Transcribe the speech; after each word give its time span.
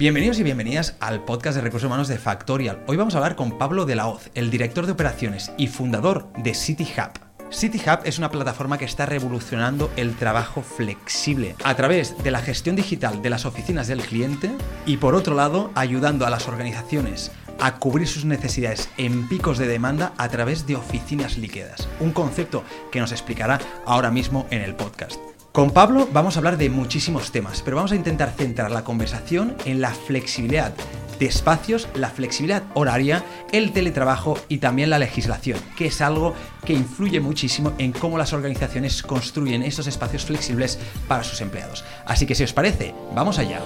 Bienvenidos 0.00 0.38
y 0.38 0.42
bienvenidas 0.44 0.96
al 0.98 1.26
podcast 1.26 1.56
de 1.56 1.60
recursos 1.60 1.86
humanos 1.86 2.08
de 2.08 2.16
Factorial. 2.16 2.82
Hoy 2.86 2.96
vamos 2.96 3.14
a 3.14 3.18
hablar 3.18 3.36
con 3.36 3.58
Pablo 3.58 3.84
de 3.84 3.96
la 3.96 4.06
Hoz, 4.06 4.30
el 4.34 4.50
director 4.50 4.86
de 4.86 4.92
operaciones 4.92 5.52
y 5.58 5.66
fundador 5.66 6.32
de 6.38 6.54
City 6.54 6.88
Hub. 6.96 7.20
City 7.50 7.78
Hub 7.86 7.98
es 8.04 8.16
una 8.16 8.30
plataforma 8.30 8.78
que 8.78 8.86
está 8.86 9.04
revolucionando 9.04 9.90
el 9.96 10.16
trabajo 10.16 10.62
flexible 10.62 11.54
a 11.64 11.74
través 11.74 12.16
de 12.24 12.30
la 12.30 12.40
gestión 12.40 12.76
digital 12.76 13.20
de 13.20 13.28
las 13.28 13.44
oficinas 13.44 13.88
del 13.88 14.00
cliente 14.00 14.50
y 14.86 14.96
por 14.96 15.14
otro 15.14 15.34
lado 15.34 15.70
ayudando 15.74 16.26
a 16.26 16.30
las 16.30 16.48
organizaciones 16.48 17.30
a 17.60 17.76
cubrir 17.76 18.08
sus 18.08 18.24
necesidades 18.24 18.88
en 18.96 19.28
picos 19.28 19.58
de 19.58 19.68
demanda 19.68 20.14
a 20.16 20.30
través 20.30 20.66
de 20.66 20.76
oficinas 20.76 21.36
líquidas, 21.36 21.90
un 22.00 22.12
concepto 22.12 22.64
que 22.90 23.00
nos 23.00 23.12
explicará 23.12 23.60
ahora 23.84 24.10
mismo 24.10 24.46
en 24.50 24.62
el 24.62 24.74
podcast. 24.74 25.20
Con 25.52 25.72
Pablo 25.72 26.08
vamos 26.12 26.36
a 26.36 26.38
hablar 26.38 26.58
de 26.58 26.70
muchísimos 26.70 27.32
temas, 27.32 27.60
pero 27.62 27.76
vamos 27.76 27.90
a 27.90 27.96
intentar 27.96 28.30
centrar 28.36 28.70
la 28.70 28.84
conversación 28.84 29.56
en 29.64 29.80
la 29.80 29.90
flexibilidad 29.90 30.72
de 31.18 31.26
espacios, 31.26 31.88
la 31.94 32.08
flexibilidad 32.08 32.62
horaria, 32.74 33.24
el 33.50 33.72
teletrabajo 33.72 34.38
y 34.46 34.58
también 34.58 34.90
la 34.90 35.00
legislación, 35.00 35.58
que 35.76 35.86
es 35.86 36.00
algo 36.02 36.34
que 36.64 36.72
influye 36.72 37.18
muchísimo 37.18 37.72
en 37.78 37.90
cómo 37.90 38.16
las 38.16 38.32
organizaciones 38.32 39.02
construyen 39.02 39.64
esos 39.64 39.88
espacios 39.88 40.24
flexibles 40.24 40.78
para 41.08 41.24
sus 41.24 41.40
empleados. 41.40 41.84
Así 42.06 42.26
que 42.26 42.36
si 42.36 42.44
os 42.44 42.52
parece, 42.52 42.94
vamos 43.12 43.40
allá. 43.40 43.60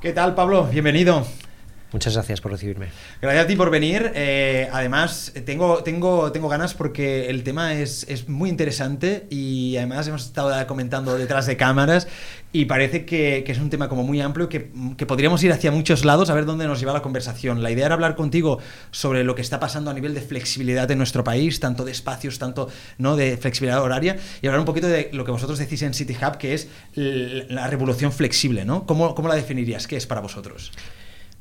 ¿Qué 0.00 0.12
tal, 0.12 0.34
Pablo? 0.34 0.64
Bienvenido. 0.64 1.24
Muchas 1.94 2.14
gracias 2.14 2.40
por 2.40 2.50
recibirme. 2.50 2.88
Gracias 3.22 3.44
a 3.44 3.46
ti 3.46 3.54
por 3.54 3.70
venir. 3.70 4.10
Eh, 4.16 4.68
además, 4.72 5.32
tengo, 5.46 5.84
tengo, 5.84 6.32
tengo 6.32 6.48
ganas 6.48 6.74
porque 6.74 7.30
el 7.30 7.44
tema 7.44 7.74
es, 7.74 8.04
es, 8.08 8.28
muy 8.28 8.50
interesante 8.50 9.28
y 9.30 9.76
además 9.76 10.08
hemos 10.08 10.26
estado 10.26 10.66
comentando 10.66 11.16
detrás 11.16 11.46
de 11.46 11.56
cámaras 11.56 12.08
y 12.50 12.64
parece 12.64 13.04
que, 13.04 13.44
que 13.46 13.52
es 13.52 13.58
un 13.60 13.70
tema 13.70 13.88
como 13.88 14.02
muy 14.02 14.20
amplio 14.20 14.48
que, 14.48 14.72
que, 14.96 15.06
podríamos 15.06 15.44
ir 15.44 15.52
hacia 15.52 15.70
muchos 15.70 16.04
lados 16.04 16.30
a 16.30 16.34
ver 16.34 16.46
dónde 16.46 16.66
nos 16.66 16.80
lleva 16.80 16.92
la 16.92 17.00
conversación. 17.00 17.62
La 17.62 17.70
idea 17.70 17.86
era 17.86 17.94
hablar 17.94 18.16
contigo 18.16 18.58
sobre 18.90 19.22
lo 19.22 19.36
que 19.36 19.42
está 19.42 19.60
pasando 19.60 19.92
a 19.92 19.94
nivel 19.94 20.14
de 20.14 20.20
flexibilidad 20.20 20.90
en 20.90 20.98
nuestro 20.98 21.22
país, 21.22 21.60
tanto 21.60 21.84
de 21.84 21.92
espacios, 21.92 22.40
tanto 22.40 22.68
¿no? 22.98 23.14
de 23.14 23.36
flexibilidad 23.36 23.80
horaria 23.80 24.16
y 24.42 24.48
hablar 24.48 24.58
un 24.58 24.66
poquito 24.66 24.88
de 24.88 25.10
lo 25.12 25.24
que 25.24 25.30
vosotros 25.30 25.60
decís 25.60 25.80
en 25.82 25.94
City 25.94 26.16
Hub, 26.20 26.38
que 26.38 26.54
es 26.54 26.66
la 26.96 27.68
revolución 27.68 28.10
flexible. 28.10 28.64
¿no? 28.64 28.84
¿Cómo, 28.84 29.14
¿Cómo 29.14 29.28
la 29.28 29.36
definirías? 29.36 29.86
¿Qué 29.86 29.96
es 29.96 30.08
para 30.08 30.20
vosotros? 30.20 30.72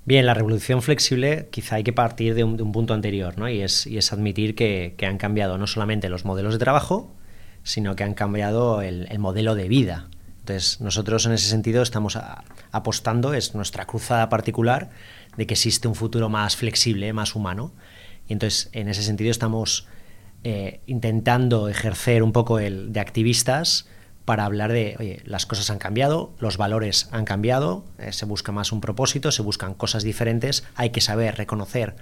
Bien, 0.05 0.25
la 0.25 0.33
revolución 0.33 0.81
flexible 0.81 1.47
quizá 1.49 1.77
hay 1.77 1.83
que 1.83 1.93
partir 1.93 2.35
de 2.35 2.43
un, 2.43 2.57
de 2.57 2.63
un 2.63 2.73
punto 2.73 2.93
anterior, 2.93 3.37
¿no? 3.37 3.47
Y 3.47 3.61
es, 3.61 3.87
y 3.87 3.97
es 3.97 4.11
admitir 4.11 4.53
que, 4.53 4.95
que, 4.97 5.05
han 5.05 5.17
cambiado 5.17 5.57
no 5.57 5.65
solamente 5.65 6.09
los 6.09 6.25
modelos 6.25 6.53
de 6.53 6.59
trabajo, 6.59 7.15
sino 7.63 7.95
que 7.95 8.03
han 8.03 8.13
cambiado 8.13 8.81
el, 8.81 9.07
el 9.09 9.19
modelo 9.19 9.55
de 9.55 9.69
vida. 9.69 10.09
Entonces, 10.39 10.81
nosotros 10.81 11.25
en 11.25 11.31
ese 11.31 11.47
sentido 11.47 11.81
estamos 11.81 12.17
a, 12.17 12.43
apostando, 12.73 13.33
es 13.33 13.55
nuestra 13.55 13.85
cruzada 13.85 14.27
particular, 14.27 14.89
de 15.37 15.47
que 15.47 15.53
existe 15.53 15.87
un 15.87 15.95
futuro 15.95 16.27
más 16.27 16.57
flexible, 16.57 17.13
más 17.13 17.33
humano. 17.33 17.71
Y 18.27 18.33
entonces, 18.33 18.69
en 18.73 18.89
ese 18.89 19.03
sentido, 19.03 19.31
estamos 19.31 19.87
eh, 20.43 20.81
intentando 20.85 21.69
ejercer 21.69 22.23
un 22.23 22.33
poco 22.33 22.59
el 22.59 22.91
de 22.91 22.99
activistas 22.99 23.87
para 24.25 24.45
hablar 24.45 24.71
de, 24.71 24.95
oye, 24.99 25.21
las 25.25 25.45
cosas 25.45 25.69
han 25.69 25.79
cambiado, 25.79 26.31
los 26.39 26.57
valores 26.57 27.09
han 27.11 27.25
cambiado, 27.25 27.83
eh, 27.97 28.13
se 28.13 28.25
busca 28.25 28.51
más 28.51 28.71
un 28.71 28.81
propósito, 28.81 29.31
se 29.31 29.41
buscan 29.41 29.73
cosas 29.73 30.03
diferentes, 30.03 30.63
hay 30.75 30.91
que 30.91 31.01
saber 31.01 31.35
reconocer 31.35 31.95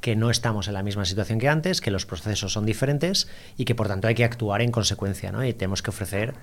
que 0.00 0.16
no 0.16 0.30
estamos 0.30 0.68
en 0.68 0.74
la 0.74 0.82
misma 0.82 1.04
situación 1.06 1.38
que 1.38 1.48
antes, 1.48 1.80
que 1.80 1.90
los 1.90 2.04
procesos 2.04 2.52
son 2.52 2.66
diferentes 2.66 3.28
y 3.56 3.64
que 3.64 3.74
por 3.74 3.88
tanto 3.88 4.06
hay 4.06 4.14
que 4.14 4.24
actuar 4.24 4.60
en 4.60 4.70
consecuencia, 4.70 5.32
¿no? 5.32 5.42
Y 5.44 5.54
tenemos 5.54 5.80
que 5.80 5.90
ofrecer 5.90 6.34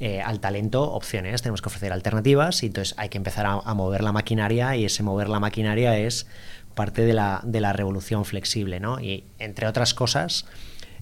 eh, 0.00 0.22
al 0.22 0.40
talento 0.40 0.90
opciones, 0.90 1.42
tenemos 1.42 1.60
que 1.60 1.68
ofrecer 1.68 1.92
alternativas 1.92 2.62
y 2.62 2.66
entonces 2.66 2.94
hay 2.96 3.10
que 3.10 3.18
empezar 3.18 3.44
a, 3.46 3.74
mover 3.74 4.02
la 4.02 4.12
maquinaria 4.12 4.74
y 4.74 4.86
ese 4.86 5.02
mover 5.02 5.28
la 5.28 5.38
maquinaria 5.38 5.98
es 5.98 6.26
parte 6.74 7.02
de 7.02 7.12
la, 7.12 7.42
de 7.44 7.60
la 7.60 7.74
revolución 7.74 8.24
flexible, 8.24 8.80
¿no? 8.80 8.98
Y 8.98 9.24
entre 9.38 9.66
otras 9.66 9.92
cosas 9.92 10.46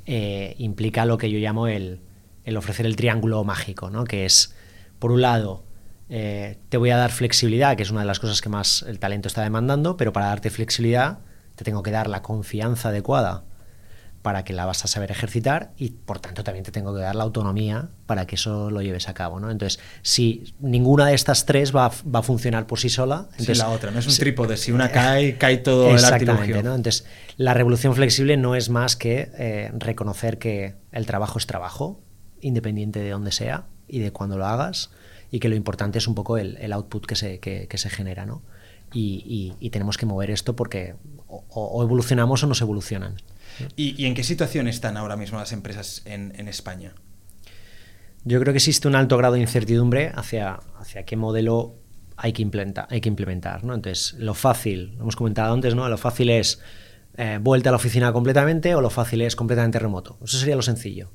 eh, 0.07 0.57
implica 0.59 1.05
lo 1.05 1.19
que 1.19 1.31
yo 1.31 1.39
llamo 1.39 1.69
el 1.69 2.01
el 2.49 2.57
ofrecer 2.57 2.87
el 2.87 2.97
triángulo 2.97 3.45
mágico, 3.45 3.91
¿no? 3.91 4.05
que 4.05 4.25
es, 4.25 4.55
por 4.99 5.13
un 5.13 5.21
lado, 5.21 5.65
eh, 6.09 6.59
te 6.71 6.79
voy 6.79 6.89
a 6.91 6.97
dar 6.97 7.13
flexibilidad, 7.13 7.77
que 7.77 7.83
es 7.83 7.91
una 7.91 8.01
de 8.01 8.07
las 8.07 8.21
cosas 8.21 8.41
que 8.41 8.49
más 8.49 8.85
el 8.89 8.99
talento 8.99 9.29
está 9.29 9.43
demandando, 9.43 9.99
pero 9.99 10.15
para 10.15 10.27
darte 10.27 10.49
flexibilidad 10.49 11.19
te 11.57 11.65
tengo 11.65 11.83
que 11.83 11.91
dar 11.91 12.09
la 12.09 12.23
confianza 12.23 12.89
adecuada 12.89 13.45
para 14.23 14.45
que 14.45 14.55
la 14.55 14.65
vas 14.65 14.85
a 14.85 14.89
saber 14.89 15.11
ejercitar 15.11 15.73
y 15.77 15.91
por 15.91 16.21
tanto 16.21 16.43
también 16.43 16.65
te 16.65 16.73
tengo 16.73 16.95
que 16.95 17.01
dar 17.01 17.15
la 17.15 17.25
autonomía 17.25 17.91
para 18.07 18.27
que 18.27 18.37
eso 18.37 18.71
lo 18.71 18.81
lleves 18.81 19.09
a 19.09 19.15
cabo. 19.15 19.41
¿no? 19.41 19.51
Entonces, 19.51 19.79
si 20.03 20.55
ninguna 20.59 21.07
de 21.07 21.15
estas 21.15 21.45
tres 21.45 21.77
va, 21.77 21.89
va 21.89 22.21
a 22.21 22.23
funcionar 22.23 22.67
por 22.67 22.79
sí 22.79 22.89
sola... 22.89 23.27
Entonces, 23.33 23.59
sí, 23.59 23.63
la 23.63 23.69
otra, 23.69 23.91
no 23.91 23.99
es 23.99 24.07
un 24.07 24.17
trípode, 24.17 24.57
si 24.57 24.73
una 24.73 24.89
cae, 24.93 25.37
cae 25.37 25.59
todo 25.59 25.91
exactamente, 25.91 26.59
el 26.59 26.65
¿no? 26.65 26.75
Entonces, 26.75 27.05
la 27.37 27.53
revolución 27.53 27.95
flexible 27.95 28.39
no 28.39 28.55
es 28.55 28.71
más 28.71 28.97
que 28.97 29.31
eh, 29.39 29.71
reconocer 29.75 30.39
que 30.39 30.77
el 30.91 31.07
trabajo 31.07 31.39
es 31.39 31.47
trabajo, 31.47 32.01
independiente 32.41 33.01
de 33.01 33.11
dónde 33.11 33.33
sea 33.33 33.67
y 33.87 34.01
de 34.01 34.13
cuándo 34.13 34.39
lo 34.39 34.47
hagas, 34.47 34.91
y 35.31 35.41
que 35.41 35.49
lo 35.49 35.55
importante 35.55 35.99
es 35.99 36.07
un 36.09 36.15
poco 36.15 36.39
el, 36.39 36.57
el 36.59 36.73
output 36.73 37.07
que 37.07 37.17
se, 37.17 37.39
que, 37.39 37.67
que, 37.69 37.79
se 37.79 37.91
genera, 37.91 38.27
¿no? 38.27 38.43
Y, 38.93 39.23
y, 39.27 39.67
y, 39.67 39.71
tenemos 39.71 39.99
que 39.99 40.07
mover 40.07 40.31
esto 40.31 40.57
porque 40.57 40.95
o, 41.27 41.45
o 41.51 41.83
evolucionamos 41.83 42.43
o 42.43 42.47
nos 42.47 42.63
evolucionan. 42.63 43.17
¿Y, 43.77 44.03
¿Y, 44.03 44.07
en 44.07 44.15
qué 44.15 44.25
situación 44.25 44.69
están 44.69 44.97
ahora 44.97 45.17
mismo 45.17 45.39
las 45.39 45.53
empresas 45.53 46.03
en, 46.07 46.33
en, 46.37 46.49
España? 46.49 46.95
Yo 48.25 48.41
creo 48.41 48.53
que 48.53 48.59
existe 48.59 48.89
un 48.89 48.95
alto 48.95 49.17
grado 49.19 49.35
de 49.35 49.41
incertidumbre 49.41 50.11
hacia, 50.15 50.61
hacia 50.79 51.05
qué 51.05 51.17
modelo 51.17 51.75
hay 52.17 52.33
que 52.33 52.43
implementar, 52.43 52.87
hay 52.91 53.01
que 53.01 53.09
implementar 53.09 53.63
¿no? 53.65 53.75
Entonces, 53.75 54.15
lo 54.19 54.35
fácil, 54.35 54.95
lo 54.97 55.03
hemos 55.03 55.17
comentado 55.17 55.53
antes, 55.53 55.75
¿no? 55.75 55.89
Lo 55.89 55.99
fácil 55.99 56.31
es 56.31 56.61
eh, 57.17 57.39
vuelta 57.41 57.71
a 57.71 57.73
la 57.73 57.77
oficina 57.77 58.13
completamente 58.13 58.75
o 58.75 58.81
lo 58.81 58.91
fácil 58.91 59.23
es 59.23 59.37
completamente 59.37 59.79
remoto. 59.79 60.19
Eso 60.23 60.39
sería 60.39 60.57
lo 60.57 60.63
sencillo. 60.63 61.11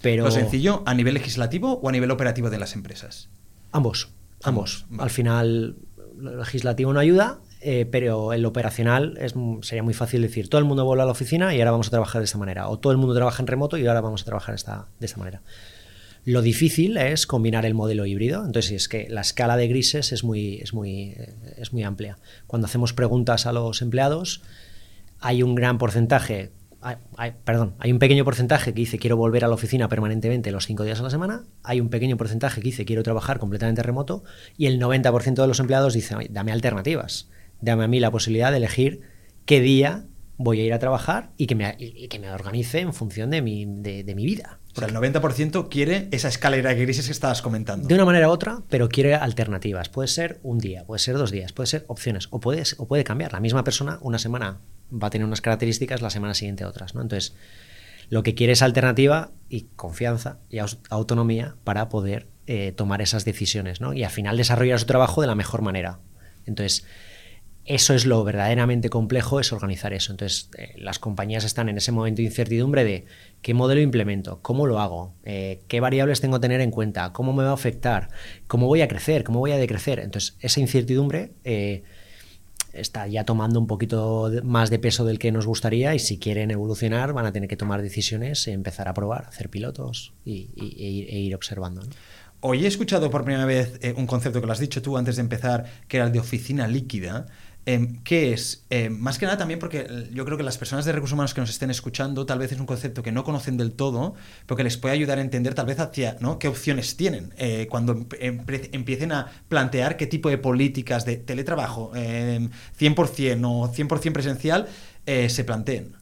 Pero... 0.00 0.24
¿Lo 0.24 0.30
sencillo 0.30 0.82
a 0.86 0.94
nivel 0.94 1.14
legislativo 1.14 1.80
o 1.82 1.88
a 1.88 1.92
nivel 1.92 2.10
operativo 2.10 2.50
de 2.50 2.58
las 2.58 2.74
empresas? 2.74 3.28
Ambos, 3.72 4.10
ambos. 4.42 4.86
Al 4.98 5.10
final, 5.10 5.76
lo 6.16 6.36
legislativo 6.36 6.92
no 6.92 7.00
ayuda, 7.00 7.40
eh, 7.60 7.86
pero 7.90 8.32
en 8.32 8.42
lo 8.42 8.48
operacional 8.48 9.18
es, 9.20 9.34
sería 9.62 9.82
muy 9.82 9.94
fácil 9.94 10.22
decir, 10.22 10.48
todo 10.48 10.58
el 10.58 10.64
mundo 10.64 10.84
vuelve 10.84 11.02
a 11.02 11.06
la 11.06 11.12
oficina 11.12 11.54
y 11.54 11.60
ahora 11.60 11.72
vamos 11.72 11.88
a 11.88 11.90
trabajar 11.90 12.20
de 12.20 12.24
esta 12.24 12.38
manera, 12.38 12.68
o 12.68 12.78
todo 12.78 12.92
el 12.92 12.98
mundo 12.98 13.14
trabaja 13.14 13.42
en 13.42 13.46
remoto 13.46 13.76
y 13.76 13.86
ahora 13.86 14.00
vamos 14.00 14.22
a 14.22 14.24
trabajar 14.24 14.54
esta, 14.54 14.86
de 14.98 15.06
esta 15.06 15.18
manera. 15.18 15.42
Lo 16.24 16.42
difícil 16.42 16.96
es 16.96 17.26
combinar 17.26 17.64
el 17.64 17.74
modelo 17.74 18.04
híbrido, 18.04 18.44
entonces 18.44 18.72
es 18.72 18.88
que 18.88 19.08
la 19.08 19.22
escala 19.22 19.56
de 19.56 19.68
grises 19.68 20.12
es 20.12 20.22
muy, 20.24 20.56
es 20.56 20.74
muy, 20.74 21.16
es 21.56 21.72
muy 21.72 21.82
amplia. 21.82 22.18
Cuando 22.46 22.66
hacemos 22.66 22.92
preguntas 22.92 23.46
a 23.46 23.52
los 23.52 23.80
empleados, 23.80 24.42
hay 25.18 25.42
un 25.42 25.54
gran 25.54 25.78
porcentaje 25.78 26.52
hay, 26.80 26.96
hay, 27.16 27.32
perdón, 27.44 27.74
hay 27.78 27.92
un 27.92 27.98
pequeño 27.98 28.24
porcentaje 28.24 28.72
que 28.72 28.80
dice 28.80 28.98
quiero 28.98 29.16
volver 29.16 29.44
a 29.44 29.48
la 29.48 29.54
oficina 29.54 29.88
permanentemente 29.88 30.50
los 30.50 30.66
cinco 30.66 30.84
días 30.84 31.00
a 31.00 31.02
la 31.02 31.10
semana, 31.10 31.44
hay 31.62 31.80
un 31.80 31.90
pequeño 31.90 32.16
porcentaje 32.16 32.60
que 32.60 32.68
dice 32.68 32.84
quiero 32.84 33.02
trabajar 33.02 33.38
completamente 33.38 33.82
remoto 33.82 34.24
y 34.56 34.66
el 34.66 34.80
90% 34.80 35.34
de 35.34 35.46
los 35.46 35.60
empleados 35.60 35.94
dicen 35.94 36.18
dame 36.30 36.52
alternativas, 36.52 37.28
dame 37.60 37.84
a 37.84 37.88
mí 37.88 38.00
la 38.00 38.10
posibilidad 38.10 38.50
de 38.50 38.58
elegir 38.58 39.02
qué 39.44 39.60
día 39.60 40.06
voy 40.36 40.60
a 40.60 40.64
ir 40.64 40.72
a 40.72 40.78
trabajar 40.78 41.32
y 41.36 41.46
que 41.46 41.54
me, 41.54 41.76
y 41.78 42.08
que 42.08 42.18
me 42.18 42.30
organice 42.30 42.80
en 42.80 42.94
función 42.94 43.30
de 43.30 43.42
mi, 43.42 43.66
de, 43.66 44.04
de 44.04 44.14
mi 44.14 44.24
vida. 44.24 44.58
O 44.74 44.78
sea, 44.78 44.88
el 44.88 44.94
90% 44.94 45.68
quiere 45.68 46.08
esa 46.12 46.28
escalera 46.28 46.70
de 46.70 46.80
grises 46.80 47.06
que 47.06 47.12
estabas 47.12 47.42
comentando. 47.42 47.88
De 47.88 47.94
una 47.94 48.06
manera 48.06 48.28
u 48.28 48.30
otra, 48.30 48.62
pero 48.70 48.88
quiere 48.88 49.14
alternativas. 49.14 49.88
Puede 49.88 50.08
ser 50.08 50.38
un 50.42 50.58
día, 50.58 50.86
puede 50.86 51.00
ser 51.00 51.18
dos 51.18 51.30
días, 51.30 51.52
puede 51.52 51.66
ser 51.66 51.84
opciones, 51.88 52.28
o 52.30 52.40
puede, 52.40 52.62
o 52.78 52.86
puede 52.86 53.04
cambiar. 53.04 53.32
La 53.32 53.40
misma 53.40 53.64
persona, 53.64 53.98
una 54.00 54.18
semana 54.18 54.60
va 54.92 55.08
a 55.08 55.10
tener 55.10 55.26
unas 55.26 55.40
características, 55.40 56.02
la 56.02 56.10
semana 56.10 56.34
siguiente 56.34 56.64
otras. 56.64 56.94
¿no? 56.94 57.02
Entonces, 57.02 57.34
lo 58.08 58.22
que 58.22 58.34
quiere 58.34 58.52
es 58.52 58.62
alternativa 58.62 59.30
y 59.48 59.68
confianza 59.76 60.38
y 60.50 60.58
autonomía 60.90 61.56
para 61.64 61.88
poder 61.88 62.26
eh, 62.46 62.72
tomar 62.72 63.00
esas 63.00 63.24
decisiones 63.24 63.80
¿no? 63.80 63.92
y 63.92 64.02
al 64.02 64.10
final 64.10 64.36
desarrollar 64.36 64.80
su 64.80 64.86
trabajo 64.86 65.20
de 65.20 65.28
la 65.28 65.36
mejor 65.36 65.62
manera. 65.62 66.00
Entonces, 66.44 66.84
eso 67.64 67.94
es 67.94 68.06
lo 68.06 68.24
verdaderamente 68.24 68.88
complejo, 68.88 69.38
es 69.38 69.52
organizar 69.52 69.92
eso. 69.92 70.10
Entonces, 70.10 70.50
eh, 70.58 70.74
las 70.76 70.98
compañías 70.98 71.44
están 71.44 71.68
en 71.68 71.76
ese 71.76 71.92
momento 71.92 72.16
de 72.16 72.24
incertidumbre 72.24 72.82
de 72.82 73.06
qué 73.42 73.54
modelo 73.54 73.80
implemento, 73.80 74.40
cómo 74.42 74.66
lo 74.66 74.80
hago, 74.80 75.14
eh, 75.22 75.62
qué 75.68 75.78
variables 75.78 76.20
tengo 76.20 76.38
que 76.38 76.42
tener 76.42 76.60
en 76.62 76.72
cuenta, 76.72 77.12
cómo 77.12 77.32
me 77.32 77.44
va 77.44 77.50
a 77.50 77.54
afectar, 77.54 78.08
cómo 78.48 78.66
voy 78.66 78.80
a 78.80 78.88
crecer, 78.88 79.22
cómo 79.22 79.38
voy 79.38 79.52
a 79.52 79.56
decrecer. 79.56 80.00
Entonces, 80.00 80.36
esa 80.40 80.58
incertidumbre 80.58 81.34
está 82.72 83.06
ya 83.06 83.24
tomando 83.24 83.58
un 83.58 83.66
poquito 83.66 84.30
más 84.44 84.70
de 84.70 84.78
peso 84.78 85.04
del 85.04 85.18
que 85.18 85.32
nos 85.32 85.46
gustaría 85.46 85.94
y 85.94 85.98
si 85.98 86.18
quieren 86.18 86.50
evolucionar 86.50 87.12
van 87.12 87.26
a 87.26 87.32
tener 87.32 87.48
que 87.48 87.56
tomar 87.56 87.82
decisiones, 87.82 88.46
empezar 88.48 88.88
a 88.88 88.94
probar, 88.94 89.26
hacer 89.26 89.50
pilotos 89.50 90.12
y, 90.24 90.50
y, 90.54 91.06
e, 91.08 91.18
ir 91.18 91.34
observando. 91.34 91.82
Hoy 92.42 92.64
he 92.64 92.68
escuchado 92.68 93.10
por 93.10 93.24
primera 93.24 93.44
vez 93.44 93.78
eh, 93.82 93.92
un 93.96 94.06
concepto 94.06 94.40
que 94.40 94.46
lo 94.46 94.52
has 94.52 94.58
dicho 94.58 94.80
tú 94.80 94.96
antes 94.96 95.16
de 95.16 95.22
empezar, 95.22 95.66
que 95.88 95.98
era 95.98 96.06
el 96.06 96.12
de 96.12 96.20
oficina 96.20 96.66
líquida. 96.66 97.26
Em, 97.66 98.02
¿Qué 98.02 98.32
es? 98.32 98.64
Em, 98.70 98.98
más 98.98 99.18
que 99.18 99.26
nada 99.26 99.36
también 99.36 99.60
porque 99.60 99.86
yo 100.12 100.24
creo 100.24 100.38
que 100.38 100.42
las 100.42 100.56
personas 100.56 100.86
de 100.86 100.92
recursos 100.92 101.12
humanos 101.12 101.34
que 101.34 101.42
nos 101.42 101.50
estén 101.50 101.70
escuchando 101.70 102.24
tal 102.24 102.38
vez 102.38 102.52
es 102.52 102.58
un 102.58 102.64
concepto 102.64 103.02
que 103.02 103.12
no 103.12 103.22
conocen 103.22 103.58
del 103.58 103.72
todo, 103.72 104.14
pero 104.46 104.56
que 104.56 104.64
les 104.64 104.78
puede 104.78 104.94
ayudar 104.94 105.18
a 105.18 105.20
entender 105.20 105.54
tal 105.54 105.66
vez 105.66 105.78
hacia 105.78 106.16
¿no? 106.20 106.38
qué 106.38 106.48
opciones 106.48 106.96
tienen 106.96 107.34
eh, 107.36 107.66
cuando 107.70 108.06
empiecen 108.20 109.12
a 109.12 109.30
plantear 109.48 109.98
qué 109.98 110.06
tipo 110.06 110.30
de 110.30 110.38
políticas 110.38 111.04
de 111.04 111.16
teletrabajo 111.16 111.92
100% 111.92 113.32
em, 113.32 113.44
o 113.44 113.70
100% 113.70 114.12
presencial 114.12 114.66
eh, 115.04 115.28
se 115.28 115.44
planteen. 115.44 115.92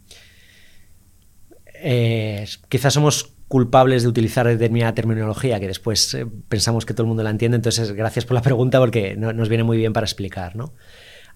Eh, 1.74 2.46
quizás 2.68 2.94
somos 2.94 3.32
culpables 3.48 4.02
de 4.02 4.08
utilizar 4.08 4.46
determinada 4.46 4.94
terminología 4.94 5.58
que 5.58 5.66
después 5.66 6.16
pensamos 6.48 6.86
que 6.86 6.94
todo 6.94 7.04
el 7.04 7.08
mundo 7.08 7.22
la 7.22 7.30
entiende, 7.30 7.56
entonces 7.56 7.92
gracias 7.92 8.26
por 8.26 8.34
la 8.34 8.42
pregunta 8.42 8.78
porque 8.78 9.16
nos 9.16 9.48
viene 9.48 9.64
muy 9.64 9.76
bien 9.76 9.92
para 9.92 10.04
explicar, 10.04 10.54
¿no? 10.54 10.74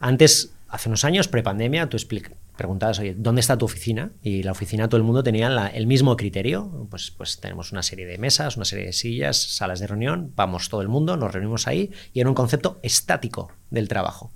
Antes, 0.02 0.52
hace 0.66 0.88
unos 0.88 1.04
años, 1.04 1.28
prepandemia, 1.28 1.88
tú 1.88 1.96
preguntabas, 2.56 2.98
oye, 2.98 3.14
¿dónde 3.16 3.40
está 3.40 3.56
tu 3.56 3.66
oficina? 3.66 4.10
Y 4.20 4.42
la 4.42 4.50
oficina 4.50 4.88
todo 4.88 4.96
el 4.96 5.04
mundo 5.04 5.22
tenía 5.22 5.46
el 5.68 5.86
mismo 5.86 6.16
criterio. 6.16 6.88
Pues, 6.90 7.12
pues 7.12 7.38
tenemos 7.38 7.70
una 7.70 7.84
serie 7.84 8.04
de 8.04 8.18
mesas, 8.18 8.56
una 8.56 8.64
serie 8.64 8.86
de 8.86 8.92
sillas, 8.92 9.40
salas 9.40 9.78
de 9.78 9.86
reunión, 9.86 10.32
vamos 10.34 10.68
todo 10.68 10.82
el 10.82 10.88
mundo, 10.88 11.16
nos 11.16 11.32
reunimos 11.32 11.68
ahí 11.68 11.92
y 12.12 12.18
era 12.18 12.28
un 12.28 12.34
concepto 12.34 12.80
estático 12.82 13.52
del 13.70 13.86
trabajo. 13.86 14.32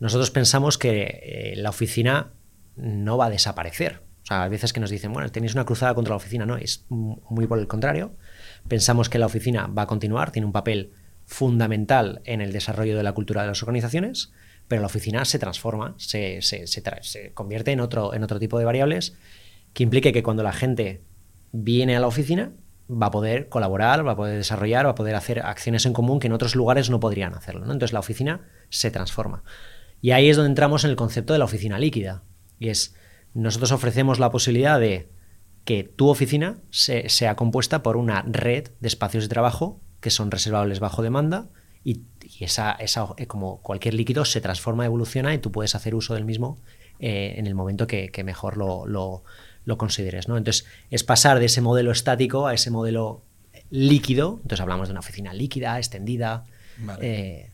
Nosotros 0.00 0.30
pensamos 0.30 0.76
que 0.76 1.20
eh, 1.22 1.54
la 1.56 1.70
oficina 1.70 2.34
no 2.76 3.16
va 3.16 3.26
a 3.26 3.30
desaparecer. 3.30 4.02
O 4.22 4.26
sea, 4.26 4.42
a 4.42 4.48
veces 4.48 4.74
que 4.74 4.80
nos 4.80 4.90
dicen, 4.90 5.14
bueno, 5.14 5.30
tenéis 5.32 5.54
una 5.54 5.64
cruzada 5.64 5.94
contra 5.94 6.10
la 6.10 6.16
oficina, 6.16 6.44
no, 6.44 6.58
es 6.58 6.84
muy 6.90 7.46
por 7.46 7.58
el 7.58 7.68
contrario. 7.68 8.12
Pensamos 8.68 9.08
que 9.08 9.18
la 9.18 9.24
oficina 9.24 9.66
va 9.66 9.82
a 9.82 9.86
continuar, 9.86 10.30
tiene 10.30 10.44
un 10.44 10.52
papel 10.52 10.92
fundamental 11.24 12.20
en 12.26 12.42
el 12.42 12.52
desarrollo 12.52 12.98
de 12.98 13.02
la 13.02 13.12
cultura 13.12 13.40
de 13.40 13.48
las 13.48 13.62
organizaciones 13.62 14.30
pero 14.70 14.82
la 14.82 14.86
oficina 14.86 15.24
se 15.24 15.40
transforma, 15.40 15.96
se, 15.98 16.38
convierte 17.34 17.72
en 17.72 17.80
otro, 17.80 18.12
tipo 18.38 18.56
de 18.56 18.64
variables 18.64 19.16
que 19.72 19.82
implique 19.82 20.12
que 20.12 20.22
cuando 20.22 20.44
la 20.44 20.52
gente 20.52 21.02
viene 21.50 21.96
a 21.96 22.00
la 22.00 22.06
oficina 22.06 22.52
va 22.88 23.06
a 23.06 23.10
poder 23.10 23.48
colaborar, 23.48 24.06
va 24.06 24.12
a 24.12 24.16
poder 24.16 24.36
desarrollar, 24.36 24.86
va 24.86 24.90
a 24.90 24.94
poder 24.94 25.16
hacer 25.16 25.40
acciones 25.40 25.86
en 25.86 25.92
común 25.92 26.20
que 26.20 26.28
en 26.28 26.32
otros 26.34 26.54
lugares 26.54 26.88
no 26.88 27.00
podrían 27.00 27.34
hacerlo. 27.34 27.62
Entonces 27.62 27.92
la 27.92 27.98
oficina 27.98 28.46
se 28.68 28.92
transforma. 28.92 29.42
Y 30.00 30.12
ahí 30.12 30.28
es 30.28 30.36
donde 30.36 30.50
entramos 30.50 30.84
en 30.84 30.90
el 30.90 30.96
concepto 30.96 31.32
de 31.32 31.40
la 31.40 31.46
oficina 31.46 31.76
líquida. 31.76 32.22
Y 32.60 32.68
es, 32.68 32.94
nosotros 33.34 33.72
ofrecemos 33.72 34.20
la 34.20 34.30
posibilidad 34.30 34.78
de 34.78 35.10
que 35.64 35.82
tu 35.82 36.08
oficina 36.08 36.58
sea 36.70 37.34
compuesta 37.34 37.82
por 37.82 37.96
una 37.96 38.22
red 38.22 38.68
de 38.78 38.86
espacios 38.86 39.24
de 39.24 39.30
trabajo 39.30 39.80
que 39.98 40.10
son 40.10 40.30
reservables 40.30 40.78
bajo 40.78 41.02
demanda 41.02 41.48
y 41.82 42.02
y 42.38 42.44
esa, 42.44 42.72
esa, 42.72 43.08
eh, 43.16 43.26
como 43.26 43.60
cualquier 43.60 43.94
líquido, 43.94 44.24
se 44.24 44.40
transforma, 44.40 44.84
evoluciona 44.84 45.34
y 45.34 45.38
tú 45.38 45.50
puedes 45.50 45.74
hacer 45.74 45.94
uso 45.94 46.14
del 46.14 46.24
mismo 46.24 46.58
eh, 46.98 47.34
en 47.36 47.46
el 47.46 47.54
momento 47.54 47.86
que, 47.86 48.10
mejor 48.24 48.56
lo, 48.56 48.86
lo, 48.86 49.78
consideres. 49.78 50.28
¿no? 50.28 50.36
Entonces, 50.36 50.66
es 50.90 51.04
pasar 51.04 51.38
de 51.38 51.46
ese 51.46 51.60
modelo 51.60 51.92
estático 51.92 52.46
a 52.46 52.54
ese 52.54 52.70
modelo 52.70 53.24
líquido. 53.70 54.40
Entonces, 54.42 54.60
hablamos 54.60 54.88
de 54.88 54.92
una 54.92 55.00
oficina 55.00 55.32
líquida, 55.32 55.78
extendida. 55.78 56.44
Eh, 57.00 57.50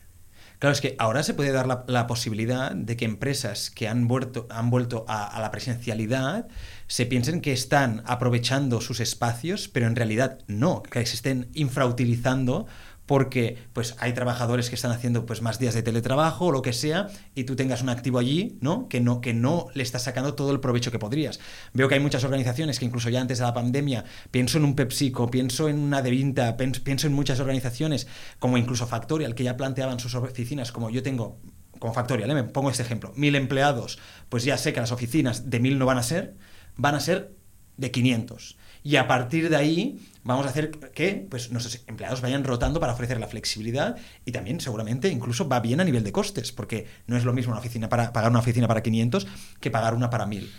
claro, 0.59 0.73
es 0.73 0.81
que 0.81 0.95
ahora 0.97 1.21
se 1.23 1.33
puede 1.33 1.51
dar 1.51 1.67
la, 1.87 2.07
posibilidad 2.07 2.71
de 2.71 2.97
que 2.97 3.05
empresas 3.05 3.69
que 3.69 3.87
han 3.87 4.07
vuelto, 4.07 4.47
han 4.49 4.69
vuelto 4.69 5.05
a, 5.07 5.27
a, 5.27 5.39
la 5.41 5.51
presencialidad 5.51 6.47
se 6.87 7.05
piensen 7.05 7.41
que 7.41 7.51
están 7.51 8.01
aprovechando 8.05 8.81
sus 8.81 8.99
espacios, 8.99 9.67
pero 9.67 9.87
en 9.87 9.95
realidad 9.95 10.39
no, 10.47 10.81
que 10.81 11.05
se 11.05 11.15
estén 11.15 11.49
infrautilizando 11.53 12.67
porque 13.07 13.57
pues 13.73 13.95
hay 13.99 14.13
trabajadores 14.13 14.69
que 14.69 14.75
están 14.75 14.91
haciendo 14.91 15.25
pues 15.25 15.41
más 15.41 15.57
días 15.57 15.73
de 15.73 15.81
teletrabajo 15.81 16.47
o 16.47 16.51
lo 16.51 16.61
que 16.61 16.73
sea 16.73 17.07
y 17.33 17.45
tú 17.45 17.55
tengas 17.55 17.81
un 17.81 17.89
activo 17.89 18.19
allí, 18.19 18.59
¿no? 18.61 18.87
Que 18.89 18.99
no 19.01 19.21
que 19.21 19.33
no 19.33 19.67
le 19.73 19.81
estás 19.81 20.03
sacando 20.03 20.35
todo 20.35 20.51
el 20.51 20.59
provecho 20.59 20.91
que 20.91 20.99
podrías. 20.99 21.39
Veo 21.73 21.87
que 21.87 21.95
hay 21.95 22.01
muchas 22.01 22.23
organizaciones 22.25 22.77
que 22.77 22.85
incluso 22.85 23.09
ya 23.09 23.21
antes 23.21 23.39
de 23.39 23.45
la 23.45 23.53
pandemia, 23.53 24.05
pienso 24.29 24.57
en 24.59 24.65
un 24.65 24.75
PepsiCo, 24.75 25.31
pienso 25.31 25.69
en 25.69 25.79
una 25.79 26.01
Devinta, 26.01 26.57
pienso 26.57 27.07
en 27.07 27.13
muchas 27.13 27.39
organizaciones 27.39 28.07
como 28.39 28.57
incluso 28.57 28.85
Factorial 28.85 29.33
que 29.33 29.43
ya 29.43 29.57
planteaban 29.57 29.99
sus 29.99 30.13
oficinas 30.13 30.71
como 30.71 30.89
yo 30.89 31.01
tengo 31.01 31.39
como 31.79 31.93
Factorial, 31.93 32.29
¿eh? 32.31 32.33
me 32.33 32.43
pongo 32.43 32.71
este 32.71 32.83
ejemplo, 32.83 33.13
mil 33.15 33.35
empleados, 33.35 33.99
pues 34.29 34.43
ya 34.43 34.57
sé 34.57 34.73
que 34.73 34.79
las 34.79 34.91
oficinas 34.91 35.49
de 35.49 35.59
mil 35.59 35.77
no 35.77 35.85
van 35.85 35.99
a 35.99 36.03
ser, 36.03 36.35
van 36.75 36.95
a 36.95 36.99
ser 36.99 37.35
de 37.77 37.91
500. 37.91 38.57
Y 38.83 38.95
a 38.95 39.07
partir 39.07 39.49
de 39.49 39.55
ahí 39.55 39.99
vamos 40.27 40.45
a 40.45 40.49
hacer 40.49 40.71
que 40.71 41.25
pues, 41.29 41.51
nuestros 41.51 41.81
empleados 41.87 42.21
vayan 42.21 42.43
rotando 42.43 42.79
para 42.79 42.93
ofrecer 42.93 43.19
la 43.19 43.27
flexibilidad 43.27 43.95
y 44.25 44.31
también 44.31 44.59
seguramente 44.59 45.07
incluso 45.07 45.47
va 45.47 45.61
bien 45.61 45.79
a 45.79 45.85
nivel 45.85 46.03
de 46.03 46.11
costes, 46.11 46.51
porque 46.51 46.85
no 47.07 47.15
es 47.15 47.23
lo 47.23 47.33
mismo 47.33 47.51
una 47.51 47.61
oficina 47.61 47.89
para, 47.89 48.11
pagar 48.11 48.29
una 48.29 48.39
oficina 48.39 48.67
para 48.67 48.83
500 48.83 49.25
que 49.59 49.71
pagar 49.71 49.95
una 49.95 50.09
para 50.09 50.25
1000. 50.25 50.51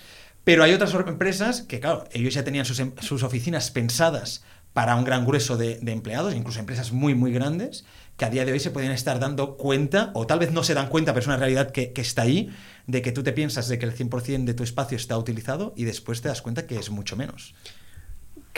Pero 0.45 0.65
hay 0.65 0.73
otras 0.73 0.95
empresas 0.95 1.63
que, 1.63 1.81
claro, 1.81 2.05
ellos 2.13 2.33
ya 2.33 2.43
tenían 2.43 2.65
sus, 2.65 2.81
em, 2.81 2.93
oficinas 3.23 3.71
pensadas 3.71 4.43
para 4.73 4.97
un 4.97 5.05
gran 5.05 5.27
grueso 5.27 5.59
de, 5.59 5.79
empleados, 5.87 6.35
incluso 6.35 6.61
empresas 6.61 6.93
muy, 6.93 7.15
muy 7.15 7.33
grandes, 7.33 7.85
que 8.17 8.25
a 8.25 8.31
día 8.31 8.47
de 8.47 8.53
hoy 8.53 8.61
se 8.61 8.71
pueden 8.71 8.93
estar 8.93 9.21
dando 9.21 9.59
cuenta, 9.59 10.11
o 10.15 10.27
tal 10.27 10.39
vez 10.39 10.51
no 10.53 10.63
se 10.65 10.73
dan 10.73 10.89
cuenta, 10.89 11.13
pero 11.13 11.21
es 11.21 11.27
una 11.27 11.37
realidad 11.37 11.71
que, 11.71 11.93
que 11.93 12.01
está 12.01 12.23
ahí, 12.23 12.49
de 12.87 13.03
que 13.03 13.13
tú 13.13 13.23
te 13.23 13.33
piensas 13.33 13.69
de 13.69 13.79
que 13.79 13.85
el 13.85 13.95
100% 13.95 14.45
de 14.45 14.55
tu 14.55 14.63
espacio 14.63 14.97
está 14.97 15.19
utilizado 15.19 15.75
y 15.77 15.85
después 15.85 16.23
te 16.23 16.29
das 16.29 16.41
cuenta 16.41 16.67
que 16.67 16.79
es 16.79 16.91
mucho 16.91 17.17
menos. 17.17 17.55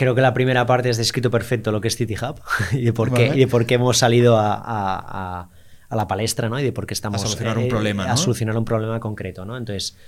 Creo 0.01 0.15
que 0.15 0.23
la 0.23 0.33
primera 0.33 0.65
parte 0.65 0.89
es 0.89 0.97
descrito 0.97 1.31
perfecto 1.31 1.73
lo 1.73 1.83
que 1.83 1.89
es 1.89 1.97
City 1.97 2.15
Hub 2.15 2.41
y 2.73 2.87
de 2.87 2.95
por 2.95 3.13
qué, 3.13 3.33
y 3.35 3.41
de 3.41 3.47
por 3.47 3.67
qué 3.67 3.75
hemos 3.75 3.99
salido 3.99 4.39
a, 4.39 5.51
la 5.91 6.09
palestra 6.09 6.49
¿no? 6.49 6.59
y 6.59 6.63
de 6.63 6.73
por 6.73 6.87
qué 6.87 6.95
estamos 6.95 7.21
a 7.21 7.27
solucionar 7.27 7.59
un 7.59 7.65
eh, 7.65 7.69
problema. 7.69 8.11
A 8.11 8.17
solucionar 8.17 8.57
un 8.57 8.65
problema 8.65 8.99
concreto. 8.99 9.45
¿no? 9.45 9.59
Entonces, 9.59 9.99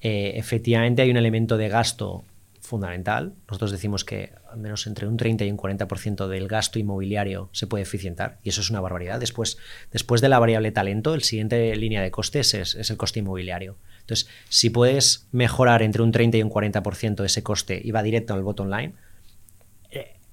eh, 0.00 0.32
efectivamente 0.36 1.02
hay 1.02 1.10
un 1.10 1.18
elemento 1.18 1.58
de 1.58 1.68
gasto 1.68 2.24
fundamental. 2.58 3.34
Nosotros 3.46 3.70
decimos 3.70 4.06
que 4.06 4.32
al 4.50 4.60
menos 4.60 4.86
entre 4.86 5.06
un 5.06 5.18
30 5.18 5.44
y 5.44 5.50
un 5.50 5.58
40% 5.58 6.26
del 6.26 6.48
gasto 6.48 6.78
inmobiliario 6.78 7.50
se 7.52 7.66
puede 7.66 7.82
eficientar 7.82 8.38
y 8.42 8.48
eso 8.48 8.62
es 8.62 8.70
una 8.70 8.80
barbaridad. 8.80 9.20
Después, 9.20 9.58
después 9.92 10.22
de 10.22 10.30
la 10.30 10.38
variable 10.38 10.72
talento, 10.72 11.12
el 11.12 11.22
siguiente 11.22 11.76
línea 11.76 12.00
de 12.00 12.10
costes 12.10 12.54
es, 12.54 12.76
es 12.76 12.88
el 12.88 12.96
coste 12.96 13.18
inmobiliario. 13.18 13.76
Entonces, 14.00 14.26
si 14.48 14.70
puedes 14.70 15.28
mejorar 15.32 15.82
entre 15.82 16.02
un 16.02 16.12
30 16.12 16.38
y 16.38 16.42
un 16.42 16.48
40% 16.48 17.22
ese 17.22 17.42
coste 17.42 17.78
y 17.84 17.90
va 17.90 18.02
directo 18.02 18.32
al 18.32 18.42
bottom 18.42 18.70
line, 18.70 18.94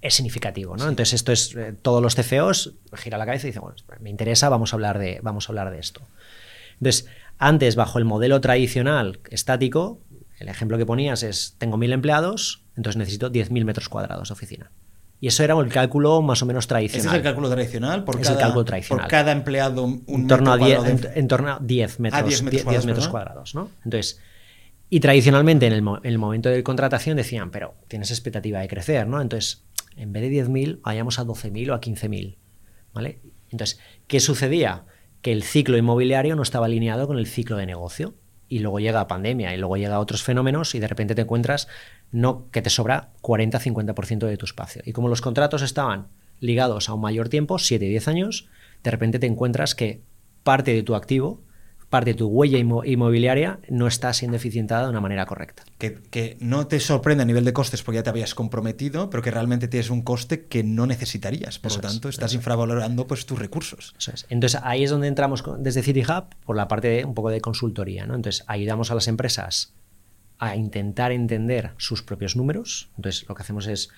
es 0.01 0.15
significativo, 0.15 0.75
¿no? 0.75 0.89
Entonces 0.89 1.13
esto 1.13 1.31
es, 1.31 1.55
eh, 1.55 1.73
todos 1.79 2.01
los 2.01 2.15
CFOs 2.15 2.73
gira 2.93 3.17
la 3.17 3.25
cabeza 3.25 3.47
y 3.47 3.49
dicen, 3.49 3.61
bueno, 3.61 3.77
me 3.99 4.09
interesa, 4.09 4.49
vamos 4.49 4.73
a 4.73 4.75
hablar 4.75 4.99
de, 4.99 5.19
vamos 5.21 5.47
a 5.47 5.51
hablar 5.51 5.71
de 5.71 5.79
esto. 5.79 6.01
Entonces, 6.73 7.07
antes, 7.37 7.75
bajo 7.75 7.99
el 7.99 8.05
modelo 8.05 8.41
tradicional 8.41 9.19
estático, 9.29 9.99
el 10.39 10.49
ejemplo 10.49 10.77
que 10.77 10.85
ponías 10.85 11.21
es, 11.21 11.55
tengo 11.59 11.77
mil 11.77 11.93
empleados, 11.93 12.63
entonces 12.75 12.97
necesito 12.97 13.31
10.000 13.31 13.63
metros 13.63 13.89
cuadrados 13.89 14.29
de 14.29 14.33
oficina. 14.33 14.71
Y 15.19 15.27
eso 15.27 15.43
era 15.43 15.53
el 15.53 15.69
cálculo 15.69 16.23
más 16.23 16.41
o 16.41 16.47
menos 16.47 16.65
tradicional. 16.65 17.05
¿Ese 17.05 17.07
es 17.09 17.13
el 17.13 17.21
cálculo 17.21 17.47
tradicional? 17.47 18.03
Por, 18.03 18.19
cada, 18.19 18.33
el 18.33 18.39
cálculo 18.39 18.65
tradicional. 18.65 19.03
por 19.03 19.11
cada 19.11 19.31
empleado 19.31 19.83
un 19.83 20.03
en 20.07 20.27
torno, 20.27 20.51
a 20.51 20.57
10, 20.57 21.11
en, 21.15 21.27
torno 21.27 21.51
a 21.51 21.59
10 21.61 21.99
metros, 21.99 22.27
10 22.27 22.43
metros, 22.43 22.85
metros 22.87 23.07
cuadrados, 23.07 23.53
¿no? 23.53 23.69
Entonces, 23.85 24.19
y 24.89 24.99
tradicionalmente 24.99 25.67
en 25.67 25.73
el, 25.73 25.79
en 25.79 25.99
el, 26.03 26.17
momento 26.17 26.49
de 26.49 26.63
contratación 26.63 27.17
decían, 27.17 27.51
pero 27.51 27.75
tienes 27.87 28.09
expectativa 28.09 28.61
de 28.61 28.67
crecer, 28.67 29.07
¿no? 29.07 29.21
Entonces, 29.21 29.63
en 29.95 30.13
vez 30.13 30.23
de 30.23 30.45
10.000 30.45 30.81
vayamos 30.81 31.19
a 31.19 31.25
12.000 31.25 31.71
o 31.71 31.73
a 31.73 31.81
15.000. 31.81 32.37
¿vale? 32.93 33.19
Entonces, 33.49 33.79
¿qué 34.07 34.19
sucedía? 34.19 34.85
Que 35.21 35.31
el 35.31 35.43
ciclo 35.43 35.77
inmobiliario 35.77 36.35
no 36.35 36.43
estaba 36.43 36.65
alineado 36.65 37.07
con 37.07 37.17
el 37.17 37.27
ciclo 37.27 37.57
de 37.57 37.65
negocio. 37.65 38.15
Y 38.47 38.59
luego 38.59 38.79
llega 38.79 38.99
la 38.99 39.07
pandemia 39.07 39.53
y 39.55 39.57
luego 39.57 39.77
llega 39.77 39.99
otros 39.99 40.23
fenómenos 40.23 40.75
y 40.75 40.79
de 40.79 40.87
repente 40.87 41.15
te 41.15 41.21
encuentras 41.21 41.69
no 42.11 42.49
que 42.51 42.61
te 42.61 42.69
sobra 42.69 43.13
40-50% 43.21 44.27
de 44.27 44.35
tu 44.35 44.45
espacio. 44.45 44.81
Y 44.85 44.91
como 44.91 45.07
los 45.07 45.21
contratos 45.21 45.61
estaban 45.61 46.09
ligados 46.41 46.89
a 46.89 46.93
un 46.93 46.99
mayor 46.99 47.29
tiempo, 47.29 47.55
7-10 47.55 48.07
años, 48.09 48.49
de 48.83 48.91
repente 48.91 49.19
te 49.19 49.27
encuentras 49.27 49.73
que 49.73 50.01
parte 50.43 50.73
de 50.73 50.83
tu 50.83 50.95
activo 50.95 51.43
parte 51.91 52.11
de 52.11 52.17
tu 52.17 52.27
huella 52.27 52.57
inmobiliaria 52.57 53.59
no 53.69 53.85
está 53.85 54.11
siendo 54.13 54.37
eficientada 54.37 54.85
de 54.85 54.89
una 54.89 55.01
manera 55.01 55.25
correcta. 55.27 55.63
Que, 55.77 56.37
no 56.39 56.65
te 56.65 56.79
sorprende 56.79 57.21
a 57.21 57.25
nivel 57.25 57.45
de 57.45 57.53
costes 57.53 57.83
porque 57.83 57.97
ya 57.97 58.03
te 58.03 58.09
habías 58.09 58.33
comprometido, 58.33 59.09
pero 59.09 59.21
que 59.21 59.29
realmente 59.29 59.67
tienes 59.67 59.89
un 59.89 60.01
coste 60.01 60.45
que 60.45 60.63
no 60.63 60.87
necesitarías. 60.87 61.59
Por 61.59 61.73
lo 61.73 61.81
tanto, 61.81 62.09
estás 62.09 62.33
infravalorando 62.33 63.05
pues, 63.05 63.25
tus 63.25 63.37
recursos. 63.37 63.93
Entonces, 64.29 64.59
ahí 64.63 64.83
es 64.83 64.89
donde 64.89 65.07
entramos 65.07 65.43
desde 65.59 65.83
City 65.83 66.01
Hub 66.01 66.33
por 66.45 66.55
la 66.55 66.67
parte 66.69 66.87
de 66.87 67.05
un 67.05 67.13
poco 67.13 67.29
de 67.29 67.41
consultoría. 67.41 68.07
¿no? 68.07 68.15
Entonces, 68.15 68.45
ayudamos 68.47 68.89
a 68.89 68.95
las 68.95 69.09
empresas 69.09 69.73
a 70.39 70.55
intentar 70.55 71.11
entender 71.11 71.73
sus 71.77 72.01
propios 72.01 72.37
números. 72.37 72.89
Entonces, 72.95 73.25
lo 73.27 73.35
que 73.35 73.43
hacemos 73.43 73.67
es 73.67 73.89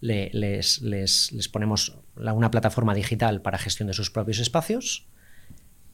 les, 0.00 0.82
les, 0.82 1.48
ponemos 1.50 1.96
una 2.16 2.50
plataforma 2.50 2.94
digital 2.94 3.40
para 3.40 3.56
gestión 3.56 3.88
de 3.88 3.94
sus 3.94 4.10
propios 4.10 4.40
espacios 4.40 5.08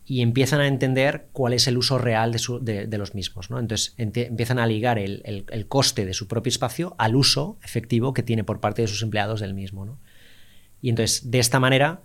y 0.08 0.22
empiezan 0.22 0.60
a 0.60 0.68
entender 0.68 1.26
cuál 1.32 1.52
es 1.52 1.66
el 1.66 1.76
uso 1.76 1.98
real 1.98 2.32
de, 2.32 2.98
los 2.98 3.14
mismos. 3.14 3.50
¿no? 3.50 3.58
Entonces 3.58 3.92
empiezan 3.96 4.60
a 4.60 4.66
ligar 4.66 5.00
el, 5.00 5.66
coste 5.68 6.06
de 6.06 6.14
su 6.14 6.28
propio 6.28 6.48
espacio 6.48 6.94
al 6.96 7.16
uso 7.16 7.58
efectivo 7.64 8.14
que 8.14 8.22
tiene 8.22 8.44
por 8.44 8.60
parte 8.60 8.82
de 8.82 8.88
sus 8.88 9.02
empleados 9.02 9.40
del 9.40 9.52
mismo. 9.52 9.98
Y 10.80 10.90
entonces, 10.90 11.28
de 11.32 11.40
esta 11.40 11.58
manera, 11.58 12.02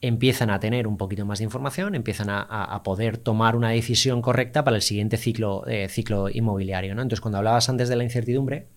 empiezan 0.00 0.50
a 0.50 0.60
tener 0.60 0.86
un 0.86 0.96
poquito 0.96 1.26
más 1.26 1.40
de 1.40 1.44
información, 1.44 1.96
empiezan 1.96 2.28
a, 2.30 2.80
poder 2.84 3.18
tomar 3.18 3.56
una 3.56 3.70
decisión 3.70 4.22
correcta 4.22 4.62
para 4.62 4.76
el 4.76 4.82
siguiente 4.82 5.16
ciclo, 5.16 5.66
eh, 5.66 5.88
ciclo 5.88 6.28
inmobiliario. 6.28 6.92
Entonces, 6.92 7.20
cuando 7.20 7.38
hablabas 7.38 7.68
antes 7.68 7.88
de 7.88 7.96
la 7.96 8.04
incertidumbre, 8.04 8.68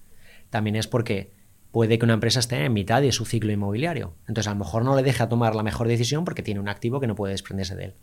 también 0.50 0.76
es 0.76 0.88
porque 0.88 1.34
puede 1.70 2.00
que 2.00 2.06
una 2.06 2.16
empresa 2.16 2.40
esté 2.40 2.66
en 2.66 2.74
mitad 2.74 3.02
de 3.02 3.12
su 3.12 3.26
ciclo 3.26 3.52
inmobiliario. 3.52 4.16
Entonces, 4.28 4.48
a 4.48 4.54
lo 4.54 4.60
mejor 4.60 4.84
no 4.84 4.96
le 4.96 5.04
deja 5.04 5.30
tomar 5.30 5.54
la 5.54 5.62
mejor 5.62 5.88
decisión 5.88 6.26
porque 6.26 6.42
tiene 6.42 6.60
un 6.60 6.70
activo 6.70 7.00
que 7.00 7.06
no 7.06 7.14
puede 7.14 7.34
desprenderse 7.34 7.76
de 7.76 7.86
él. 7.86 7.94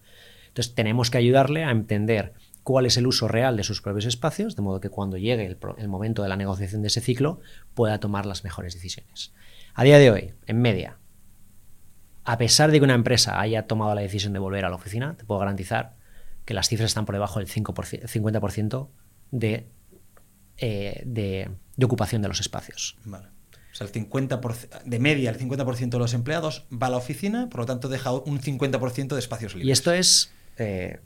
Entonces, 0.52 0.74
tenemos 0.74 1.10
que 1.10 1.16
ayudarle 1.16 1.64
a 1.64 1.70
entender 1.70 2.34
cuál 2.62 2.84
es 2.84 2.98
el 2.98 3.06
uso 3.06 3.26
real 3.26 3.56
de 3.56 3.64
sus 3.64 3.80
propios 3.80 4.04
espacios, 4.04 4.54
de 4.54 4.62
modo 4.62 4.80
que 4.80 4.90
cuando 4.90 5.16
llegue 5.16 5.46
el, 5.46 5.56
el 5.78 5.88
momento 5.88 6.22
de 6.22 6.28
la 6.28 6.36
negociación 6.36 6.82
de 6.82 6.88
ese 6.88 7.00
ciclo 7.00 7.40
pueda 7.74 7.98
tomar 8.00 8.26
las 8.26 8.44
mejores 8.44 8.74
decisiones. 8.74 9.32
A 9.74 9.84
día 9.84 9.98
de 9.98 10.10
hoy, 10.10 10.34
en 10.46 10.60
media, 10.60 10.98
a 12.24 12.36
pesar 12.38 12.70
de 12.70 12.78
que 12.78 12.84
una 12.84 12.94
empresa 12.94 13.40
haya 13.40 13.66
tomado 13.66 13.94
la 13.94 14.02
decisión 14.02 14.34
de 14.34 14.38
volver 14.38 14.64
a 14.66 14.68
la 14.68 14.76
oficina, 14.76 15.16
te 15.16 15.24
puedo 15.24 15.40
garantizar 15.40 15.96
que 16.44 16.54
las 16.54 16.68
cifras 16.68 16.90
están 16.90 17.06
por 17.06 17.14
debajo 17.14 17.38
del 17.38 17.48
50% 17.48 18.88
de, 19.30 19.66
eh, 20.58 21.02
de, 21.06 21.50
de, 21.76 21.84
ocupación 21.86 22.20
de 22.20 22.28
los 22.28 22.40
espacios. 22.40 22.98
Vale. 23.04 23.28
O 23.72 23.74
sea, 23.74 23.86
el 23.86 23.92
50%, 23.92 24.82
de 24.84 24.98
media, 24.98 25.30
el 25.30 25.38
50% 25.38 25.88
de 25.88 25.98
los 25.98 26.12
empleados 26.12 26.66
va 26.70 26.88
a 26.88 26.90
la 26.90 26.98
oficina, 26.98 27.48
por 27.48 27.60
lo 27.60 27.66
tanto 27.66 27.88
deja 27.88 28.12
un 28.12 28.38
50% 28.38 29.14
de 29.14 29.18
espacios 29.18 29.54
libres. 29.54 29.68
Y 29.68 29.72
esto 29.72 29.92
es 29.92 30.30
eh, 30.58 31.00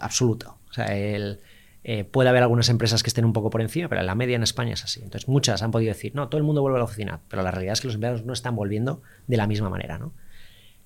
absoluto. 0.00 0.58
O 0.70 0.72
sea, 0.72 0.86
el, 0.96 1.40
eh, 1.86 2.04
puede 2.04 2.30
haber 2.30 2.42
algunas 2.42 2.70
empresas 2.70 3.02
que 3.02 3.10
estén 3.10 3.26
un 3.26 3.34
poco 3.34 3.50
por 3.50 3.60
encima, 3.60 3.88
pero 3.88 4.02
la 4.02 4.14
media 4.14 4.36
en 4.36 4.42
España 4.42 4.72
es 4.72 4.84
así. 4.84 5.02
Entonces, 5.02 5.28
muchas 5.28 5.62
han 5.62 5.70
podido 5.70 5.92
decir, 5.92 6.14
no, 6.14 6.28
todo 6.28 6.38
el 6.38 6.44
mundo 6.44 6.62
vuelve 6.62 6.78
a 6.78 6.80
la 6.80 6.84
oficina, 6.84 7.20
pero 7.28 7.42
la 7.42 7.50
realidad 7.50 7.74
es 7.74 7.82
que 7.82 7.88
los 7.88 7.94
empleados 7.94 8.24
no 8.24 8.32
están 8.32 8.56
volviendo 8.56 9.02
de 9.26 9.36
la 9.36 9.46
misma 9.46 9.68
manera. 9.68 9.98
¿no? 9.98 10.14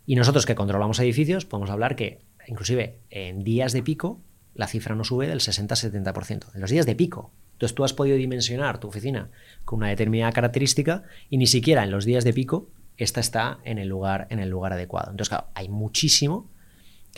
Y 0.06 0.16
nosotros 0.16 0.44
que 0.44 0.56
controlamos 0.56 0.98
edificios, 0.98 1.44
podemos 1.44 1.70
hablar 1.70 1.94
que, 1.94 2.20
inclusive, 2.48 2.98
en 3.10 3.44
días 3.44 3.72
de 3.72 3.82
pico, 3.82 4.20
la 4.54 4.66
cifra 4.66 4.96
no 4.96 5.04
sube 5.04 5.28
del 5.28 5.38
60-70%. 5.38 6.54
En 6.54 6.60
los 6.60 6.70
días 6.70 6.84
de 6.84 6.96
pico. 6.96 7.32
Entonces, 7.52 7.76
tú 7.76 7.84
has 7.84 7.92
podido 7.92 8.16
dimensionar 8.16 8.78
tu 8.80 8.88
oficina 8.88 9.30
con 9.64 9.78
una 9.78 9.88
determinada 9.88 10.32
característica 10.32 11.04
y 11.30 11.38
ni 11.38 11.46
siquiera 11.46 11.84
en 11.84 11.92
los 11.92 12.04
días 12.04 12.24
de 12.24 12.32
pico 12.32 12.70
esta 12.96 13.20
está 13.20 13.60
en 13.62 13.78
el 13.78 13.86
lugar, 13.86 14.26
en 14.30 14.40
el 14.40 14.48
lugar 14.48 14.72
adecuado. 14.72 15.12
Entonces, 15.12 15.28
claro, 15.28 15.46
hay 15.54 15.68
muchísimo 15.68 16.50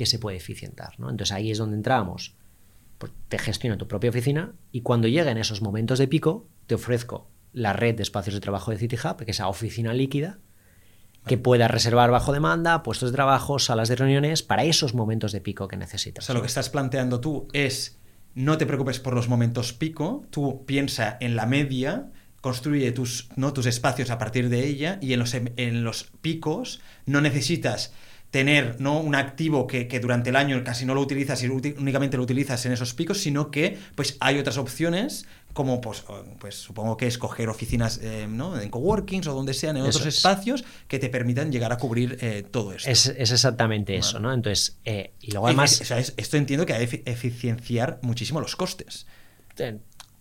que 0.01 0.07
se 0.07 0.19
puede 0.19 0.39
eficientar. 0.39 0.99
¿no? 0.99 1.11
Entonces, 1.11 1.31
ahí 1.31 1.51
es 1.51 1.59
donde 1.59 1.77
entramos 1.77 2.35
pues 2.97 3.13
te 3.29 3.39
gestiono 3.39 3.77
tu 3.77 3.87
propia 3.87 4.09
oficina 4.09 4.55
y 4.73 4.81
cuando 4.81 5.09
lleguen 5.09 5.37
esos 5.37 5.61
momentos 5.61 5.99
de 5.99 6.09
pico, 6.09 6.47
te 6.67 6.75
ofrezco 6.75 7.29
la 7.53 7.75
red 7.75 7.97
de 7.97 8.03
espacios 8.03 8.35
de 8.35 8.41
trabajo 8.41 8.71
de 8.71 8.79
City 8.79 8.97
Hub, 8.97 9.17
que 9.19 9.25
es 9.25 9.37
esa 9.37 9.49
oficina 9.49 9.93
líquida, 9.93 10.39
que 11.27 11.37
pueda 11.37 11.69
reservar 11.69 12.11
bajo 12.11 12.33
demanda, 12.33 12.83
puestos 12.83 13.11
de 13.11 13.17
trabajo, 13.17 13.59
salas 13.59 13.91
de 13.91 13.97
reuniones, 13.97 14.43
para 14.43 14.65
esos 14.65 14.95
momentos 14.95 15.33
de 15.33 15.43
pico 15.43 15.69
que 15.69 15.77
necesitas. 15.77 16.25
O 16.25 16.27
sea, 16.27 16.35
lo 16.35 16.41
que 16.41 16.47
estás 16.47 16.71
planteando 16.71 17.21
tú 17.21 17.47
es, 17.53 17.99
no 18.35 18.57
te 18.57 18.65
preocupes 18.65 19.01
por 19.01 19.15
los 19.15 19.29
momentos 19.29 19.75
pico, 19.75 20.25
tú 20.31 20.65
piensa 20.65 21.19
en 21.21 21.37
la 21.37 21.45
media, 21.45 22.11
construye 22.41 22.91
tus, 22.93 23.29
¿no? 23.37 23.53
tus 23.53 23.67
espacios 23.67 24.11
a 24.11 24.19
partir 24.19 24.49
de 24.49 24.67
ella 24.67 24.99
y 25.03 25.13
en 25.13 25.19
los, 25.19 25.35
en 25.35 25.85
los 25.85 26.05
picos 26.23 26.81
no 27.05 27.21
necesitas 27.21 27.93
tener 28.31 28.81
¿no? 28.81 29.01
un 29.01 29.15
activo 29.15 29.67
que, 29.67 29.87
durante 30.01 30.31
el 30.31 30.37
año 30.37 30.63
casi 30.63 30.85
no 30.85 30.95
lo 30.95 31.01
utilizas 31.01 31.43
y 31.43 31.49
únicamente 31.49 32.17
lo 32.17 32.23
utilizas 32.23 32.65
en 32.67 32.73
esos 32.73 32.95
picos, 32.95 33.19
sino 33.19 33.51
que 33.51 33.77
pues 33.95 34.17
hay 34.21 34.39
otras 34.39 34.57
opciones 34.57 35.27
como 35.53 35.81
pues, 35.81 36.05
pues 36.39 36.55
supongo 36.55 36.97
que 36.97 37.09
escoger 37.09 37.49
oficinas 37.49 37.99
eh, 38.03 38.29
¿no? 38.29 38.61
en 38.61 38.71
coworkings 38.71 39.27
o 39.27 39.35
donde 39.35 39.53
sean 39.53 39.77
en 39.77 39.83
otros 39.83 40.07
espacios 40.07 40.65
que 40.87 41.01
te 41.01 41.09
permitan 41.09 41.51
llegar 41.51 41.73
a 41.73 41.77
cubrir 41.77 42.19
eh, 42.21 42.45
todo 42.49 42.73
esto. 42.73 42.89
Es, 42.89 43.07
exactamente 43.09 43.97
eso, 43.97 44.21
¿no? 44.21 44.33
Entonces, 44.33 44.79
eh, 44.85 45.13
y 45.21 45.33
luego 45.33 45.49
además... 45.49 45.81
esto 46.17 46.37
entiendo 46.37 46.67
que 46.67 46.75
hay 46.75 46.87
que 46.87 47.03
eficienciar 47.07 47.99
muchísimo 48.03 48.41
los 48.41 48.55
costes. 48.55 49.07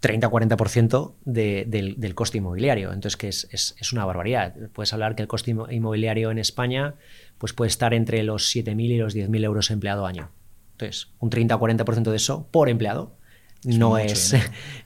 30-40% 0.01 1.13
del, 1.25 1.95
del, 1.97 2.15
coste 2.15 2.37
inmobiliario. 2.37 2.93
Entonces, 2.93 3.17
que 3.17 3.27
es, 3.27 3.47
es, 3.51 3.93
una 3.93 4.05
barbaridad. 4.05 4.55
Puedes 4.73 4.93
hablar 4.93 5.15
que 5.15 5.21
el 5.21 5.27
coste 5.27 5.51
inmobiliario 5.51 6.31
en 6.31 6.39
España 6.39 6.95
pues 7.39 7.53
puede 7.53 7.69
estar 7.69 7.95
entre 7.95 8.21
los 8.21 8.55
7.000 8.55 8.81
y 8.81 8.97
los 8.97 9.15
10.000 9.15 9.43
euros 9.43 9.71
empleado 9.71 10.05
año. 10.05 10.29
Entonces, 10.73 11.09
un 11.19 11.31
30-40% 11.31 12.11
de 12.11 12.15
eso 12.15 12.47
por 12.51 12.69
empleado 12.69 13.17
no 13.63 13.97
es, 13.97 14.35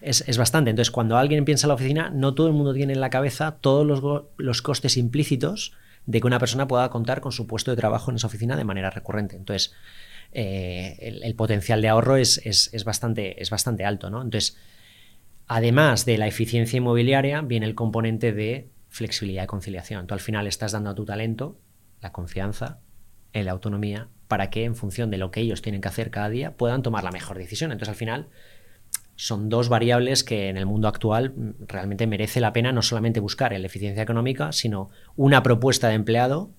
es, 0.01 0.37
bastante. 0.37 0.69
Entonces, 0.69 0.91
cuando 0.91 1.17
alguien 1.17 1.43
piensa 1.45 1.67
en 1.67 1.69
la 1.69 1.75
oficina, 1.75 2.09
no 2.09 2.33
todo 2.33 2.47
el 2.47 2.53
mundo 2.53 2.73
tiene 2.73 2.93
en 2.93 3.01
la 3.01 3.09
cabeza 3.09 3.57
todos 3.59 3.85
los, 3.85 4.23
los, 4.37 4.61
costes 4.61 4.97
implícitos 4.97 5.73
de 6.05 6.21
que 6.21 6.27
una 6.27 6.39
persona 6.39 6.67
pueda 6.67 6.89
contar 6.89 7.21
con 7.21 7.31
su 7.31 7.47
puesto 7.47 7.71
de 7.71 7.77
trabajo 7.77 8.11
en 8.11 8.15
esa 8.15 8.27
oficina 8.27 8.55
de 8.55 8.63
manera 8.63 8.89
recurrente. 8.89 9.35
Entonces, 9.35 9.73
eh, 10.31 10.97
el, 11.23 11.35
potencial 11.35 11.81
de 11.81 11.89
ahorro 11.89 12.17
es, 12.17 12.41
bastante, 12.85 13.41
es 13.41 13.49
bastante 13.49 13.85
alto. 13.85 14.09
¿no? 14.09 14.21
Entonces, 14.21 14.57
además 15.47 16.05
de 16.05 16.17
la 16.17 16.27
eficiencia 16.27 16.77
inmobiliaria, 16.77 17.41
viene 17.41 17.65
el 17.65 17.75
componente 17.75 18.33
de 18.33 18.69
flexibilidad 18.89 19.43
y 19.43 19.47
conciliación. 19.47 20.07
Tú 20.07 20.13
al 20.13 20.19
final 20.19 20.47
estás 20.47 20.71
dando 20.71 20.89
a 20.89 20.95
tu 20.95 21.05
talento 21.05 21.57
la 22.03 22.11
confianza 22.11 22.79
en 23.31 23.45
la 23.45 23.51
autonomía 23.51 24.09
para 24.27 24.49
que 24.49 24.63
en 24.63 24.75
función 24.75 25.09
de 25.09 25.17
lo 25.17 25.31
que 25.31 25.41
ellos 25.41 25.61
tienen 25.61 25.81
que 25.81 25.87
hacer 25.87 26.11
cada 26.11 26.29
día 26.29 26.55
puedan 26.55 26.83
tomar 26.83 27.03
la 27.03 27.11
mejor 27.11 27.37
decisión. 27.37 27.71
Entonces 27.71 27.89
al 27.89 27.95
final 27.95 28.29
son 29.15 29.49
dos 29.49 29.69
variables 29.69 30.23
que 30.23 30.49
en 30.49 30.57
el 30.57 30.65
mundo 30.65 30.87
actual 30.87 31.33
realmente 31.67 32.07
merece 32.07 32.39
la 32.39 32.53
pena 32.53 32.71
no 32.71 32.81
solamente 32.81 33.19
buscar 33.19 33.51
la 33.51 33.65
eficiencia 33.65 34.03
económica, 34.03 34.51
sino 34.51 34.89
una 35.15 35.43
propuesta 35.43 35.87
de 35.87 35.95
empleado 35.95 36.51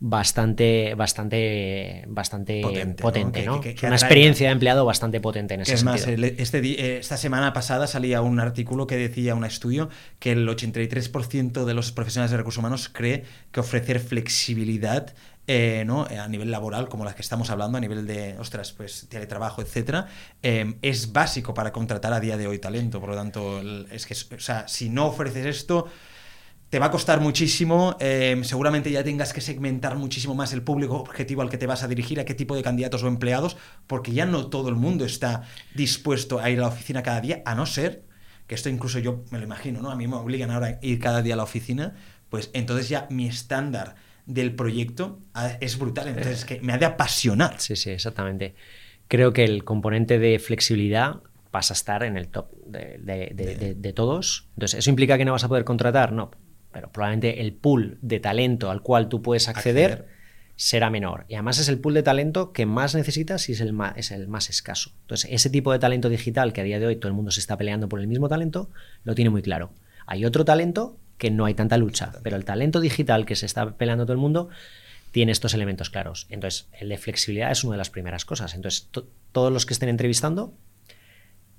bastante, 0.00 0.94
bastante, 0.94 2.04
bastante 2.08 2.62
potente, 2.98 3.44
¿no? 3.44 3.60
una 3.60 3.94
experiencia 3.94 4.48
de 4.48 4.52
empleado 4.52 4.86
bastante 4.86 5.20
potente 5.20 5.54
en 5.54 5.60
ese 5.60 5.74
es 5.74 5.84
Más, 5.84 6.06
este, 6.06 6.58
eh, 6.58 6.98
esta 6.98 7.18
semana 7.18 7.52
pasada 7.52 7.86
salía 7.86 8.22
un 8.22 8.40
artículo 8.40 8.86
que 8.86 8.96
decía, 8.96 9.34
un 9.34 9.44
estudio, 9.44 9.90
que 10.18 10.32
el 10.32 10.48
83% 10.48 11.64
de 11.64 11.74
los 11.74 11.92
profesionales 11.92 12.30
de 12.30 12.38
recursos 12.38 12.58
humanos 12.58 12.88
cree 12.88 13.24
que 13.52 13.60
ofrecer 13.60 14.00
flexibilidad 14.00 15.14
eh, 15.46 15.84
¿no? 15.84 16.04
a 16.06 16.28
nivel 16.28 16.50
laboral, 16.50 16.88
como 16.88 17.04
las 17.04 17.14
que 17.14 17.22
estamos 17.22 17.50
hablando, 17.50 17.76
a 17.76 17.80
nivel 17.80 18.06
de, 18.06 18.38
ostras, 18.38 18.72
pues 18.72 19.06
teletrabajo, 19.10 19.60
etcétera, 19.60 20.06
eh, 20.42 20.76
es 20.80 21.12
básico 21.12 21.52
para 21.52 21.72
contratar 21.72 22.12
a 22.12 22.20
día 22.20 22.38
de 22.38 22.46
hoy 22.46 22.58
talento. 22.58 23.00
Por 23.00 23.10
lo 23.10 23.16
tanto, 23.16 23.60
es 23.90 24.06
que, 24.06 24.14
o 24.34 24.40
sea, 24.40 24.66
si 24.68 24.88
no 24.88 25.06
ofreces 25.08 25.44
esto, 25.44 25.88
te 26.70 26.78
va 26.78 26.86
a 26.86 26.90
costar 26.92 27.20
muchísimo, 27.20 27.96
em, 27.98 28.44
seguramente 28.44 28.92
ya 28.92 29.02
tengas 29.02 29.32
que 29.32 29.40
segmentar 29.40 29.96
muchísimo 29.96 30.36
más 30.36 30.52
el 30.52 30.62
público 30.62 30.94
objetivo 30.96 31.42
al 31.42 31.50
que 31.50 31.58
te 31.58 31.66
vas 31.66 31.82
a 31.82 31.88
dirigir, 31.88 32.20
a 32.20 32.24
qué 32.24 32.32
tipo 32.32 32.54
de 32.54 32.62
candidatos 32.62 33.02
o 33.02 33.08
empleados, 33.08 33.56
porque 33.88 34.12
ya 34.12 34.24
no 34.24 34.46
todo 34.46 34.68
el 34.68 34.76
mundo 34.76 35.04
está 35.04 35.42
dispuesto 35.74 36.38
a 36.38 36.48
ir 36.48 36.58
a 36.58 36.62
la 36.62 36.68
oficina 36.68 37.02
cada 37.02 37.20
día, 37.20 37.42
a 37.44 37.56
no 37.56 37.66
ser, 37.66 38.04
que 38.46 38.54
esto 38.54 38.68
incluso 38.68 39.00
yo 39.00 39.24
me 39.30 39.38
lo 39.38 39.44
imagino, 39.44 39.82
¿no? 39.82 39.90
A 39.90 39.96
mí 39.96 40.06
me 40.06 40.14
obligan 40.14 40.52
ahora 40.52 40.66
a 40.68 40.78
ir 40.80 41.00
cada 41.00 41.22
día 41.22 41.34
a 41.34 41.36
la 41.36 41.42
oficina, 41.42 41.96
pues 42.28 42.50
entonces 42.52 42.88
ya 42.88 43.08
mi 43.10 43.26
estándar 43.26 43.96
del 44.26 44.54
proyecto 44.54 45.18
ah, 45.34 45.56
es 45.60 45.76
brutal, 45.76 46.06
entonces 46.06 46.44
que 46.44 46.60
me 46.60 46.72
ha 46.72 46.78
de 46.78 46.86
apasionar. 46.86 47.60
Sí, 47.60 47.74
sí, 47.74 47.90
exactamente. 47.90 48.54
Creo 49.08 49.32
que 49.32 49.42
el 49.42 49.64
componente 49.64 50.20
de 50.20 50.38
flexibilidad 50.38 51.20
pasa 51.50 51.74
a 51.74 51.76
estar 51.76 52.04
en 52.04 52.16
el 52.16 52.28
top 52.28 52.52
de, 52.64 53.74
de 53.76 53.92
todos. 53.92 54.46
Entonces, 54.54 54.78
¿eso 54.78 54.90
implica 54.90 55.18
que 55.18 55.24
no 55.24 55.32
vas 55.32 55.42
a 55.42 55.48
poder 55.48 55.64
contratar? 55.64 56.12
No 56.12 56.30
pero 56.72 56.90
probablemente 56.90 57.40
el 57.40 57.52
pool 57.52 57.98
de 58.02 58.20
talento 58.20 58.70
al 58.70 58.82
cual 58.82 59.08
tú 59.08 59.22
puedes 59.22 59.48
acceder, 59.48 60.06
será 60.56 60.90
menor. 60.90 61.24
Y 61.28 61.34
además 61.34 61.58
es 61.58 61.68
el 61.68 61.78
pool 61.78 61.94
de 61.94 62.02
talento 62.02 62.52
que 62.52 62.66
más 62.66 62.94
necesitas 62.94 63.48
y 63.48 63.52
es 63.52 63.60
el 63.60 63.72
más, 63.72 63.94
es 63.96 64.10
el 64.10 64.28
más 64.28 64.50
escaso. 64.50 64.92
Entonces, 65.02 65.30
ese 65.32 65.48
tipo 65.48 65.72
de 65.72 65.78
talento 65.78 66.10
digital 66.10 66.52
que 66.52 66.60
a 66.60 66.64
día 66.64 66.78
de 66.78 66.86
hoy 66.86 66.96
todo 66.96 67.08
el 67.08 67.14
mundo 67.14 67.30
se 67.30 67.40
está 67.40 67.56
peleando 67.56 67.88
por 67.88 67.98
el 67.98 68.06
mismo 68.06 68.28
talento, 68.28 68.68
lo 69.04 69.14
tiene 69.14 69.30
muy 69.30 69.40
claro. 69.40 69.70
Hay 70.06 70.26
otro 70.26 70.44
talento 70.44 70.98
que 71.16 71.30
no 71.30 71.46
hay 71.46 71.54
tanta 71.54 71.78
lucha, 71.78 72.12
pero 72.22 72.36
el 72.36 72.44
talento 72.44 72.80
digital 72.80 73.24
que 73.24 73.36
se 73.36 73.46
está 73.46 73.72
peleando 73.78 74.04
todo 74.04 74.12
el 74.12 74.18
mundo 74.18 74.50
tiene 75.12 75.32
estos 75.32 75.54
elementos 75.54 75.88
claros. 75.88 76.26
Entonces, 76.28 76.68
el 76.78 76.90
de 76.90 76.98
flexibilidad 76.98 77.50
es 77.50 77.64
una 77.64 77.72
de 77.72 77.78
las 77.78 77.90
primeras 77.90 78.26
cosas. 78.26 78.54
Entonces, 78.54 78.88
todos 79.32 79.52
los 79.52 79.64
que 79.64 79.72
estén 79.72 79.88
entrevistando 79.88 80.52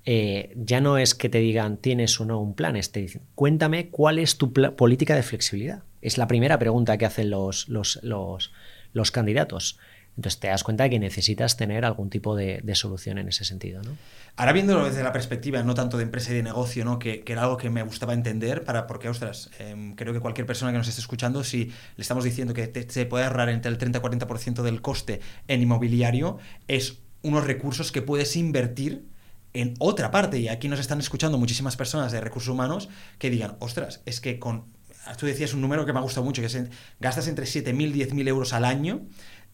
eh, 0.06 0.54
ya 0.56 0.82
no 0.82 0.98
es 0.98 1.14
que 1.14 1.30
te 1.30 1.38
digan 1.40 1.78
tienes 1.78 2.20
o 2.20 2.26
no 2.26 2.40
un 2.40 2.56
plan, 2.56 2.76
es 2.76 2.92
te 2.92 3.02
dicen, 3.02 3.22
cuéntame 3.36 3.90
cuál 3.90 4.20
es 4.20 4.38
tu 4.38 4.52
política 4.52 5.16
de 5.16 5.24
flexibilidad. 5.24 5.84
Es 6.02 6.18
la 6.18 6.28
primera 6.28 6.58
pregunta 6.58 6.98
que 6.98 7.06
hacen 7.06 7.30
los, 7.30 7.70
los, 7.70 8.00
los, 8.02 9.12
candidatos. 9.12 9.78
Entonces 10.18 10.40
te 10.40 10.48
das 10.48 10.64
cuenta 10.64 10.86
de 10.86 10.90
que 10.90 11.00
necesitas 11.00 11.56
tener 11.56 11.86
algún 11.86 12.10
tipo 12.10 12.36
de, 12.36 12.64
solución 12.74 13.20
en 13.20 13.30
ese 13.30 13.46
sentido. 13.46 13.84
¿no? 13.84 13.96
Ahora 14.36 14.52
viéndolo 14.52 14.86
desde 14.86 15.04
la 15.04 15.14
perspectiva 15.14 15.62
no 15.64 15.76
tanto 15.76 15.98
de 15.98 16.04
empresa 16.04 16.32
y 16.32 16.36
de 16.36 16.44
negocio, 16.44 16.84
¿no? 16.84 16.98
que, 16.98 17.24
era 17.26 17.44
algo 17.44 17.58
que 17.58 17.70
me 17.70 17.84
gustaba 17.84 18.14
entender, 18.14 18.64
para, 18.64 18.88
porque, 18.88 19.08
ostras, 19.08 19.52
em, 19.60 19.96
creo 19.96 20.14
que 20.14 20.20
cualquier 20.20 20.48
persona 20.48 20.72
que 20.72 20.80
nos 20.80 20.88
esté 20.88 21.00
escuchando, 21.00 21.44
si 21.44 21.66
le 21.66 22.02
estamos 22.02 22.24
diciendo 22.24 22.54
que 22.56 22.88
se 22.90 23.06
puede 23.06 23.26
ahorrar 23.26 23.50
entre 23.50 23.72
el 23.72 23.78
30-40% 23.78 24.64
del 24.64 24.82
coste 24.82 25.22
en 25.48 25.62
inmobiliario, 25.62 26.40
es 26.68 26.98
unos 27.22 27.46
recursos 27.46 27.92
que 27.92 28.02
puedes 28.02 28.36
invertir 28.36 29.11
en 29.54 29.74
otra 29.80 30.12
parte, 30.12 30.40
y 30.40 30.48
aquí 30.48 30.68
nos 30.68 30.80
están 30.80 31.00
escuchando 31.00 31.38
muchísimas 31.38 31.76
personas 31.76 32.12
de 32.12 32.22
recursos 32.22 32.50
humanos 32.50 32.90
que 33.18 33.30
digan, 33.30 33.56
ostras, 33.60 34.02
es 34.06 34.22
que 34.22 34.40
con 34.40 34.66
tú 35.18 35.26
decías 35.26 35.54
un 35.54 35.62
número 35.62 35.86
que 35.86 35.94
me 35.94 36.00
ha 36.00 36.04
gustado 36.04 36.26
mucho, 36.26 36.42
que 36.42 36.48
es 36.48 36.58
gastas 37.00 37.28
entre 37.28 37.46
7.000 37.46 37.96
y 37.96 38.06
10.000 38.06 38.28
euros 38.28 38.54
al 38.54 38.66
año 38.66 39.02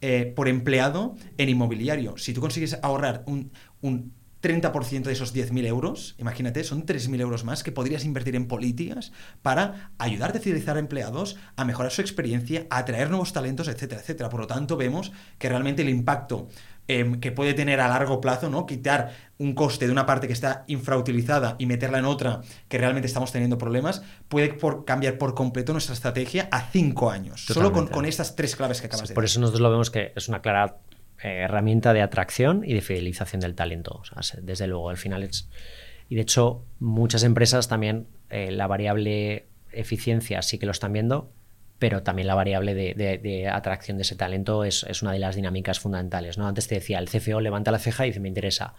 eh, 0.02 0.32
por 0.36 0.48
empleado 0.48 1.16
en 1.38 1.50
inmobiliario. 1.50 2.18
Si 2.18 2.34
tú 2.34 2.42
consigues 2.42 2.78
ahorrar 2.82 3.24
un, 3.26 3.52
un 3.82 4.14
30% 4.42 5.04
de 5.04 5.14
esos 5.14 5.34
10.000 5.34 5.66
euros, 5.66 6.16
imagínate, 6.20 6.64
son 6.64 6.86
3.000 6.86 7.20
euros 7.22 7.44
más 7.44 7.64
que 7.64 7.72
podrías 7.72 8.06
invertir 8.06 8.36
en 8.36 8.48
políticas 8.48 9.12
para 9.42 9.92
ayudarte 9.98 10.38
a 10.38 10.42
fidelizar 10.42 10.78
a 10.78 10.80
empleados, 10.80 11.38
a 11.56 11.66
mejorar 11.66 11.92
su 11.92 12.02
experiencia, 12.02 12.68
a 12.70 12.80
atraer 12.80 13.10
nuevos 13.10 13.34
talentos, 13.34 13.68
etcétera, 13.68 14.02
etcétera. 14.02 14.30
Por 14.30 14.42
lo 14.42 14.48
tanto, 14.48 14.78
vemos 14.78 15.12
que 15.40 15.50
realmente 15.50 15.82
el 15.82 15.90
impacto 15.90 16.48
em, 16.88 17.20
que 17.20 17.32
puede 17.32 17.54
tener 17.54 17.80
a 17.80 17.88
largo 17.88 18.22
plazo, 18.22 18.50
¿no? 18.50 18.66
Quitar 18.66 19.12
un 19.38 19.54
coste 19.54 19.86
de 19.86 19.92
una 19.92 20.06
parte 20.06 20.28
que 20.28 20.34
está 20.34 20.64
infrautilizada 20.68 21.56
y 21.60 21.66
meterla 21.66 22.00
en 22.00 22.06
otra 22.06 22.42
que 22.68 22.78
realmente 22.78 23.08
estamos 23.08 23.32
teniendo 23.32 23.58
problemas, 23.58 24.04
puede 24.28 24.58
cambiar 24.86 25.18
por 25.18 25.36
completo 25.36 25.74
nuestra 25.74 25.94
estrategia 25.94 26.48
a 26.52 26.62
cinco 26.62 27.12
años. 27.12 27.46
Solo 27.46 27.72
con, 27.72 28.06
estas 28.06 28.36
tres 28.36 28.56
claves 28.56 28.82
que 28.82 28.88
acabas 28.88 29.10
de 29.10 29.16
Por 29.16 29.26
eso 29.26 29.40
nosotros 29.40 29.62
lo 29.62 29.70
vemos 29.70 29.92
que 29.92 30.14
es 30.16 30.28
una 30.28 30.42
clara 30.42 30.78
eh, 31.24 31.42
herramienta 31.44 31.94
de 31.94 32.02
atracción 32.02 32.64
y 32.66 32.74
de 32.74 32.82
fidelización 32.82 33.42
del 33.42 33.56
talento. 33.56 34.02
desde 34.42 34.68
luego, 34.68 34.90
al 34.90 34.98
final 34.98 35.24
es... 35.24 35.50
Y 36.10 36.16
de 36.16 36.22
hecho, 36.22 36.64
muchas 36.80 37.24
empresas 37.24 37.68
también 37.68 38.08
eh, 38.30 38.52
la 38.52 38.68
variable 38.68 39.48
eficiencia 39.72 40.42
sí 40.42 40.58
que 40.58 40.66
lo 40.66 40.72
están 40.72 40.94
viendo, 40.94 41.32
pero 41.80 42.04
también 42.04 42.28
la 42.28 42.36
variable 42.36 42.74
de, 42.74 43.50
atracción 43.52 43.98
de 43.98 44.04
ese 44.04 44.16
talento 44.16 44.64
es, 44.64 44.84
una 45.02 45.12
de 45.12 45.20
las 45.20 45.36
dinámicas 45.36 45.80
fundamentales. 45.80 46.38
¿no? 46.38 46.48
Antes 46.48 46.68
te 46.68 46.76
decía, 46.76 47.00
el 47.00 47.10
CFO 47.10 47.40
levanta 47.40 47.72
la 47.72 47.80
ceja 47.80 48.06
y 48.06 48.10
dice, 48.10 48.20
me 48.20 48.28
interesa, 48.28 48.74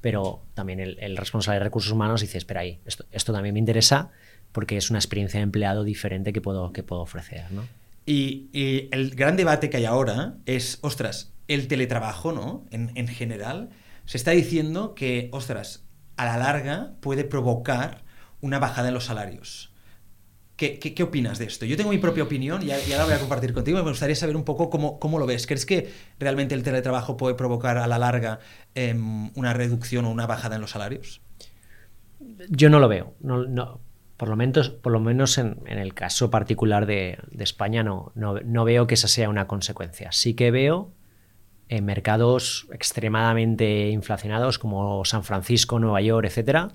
pero 0.00 0.42
también 0.54 0.80
el, 0.80 1.16
responsable 1.16 1.58
de 1.58 1.64
recursos 1.64 1.92
humanos 1.92 2.20
dice, 2.20 2.38
espera 2.38 2.60
ahí, 2.60 2.80
esto, 2.84 3.32
también 3.32 3.54
me 3.54 3.58
interesa 3.58 4.10
porque 4.52 4.76
es 4.76 4.90
una 4.90 4.98
experiencia 4.98 5.38
de 5.38 5.44
empleado 5.44 5.82
diferente 5.82 6.32
que 6.32 6.40
puedo, 6.40 6.72
que 6.72 6.82
puedo 6.82 7.00
ofrecer. 7.00 7.50
¿no? 7.50 7.66
Y, 8.04 8.48
y, 8.52 8.88
el 8.92 9.14
gran 9.14 9.36
debate 9.36 9.70
que 9.70 9.78
hay 9.78 9.86
ahora 9.86 10.34
es, 10.44 10.78
ostras, 10.82 11.32
el 11.48 11.68
teletrabajo, 11.68 12.32
¿no? 12.32 12.64
En, 12.70 13.08
general, 13.08 13.70
se 14.04 14.16
está 14.16 14.30
diciendo 14.32 14.94
que, 14.94 15.28
ostras, 15.32 15.84
a 16.16 16.26
la 16.26 16.36
larga 16.36 16.94
puede 17.00 17.24
provocar 17.24 18.04
una 18.40 18.58
bajada 18.58 18.88
en 18.88 18.94
los 18.94 19.04
salarios. 19.04 19.71
¿Qué, 20.70 21.02
opinas 21.02 21.40
de 21.40 21.46
esto? 21.46 21.64
Yo 21.66 21.76
tengo 21.76 21.90
mi 21.90 21.98
propia 21.98 22.22
opinión 22.22 22.62
y, 22.62 22.70
ahora 22.70 22.98
la 22.98 23.04
voy 23.04 23.14
a 23.14 23.18
compartir 23.18 23.52
contigo. 23.52 23.82
Me 23.82 23.90
gustaría 23.90 24.14
saber 24.14 24.36
un 24.36 24.44
poco 24.44 24.70
cómo, 24.70 25.18
lo 25.18 25.26
ves. 25.26 25.48
¿Crees 25.48 25.66
que 25.66 25.90
realmente 26.20 26.54
el 26.54 26.62
teletrabajo 26.62 27.16
puede 27.16 27.34
provocar 27.34 27.78
a 27.78 27.88
la 27.88 27.98
larga 27.98 28.38
em, 28.76 29.30
una 29.34 29.54
reducción 29.54 30.04
o 30.04 30.10
una 30.10 30.26
bajada 30.26 30.54
en 30.54 30.60
los 30.60 30.70
salarios? 30.70 31.20
Yo 32.48 32.70
no 32.70 32.78
lo 32.78 32.88
veo. 32.88 33.14
No, 33.20 33.80
por 34.16 34.28
lo 34.28 34.36
menos, 34.36 34.70
por 34.70 34.92
lo 34.92 35.00
menos 35.00 35.36
en, 35.36 35.58
el 35.66 35.94
caso 35.94 36.30
particular 36.30 36.86
de, 36.86 37.18
España 37.40 37.82
no, 37.82 38.12
no, 38.14 38.64
veo 38.64 38.86
que 38.86 38.94
esa 38.94 39.08
sea 39.08 39.28
una 39.28 39.48
consecuencia. 39.48 40.12
Sí 40.12 40.34
que 40.34 40.52
veo 40.52 40.92
en 41.68 41.84
mercados 41.84 42.68
extremadamente 42.72 43.88
inflacionados 43.88 44.60
como 44.60 45.04
San 45.04 45.24
Francisco, 45.24 45.80
Nueva 45.80 46.02
York, 46.02 46.26
etcétera, 46.26 46.68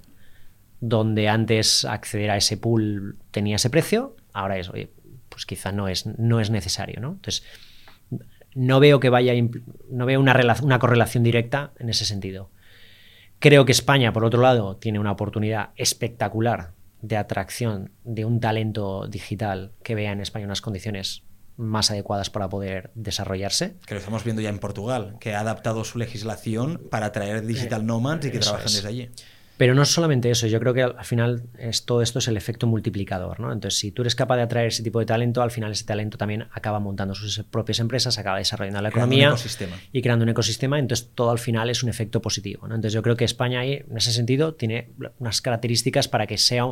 donde 0.79 1.27
antes 1.27 1.85
acceder 1.85 2.31
a 2.31 2.37
ese 2.37 2.57
pool 2.57 3.17
tenía 3.31 3.55
ese 3.55 3.69
precio, 3.69 4.15
ahora 4.33 4.57
es, 4.57 4.69
oye, 4.69 4.91
pues 5.29 5.45
quizá 5.45 5.71
no 5.71 5.87
es, 5.87 6.05
no 6.05 6.39
es 6.39 6.49
necesario, 6.49 6.99
¿no? 6.99 7.11
Entonces, 7.13 7.43
no 8.53 8.79
veo 8.79 8.99
que 8.99 9.09
vaya, 9.09 9.33
no 9.89 10.05
veo 10.05 10.19
una, 10.19 10.35
una 10.63 10.79
correlación 10.79 11.23
directa 11.23 11.71
en 11.79 11.89
ese 11.89 12.05
sentido. 12.05 12.49
Creo 13.39 13.65
que 13.65 13.71
España, 13.71 14.13
por 14.13 14.25
otro 14.25 14.41
lado, 14.41 14.77
tiene 14.77 14.99
una 14.99 15.11
oportunidad 15.11 15.69
espectacular 15.75 16.71
de 17.01 17.17
atracción 17.17 17.91
de 18.03 18.25
un 18.25 18.39
talento 18.39 19.07
digital 19.07 19.73
que 19.83 19.93
vea 19.93 20.11
en 20.11 20.21
España 20.21 20.45
unas 20.45 20.61
condiciones 20.61 21.23
más 21.55 21.91
adecuadas 21.91 22.29
para 22.29 22.49
poder 22.49 22.91
desarrollarse. 22.95 23.75
Que 23.85 23.95
lo 23.95 23.99
estamos 23.99 24.23
viendo 24.23 24.41
ya 24.41 24.49
en 24.49 24.59
Portugal, 24.59 25.17
que 25.19 25.35
ha 25.35 25.39
adaptado 25.39 25.83
su 25.83 25.97
legislación 25.97 26.81
para 26.89 27.07
atraer 27.07 27.45
digital 27.45 27.81
eh, 27.81 27.85
nomads 27.85 28.25
y 28.25 28.31
que 28.31 28.39
trabajen 28.39 28.71
desde 28.71 28.87
allí. 28.87 29.09
Pero 29.57 29.73
no 29.73 29.83
solamente 29.85 30.29
eso, 30.29 30.45
yo 30.47 30.59
creo 30.59 30.73
que 30.73 30.83
al 30.83 31.03
final 31.03 31.43
todo 31.85 32.01
esto 32.01 32.19
es 32.19 32.27
el 32.27 32.37
efecto 32.37 32.67
multiplicador. 32.67 33.39
¿no? 33.39 33.51
Entonces, 33.51 33.79
si 33.79 33.91
tú 33.91 34.03
eres 34.03 34.13
capaz 34.13 34.37
de 34.37 34.43
atraer 34.43 34.67
ese 34.67 34.83
tipo 34.83 34.99
de 34.99 35.05
talento, 35.05 35.41
al 35.41 35.49
final 35.49 35.71
ese 35.71 35.83
talento 35.83 36.17
también 36.17 36.45
acaba 36.51 36.79
montando 36.79 37.15
sus 37.15 37.43
propias 37.45 37.79
empresas, 37.79 38.17
acaba 38.19 38.37
desarrollando 38.37 38.81
la 38.81 38.89
economía 38.89 39.35
y 39.91 40.01
creando 40.01 40.23
un 40.23 40.29
ecosistema. 40.29 40.77
Entonces, 40.77 41.09
todo 41.15 41.31
al 41.31 41.39
final 41.39 41.69
es 41.71 41.81
un 41.81 41.89
efecto 41.89 42.21
positivo. 42.21 42.67
¿no? 42.67 42.75
Entonces, 42.75 42.93
yo 42.93 43.01
creo 43.01 43.17
que 43.17 43.25
España 43.25 43.61
ahí, 43.61 43.83
en 43.89 43.97
ese 43.97 44.11
sentido, 44.11 44.53
tiene 44.53 44.89
unas 45.17 45.41
características 45.41 46.07
para 46.07 46.27
que 46.27 46.37
sea 46.37 46.67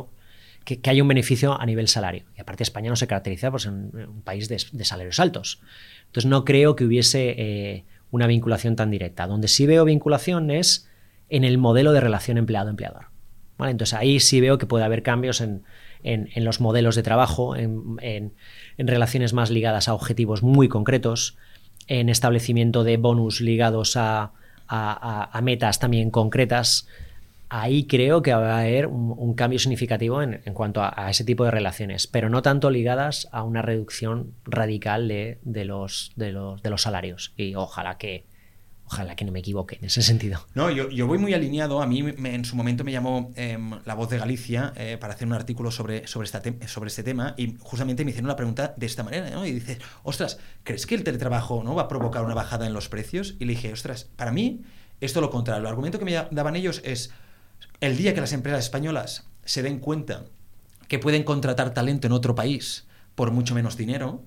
que, 0.66 0.80
haya 0.90 1.02
un 1.02 1.08
beneficio 1.08 1.58
a 1.58 1.64
nivel 1.64 1.88
salario. 1.88 2.24
Y 2.36 2.40
aparte 2.40 2.62
España 2.62 2.90
no 2.90 2.96
se 2.96 3.06
caracteriza 3.06 3.50
por 3.50 3.60
ser 3.60 3.72
un, 3.72 4.22
país 4.24 4.48
de, 4.48 4.84
salarios 4.84 5.18
altos. 5.20 5.60
Entonces 6.06 6.28
no 6.28 6.44
creo 6.44 6.76
que 6.76 6.84
hubiese 6.84 7.34
eh, 7.38 7.84
una 8.10 8.26
vinculación 8.26 8.76
tan 8.76 8.90
directa. 8.90 9.26
Donde 9.26 9.48
sí 9.48 9.66
veo 9.66 9.84
vinculación 9.84 10.50
es 10.50 10.88
en 11.28 11.44
el 11.44 11.58
modelo 11.58 11.92
de 11.92 12.00
relación 12.00 12.38
empleado-empleador. 12.38 13.06
Entonces 13.58 13.94
ahí 13.94 14.20
sí 14.20 14.40
veo 14.40 14.58
que 14.58 14.66
puede 14.66 14.84
haber 14.84 15.02
cambios 15.02 15.40
en, 15.40 15.64
los 16.36 16.60
modelos 16.60 16.94
de 16.94 17.02
trabajo, 17.02 17.56
en, 17.56 18.32
relaciones 18.78 19.32
más 19.32 19.50
ligadas 19.50 19.88
a 19.88 19.94
objetivos 19.94 20.42
muy 20.42 20.68
concretos, 20.68 21.36
en 21.88 22.08
establecimiento 22.08 22.84
de 22.84 22.96
bonus 22.96 23.40
ligados 23.40 23.96
a 23.96 24.32
metas 25.42 25.78
también 25.78 26.10
concretas 26.10 26.86
ahí 27.48 27.86
creo 27.86 28.22
que 28.22 28.34
va 28.34 28.56
a 28.56 28.60
haber 28.60 28.86
un, 28.86 29.34
cambio 29.34 29.58
significativo 29.58 30.22
en, 30.22 30.40
cuanto 30.54 30.82
a, 30.82 31.10
ese 31.10 31.24
tipo 31.24 31.44
de 31.44 31.50
relaciones, 31.50 32.06
pero 32.06 32.28
no 32.28 32.42
tanto 32.42 32.70
ligadas 32.70 33.28
a 33.32 33.42
una 33.42 33.62
reducción 33.62 34.32
radical 34.44 35.08
de 35.08 35.64
los 35.64 36.12
salarios. 36.76 37.32
Y 37.36 37.54
ojalá 37.54 37.98
que, 37.98 38.24
Ojalá 38.88 39.16
que 39.16 39.24
no 39.24 39.32
me 39.32 39.40
equivoque 39.40 39.78
en 39.80 39.86
ese 39.86 40.00
sentido. 40.00 40.46
No, 40.54 40.70
yo, 40.70 40.88
yo 40.90 41.08
voy 41.08 41.18
muy 41.18 41.34
alineado. 41.34 41.82
A 41.82 41.86
mí 41.86 41.98
en 42.00 42.44
su 42.44 42.54
momento 42.54 42.84
me 42.84 42.92
llamó 42.92 43.32
em, 43.34 43.72
La 43.84 43.94
Voz 43.94 44.08
de 44.10 44.18
Galicia 44.18 44.72
eh, 44.76 44.96
para 45.00 45.14
hacer 45.14 45.26
un 45.26 45.34
artículo 45.34 45.72
sobre, 45.72 46.06
sobre, 46.06 46.26
esta 46.26 46.40
sobre 46.68 46.88
este 46.88 47.02
tema 47.02 47.34
y 47.36 47.56
justamente 47.58 48.04
me 48.04 48.10
hicieron 48.10 48.26
una 48.26 48.36
pregunta 48.36 48.74
de 48.76 48.86
esta 48.86 49.02
manera. 49.02 49.28
¿no? 49.30 49.44
Y 49.44 49.52
dice, 49.52 49.78
ostras, 50.04 50.38
¿crees 50.62 50.86
que 50.86 50.94
el 50.94 51.02
teletrabajo 51.02 51.64
¿no? 51.64 51.74
va 51.74 51.82
a 51.82 51.88
provocar 51.88 52.24
una 52.24 52.34
bajada 52.34 52.66
en 52.66 52.74
los 52.74 52.88
precios? 52.88 53.34
Y 53.40 53.46
le 53.46 53.54
dije, 53.54 53.72
ostras, 53.72 54.04
para 54.14 54.30
mí 54.30 54.62
esto 55.00 55.20
lo 55.20 55.30
contrario. 55.30 55.62
El 55.62 55.66
argumento 55.66 55.98
que 55.98 56.04
me 56.04 56.12
daban 56.12 56.54
ellos 56.54 56.80
es, 56.84 57.10
el 57.80 57.96
día 57.96 58.14
que 58.14 58.20
las 58.20 58.32
empresas 58.32 58.64
españolas 58.64 59.26
se 59.44 59.62
den 59.62 59.80
cuenta 59.80 60.24
que 60.86 61.00
pueden 61.00 61.24
contratar 61.24 61.74
talento 61.74 62.06
en 62.06 62.12
otro 62.12 62.36
país 62.36 62.86
por 63.16 63.32
mucho 63.32 63.54
menos 63.54 63.76
dinero, 63.76 64.22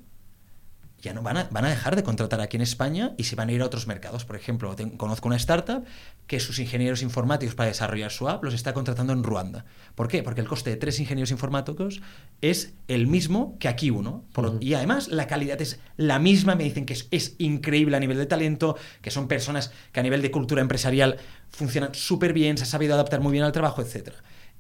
ya 1.01 1.13
no 1.13 1.21
van 1.21 1.37
a, 1.37 1.47
van 1.51 1.65
a 1.65 1.69
dejar 1.69 1.95
de 1.95 2.03
contratar 2.03 2.41
aquí 2.41 2.57
en 2.57 2.61
España 2.61 3.13
y 3.17 3.23
se 3.23 3.35
van 3.35 3.49
a 3.49 3.51
ir 3.51 3.61
a 3.61 3.65
otros 3.65 3.87
mercados. 3.87 4.25
Por 4.25 4.35
ejemplo, 4.35 4.75
conozco 4.97 5.27
una 5.27 5.37
startup 5.37 5.85
que 6.27 6.39
sus 6.39 6.59
ingenieros 6.59 7.01
informáticos 7.01 7.55
para 7.55 7.69
desarrollar 7.69 8.11
su 8.11 8.27
app 8.27 8.43
los 8.43 8.53
está 8.53 8.73
contratando 8.73 9.13
en 9.13 9.23
Ruanda. 9.23 9.65
¿Por 9.95 10.07
qué? 10.07 10.23
Porque 10.23 10.41
el 10.41 10.47
coste 10.47 10.69
de 10.69 10.75
tres 10.75 10.99
ingenieros 10.99 11.31
informáticos 11.31 12.01
es 12.41 12.73
el 12.87 13.07
mismo 13.07 13.57
que 13.59 13.67
aquí 13.67 13.89
uno. 13.89 14.25
Y 14.59 14.73
además 14.73 15.07
la 15.07 15.27
calidad 15.27 15.61
es 15.61 15.79
la 15.97 16.19
misma. 16.19 16.55
Me 16.55 16.63
dicen 16.63 16.85
que 16.85 16.93
es, 16.93 17.35
increíble 17.37 17.95
a 17.97 17.99
nivel 17.99 18.17
de 18.17 18.25
talento, 18.25 18.77
que 19.01 19.11
son 19.11 19.27
personas 19.27 19.71
que 19.91 19.99
a 19.99 20.03
nivel 20.03 20.21
de 20.21 20.31
cultura 20.31 20.61
empresarial 20.61 21.17
funcionan 21.49 21.93
súper 21.93 22.33
bien, 22.33 22.57
se 22.57 22.63
ha 22.63 22.67
sabido 22.67 22.93
adaptar 22.93 23.21
muy 23.21 23.31
bien 23.31 23.43
al 23.43 23.51
trabajo, 23.51 23.81
etc. 23.81 24.13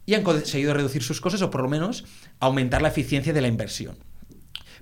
Y 0.05 0.13
han 0.13 0.23
conseguido 0.23 0.73
reducir 0.73 1.03
sus 1.03 1.21
costes 1.21 1.41
o 1.41 1.51
por 1.51 1.61
lo 1.61 1.69
menos 1.69 2.05
aumentar 2.39 2.81
la 2.81 2.87
eficiencia 2.87 3.33
de 3.33 3.41
la 3.41 3.47
inversión. 3.47 3.97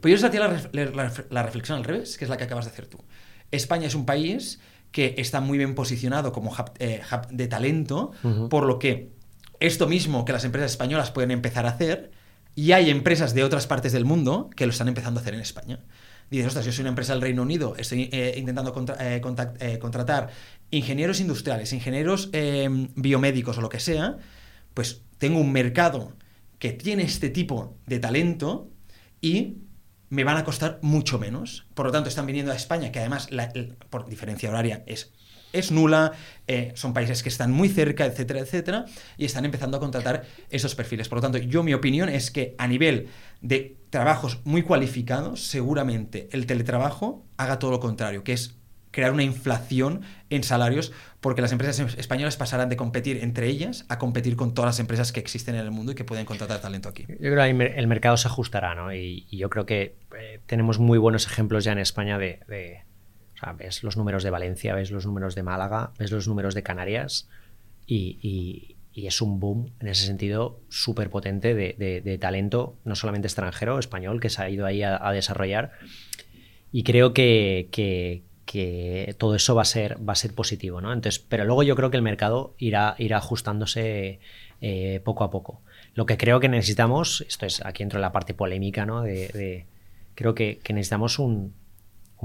Pues 0.01 0.12
yo 0.12 0.15
les 0.15 0.23
hacía 0.23 0.69
la, 1.29 1.43
reflexión 1.43 1.77
al 1.77 1.83
revés, 1.83 2.17
que 2.17 2.25
es 2.25 2.29
la 2.29 2.38
que 2.38 2.43
acabas 2.43 2.65
de 2.65 2.71
hacer 2.71 2.88
tú. 2.88 2.99
España 3.51 3.88
es 3.88 3.95
un 3.95 4.05
país 4.05 4.60
que 4.91 5.15
está 5.17 5.41
muy 5.41 5.57
bien 5.57 5.75
posicionado 5.75 6.31
como 6.31 6.51
hub, 6.51 6.71
eh, 6.79 7.01
de 7.29 7.47
talento, 7.47 8.12
por 8.49 8.65
lo 8.65 8.79
que 8.79 9.12
esto 9.60 9.88
mismo 9.88 10.25
que 10.25 10.33
las 10.33 10.43
empresas 10.43 10.71
españolas 10.71 11.12
pueden 11.12 11.31
empezar 11.31 11.65
a 11.65 11.69
hacer, 11.69 12.12
y 12.55 12.71
hay 12.71 12.89
empresas 12.89 13.33
de 13.33 13.43
otras 13.43 13.67
partes 13.67 13.91
del 13.91 14.05
mundo 14.05 14.49
que 14.55 14.65
lo 14.65 14.71
están 14.71 14.88
empezando 14.88 15.19
a 15.19 15.21
hacer 15.21 15.36
en 15.36 15.41
España. 15.41 15.79
Dices, 16.31 16.47
ostras, 16.47 16.65
yo 16.65 16.71
soy 16.71 16.81
una 16.81 16.89
empresa 16.89 17.13
del 17.13 17.21
Reino 17.21 17.43
Unido, 17.43 17.75
estoy 17.77 18.10
eh, 18.12 18.33
intentando 18.38 18.73
eh, 18.99 19.21
contratar 19.79 20.29
ingenieros 20.71 21.19
industriales, 21.21 21.71
ingenieros 21.71 22.29
biomédicos 22.95 23.57
o 23.57 23.62
lo 23.62 23.69
que 23.69 23.79
sea, 23.79 24.17
pues 24.73 25.03
tengo 25.17 25.39
un 25.39 25.51
mercado 25.51 26.13
que 26.60 26.71
tiene 26.71 27.03
este 27.03 27.29
tipo 27.29 27.77
de 27.86 27.99
talento 27.99 28.69
y 29.21 29.57
me 30.10 30.24
van 30.24 30.38
a 30.38 30.43
costar 30.43 30.80
mucho 30.82 31.20
menos. 31.20 31.65
Por 31.74 31.86
lo 31.86 31.91
tanto, 31.91 32.10
están 32.10 32.26
viniendo 32.26 32.52
a 32.52 32.56
España, 32.56 32.91
que 32.91 33.00
además, 33.00 33.30
por 33.89 34.08
diferencia 34.08 34.50
horaria, 34.50 34.84
es, 34.88 35.12
es 35.54 35.72
nula, 35.72 36.13
eh, 36.48 36.72
son 36.76 36.93
países 36.93 37.24
que 37.24 37.30
están 37.30 37.52
muy 37.52 37.70
cerca, 37.70 38.06
etcétera, 38.06 38.39
etcétera, 38.39 38.86
y 39.17 39.26
están 39.26 39.46
empezando 39.46 39.78
a 39.78 39.80
contratar 39.80 40.26
esos 40.50 40.76
perfiles. 40.76 41.10
Por 41.10 41.17
lo 41.17 41.22
tanto, 41.22 41.38
yo 41.38 41.63
mi 41.63 41.74
opinión 41.74 42.10
es 42.10 42.32
que 42.32 42.56
a 42.58 42.67
nivel 42.67 43.10
de 43.41 43.78
trabajos 43.89 44.39
muy 44.43 44.63
cualificados, 44.63 45.48
seguramente 45.48 46.30
el 46.32 46.46
teletrabajo 46.46 47.26
haga 47.38 47.60
todo 47.60 47.72
lo 47.72 47.80
contrario, 47.80 48.24
que 48.24 48.34
es 48.34 48.56
crear 48.97 49.13
una 49.13 49.21
inflación 49.21 50.01
en 50.31 50.41
salarios 50.41 50.91
porque 51.21 51.43
las 51.43 51.51
empresas 51.51 51.95
españolas 51.99 52.36
pasarán 52.36 52.67
de 52.67 52.77
competir 52.77 53.17
entre 53.23 53.45
ellas 53.45 53.86
a 53.89 53.99
competir 53.99 54.36
con 54.36 54.55
todas 54.55 54.69
las 54.69 54.79
empresas 54.79 55.12
que 55.12 55.19
existen 55.19 55.53
en 55.53 55.62
el 55.62 55.69
mundo 55.69 55.91
y 55.91 55.95
que 55.95 56.03
pueden 56.03 56.25
contratar 56.25 56.62
talento 56.62 56.89
aquí. 56.89 57.05
Yo 57.07 57.31
creo 57.31 57.43
que 57.43 57.75
el 57.77 57.86
mercado 57.86 58.17
se 58.17 58.27
ajustará, 58.27 58.73
¿no? 58.73 58.91
Y, 58.91 59.27
yo 59.29 59.51
creo 59.51 59.67
que 59.67 59.97
eh, 60.17 60.39
tenemos 60.47 60.79
muy 60.79 60.97
buenos 60.97 61.27
ejemplos 61.27 61.63
ya 61.63 61.73
en 61.73 61.77
España 61.77 62.17
de, 62.17 62.39
o 63.36 63.38
sea, 63.38 63.53
ves 63.53 63.83
los 63.83 63.97
números 63.97 64.23
de 64.23 64.31
Valencia, 64.31 64.73
ves 64.73 64.89
los 64.89 65.05
números 65.05 65.36
de 65.36 65.43
Málaga, 65.43 65.91
ves 65.99 66.10
los 66.12 66.27
números 66.27 66.55
de 66.55 66.63
Canarias 66.63 67.29
y, 67.86 68.73
es 68.95 69.21
un 69.21 69.39
boom 69.39 69.73
en 69.79 69.89
ese 69.89 70.07
sentido 70.07 70.60
súper 70.69 71.12
potente 71.12 71.53
de, 71.53 72.17
talento, 72.19 72.79
no 72.83 72.95
solamente 72.95 73.27
extranjero, 73.27 73.77
español, 73.77 74.19
que 74.19 74.31
se 74.31 74.41
ha 74.41 74.49
ido 74.49 74.65
ahí 74.65 74.81
a, 74.81 75.12
desarrollar. 75.12 75.73
Y 76.71 76.81
creo 76.81 77.13
que 77.13 78.23
todo 79.17 79.36
eso 79.36 79.55
va 79.55 79.63
a 79.63 79.65
ser, 79.65 79.97
va 80.07 80.13
a 80.13 80.15
ser 80.15 80.33
positivo, 80.33 80.81
¿no? 80.81 80.93
Entonces, 80.93 81.23
pero 81.27 81.45
luego 81.45 81.63
yo 81.63 81.75
creo 81.75 81.91
que 81.91 81.97
el 81.97 82.03
mercado 82.03 82.55
irá, 82.57 82.95
irá 82.97 83.17
ajustándose 83.17 84.19
eh, 84.62 85.01
poco 85.03 85.23
a 85.23 85.29
poco. 85.29 85.62
Lo 85.93 86.05
que 86.05 86.17
creo 86.17 86.39
que 86.39 86.49
necesitamos, 86.49 87.25
esto 87.27 87.45
es 87.45 87.63
aquí 87.65 87.83
entro 87.83 87.97
en 87.97 88.01
la 88.01 88.12
parte 88.12 88.33
polémica, 88.33 88.86
¿no? 88.86 89.01
De, 89.01 89.65
creo 90.15 90.33
que, 90.33 90.60
necesitamos 90.69 91.19
un, 91.19 91.53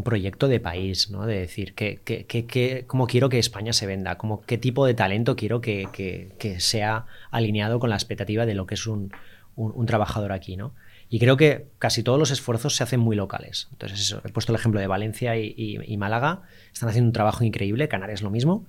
proyecto 0.05 0.49
de 0.49 0.59
país, 0.59 1.11
¿no? 1.11 1.27
De 1.27 1.39
decir 1.39 1.75
que, 1.75 2.01
que, 2.03 2.85
cómo 2.87 3.07
quiero 3.07 3.29
que 3.29 3.39
España 3.39 3.73
se 3.73 3.87
venda, 3.87 4.17
cómo, 4.17 4.41
qué 4.43 4.57
tipo 4.57 4.87
de 4.87 4.95
talento 4.95 5.37
quiero 5.37 5.61
que, 5.61 6.57
sea 6.59 7.07
alineado 7.31 7.79
con 7.79 7.91
la 7.91 7.97
expectativa 7.97 8.47
de 8.47 8.55
lo 8.55 8.67
que 8.67 8.75
es 8.75 8.87
un, 8.87 9.13
un 9.57 9.87
trabajador 9.87 10.33
aquí, 10.33 10.57
¿no? 10.57 10.73
Y 11.13 11.19
creo 11.19 11.37
que 11.37 11.67
casi 11.79 12.03
todos 12.03 12.19
los 12.19 12.31
esfuerzos 12.31 12.75
se 12.75 12.83
hacen 12.83 12.99
muy 12.99 13.15
locales. 13.17 13.69
Entonces, 13.73 14.01
eso, 14.01 14.23
he 14.25 14.31
puesto 14.31 14.51
el 14.51 14.57
ejemplo 14.59 14.81
de 14.81 14.87
Valencia 14.87 15.37
y, 15.37 15.97
Málaga. 15.99 16.41
Están 16.73 16.89
haciendo 16.89 17.09
un 17.09 17.13
trabajo 17.13 17.45
increíble, 17.45 17.87
Canarias 17.87 18.23
lo 18.23 18.31
mismo, 18.31 18.65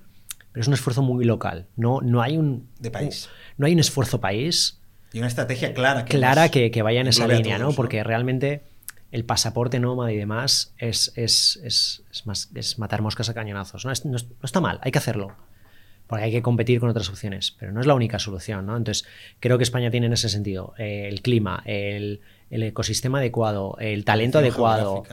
pero 0.52 0.60
es 0.60 0.68
un 0.68 0.74
esfuerzo 0.74 1.00
muy 1.00 1.24
local. 1.24 1.68
No, 1.74 2.02
no 2.02 2.20
hay 2.20 2.36
un. 2.36 2.68
De 2.78 2.90
país. 2.90 3.30
no 3.56 3.66
hay 3.66 3.72
un 3.72 3.80
esfuerzo 3.80 4.20
país. 4.20 4.78
Y 5.14 5.20
una 5.20 5.28
estrategia 5.28 5.72
clara. 5.72 6.04
Que 6.04 6.18
clara 6.18 6.50
que, 6.50 6.82
vaya 6.82 7.00
en 7.00 7.06
esa 7.06 7.26
línea, 7.26 7.56
¿no? 7.56 7.72
Porque 7.72 8.04
realmente 8.04 8.64
el 9.10 9.24
pasaporte 9.24 9.80
nómada 9.80 10.12
y 10.12 10.18
demás 10.18 10.74
es, 10.76 11.14
es, 11.16 11.58
es, 11.64 12.26
más, 12.26 12.50
es 12.54 12.78
matar 12.78 13.00
moscas 13.00 13.30
a 13.30 13.32
cañonazos. 13.32 13.86
no, 13.86 13.92
no 14.04 14.18
está 14.42 14.60
mal, 14.60 14.80
hay 14.82 14.92
que 14.92 14.98
hacerlo 14.98 15.34
porque 16.06 16.24
hay 16.24 16.32
que 16.32 16.42
competir 16.42 16.80
con 16.80 16.88
otras 16.88 17.08
opciones, 17.08 17.56
pero 17.58 17.72
no 17.72 17.80
es 17.80 17.86
la 17.86 17.94
única 17.94 18.18
solución, 18.18 18.66
¿no? 18.66 18.76
Entonces, 18.76 19.06
creo 19.40 19.58
que 19.58 19.64
España 19.64 19.90
tiene 19.90 20.06
en 20.06 20.12
ese 20.12 20.28
sentido 20.28 20.74
eh, 20.78 21.08
el 21.08 21.22
clima, 21.22 21.62
el, 21.64 22.20
ecosistema 22.50 23.18
adecuado, 23.18 23.76
el 23.80 24.04
talento 24.04 24.38
adecuado, 24.38 25.04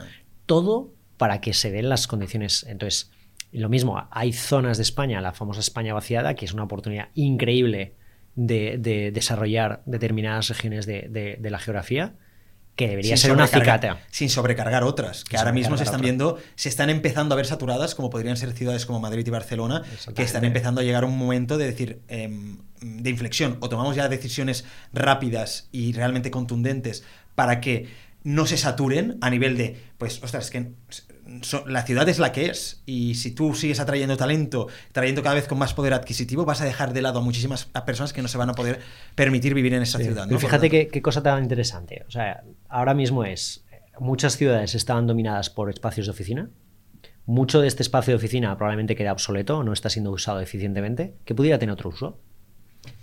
todo 0.46 0.94
para 1.18 1.42
que 1.42 1.54
se 1.54 1.72
den 1.72 1.90
las 1.90 2.08
condiciones. 2.08 2.66
Entonces, 2.68 3.12
lo 3.52 3.70
mismo, 3.70 4.08
hay 4.12 4.34
zonas 4.34 4.78
de 4.78 4.84
España, 4.84 5.22
la 5.22 5.34
famosa 5.34 5.60
España 5.60 5.94
vaciada, 5.94 6.36
que 6.36 6.46
es 6.46 6.54
una 6.54 6.64
oportunidad 6.64 7.10
increíble 7.16 7.96
de, 8.36 9.12
desarrollar 9.14 9.82
determinadas 9.86 10.50
regiones 10.50 10.86
de 10.86 11.40
la 11.42 11.60
geografía, 11.60 12.16
que 12.82 12.88
debería 12.88 13.16
ser 13.16 13.32
una 13.32 13.48
cicata. 13.48 14.00
Sin 14.10 14.30
sobrecargar 14.30 14.84
otras, 14.84 15.24
que 15.24 15.38
ahora 15.38 15.52
mismo 15.52 15.78
se 15.78 15.84
están 15.84 16.02
viendo, 16.02 16.40
se 16.56 16.70
están 16.70 16.90
empezando 16.90 17.34
a 17.34 17.36
ver 17.36 17.46
saturadas, 17.46 17.94
como 17.94 18.10
podrían 18.10 18.38
ser 18.38 18.54
ciudades 18.54 18.88
como 18.88 19.00
Madrid 19.00 19.26
y 19.26 19.30
Barcelona, 19.30 19.84
que 20.16 20.24
están 20.24 20.46
empezando 20.46 20.82
a 20.82 20.84
llegar 20.84 21.04
a 21.04 21.06
un 21.06 21.18
momento 21.18 21.58
de 21.58 21.66
decir, 21.66 22.02
em, 22.08 22.58
de 22.82 23.10
inflexión, 23.10 23.58
o 23.60 23.70
tomamos 23.70 23.96
ya 23.96 24.10
decisiones 24.10 24.66
rápidas 24.94 25.68
y 25.72 25.94
realmente 25.94 26.32
contundentes 26.32 27.04
para 27.36 27.62
que 27.62 27.88
no 28.24 28.48
se 28.48 28.58
saturen 28.58 29.18
a 29.22 29.30
nivel 29.30 29.58
de, 29.58 29.80
pues, 29.98 30.24
ostras, 30.24 30.46
es 30.46 31.06
la 31.68 31.84
ciudad 31.84 32.08
es 32.10 32.20
la 32.20 32.32
que 32.32 32.48
es. 32.48 32.82
Y 32.86 33.16
si 33.16 33.32
tú 33.32 33.54
sigues 33.54 33.80
atrayendo 33.80 34.18
talento, 34.18 34.68
trayendo 34.92 35.24
cada 35.24 35.36
vez 35.36 35.48
con 35.48 35.58
más 35.58 35.74
poder 35.74 35.94
adquisitivo, 35.94 36.46
vas 36.46 36.62
a 36.62 36.66
dejar 36.66 36.94
de 36.94 37.02
lado 37.02 37.20
a 37.20 37.22
muchísimas 37.22 37.66
personas 37.66 38.14
que 38.14 38.22
no 38.22 38.28
se 38.28 38.38
van 38.38 38.50
a 38.50 38.54
poder 38.54 38.80
permitir 39.16 39.54
vivir 39.54 39.74
en 39.74 39.84
esa 39.84 40.00
ciudad. 40.00 40.28
fíjate 40.30 40.70
qué, 40.70 41.02
cosa 41.02 41.24
tan 41.24 41.44
interesante. 41.44 42.04
O 42.08 42.12
sea, 42.12 42.44
ahora 42.70 42.94
mismo 42.94 43.24
es. 43.24 43.66
Muchas 44.00 44.38
ciudades 44.38 44.74
estaban 44.74 45.06
dominadas 45.06 45.50
por 45.50 45.70
espacios 45.70 46.08
de 46.08 46.12
oficina. 46.12 46.50
Mucho 47.26 47.62
de 47.62 47.68
este 47.68 47.84
espacio 47.84 48.14
de 48.14 48.18
oficina 48.18 48.56
probablemente 48.58 48.96
queda 48.96 49.12
obsoleto, 49.12 49.64
no 49.64 49.74
está 49.74 49.90
siendo 49.90 50.12
usado 50.12 50.40
eficientemente, 50.40 51.16
que 51.24 51.36
pudiera 51.36 51.60
tener 51.60 51.74
otro 51.74 51.90
uso. 51.90 52.20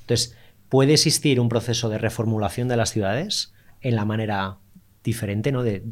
Entonces, 0.00 0.36
puede 0.68 0.94
existir 0.94 1.40
un 1.40 1.48
proceso 1.48 1.88
de 1.88 1.98
reformulación 1.98 2.68
de 2.68 2.76
las 2.76 2.90
ciudades 2.90 3.52
en 3.80 3.94
la 3.94 4.04
manera 4.04 4.58
diferente, 5.02 5.52
¿no? 5.52 5.62
De 5.62 5.82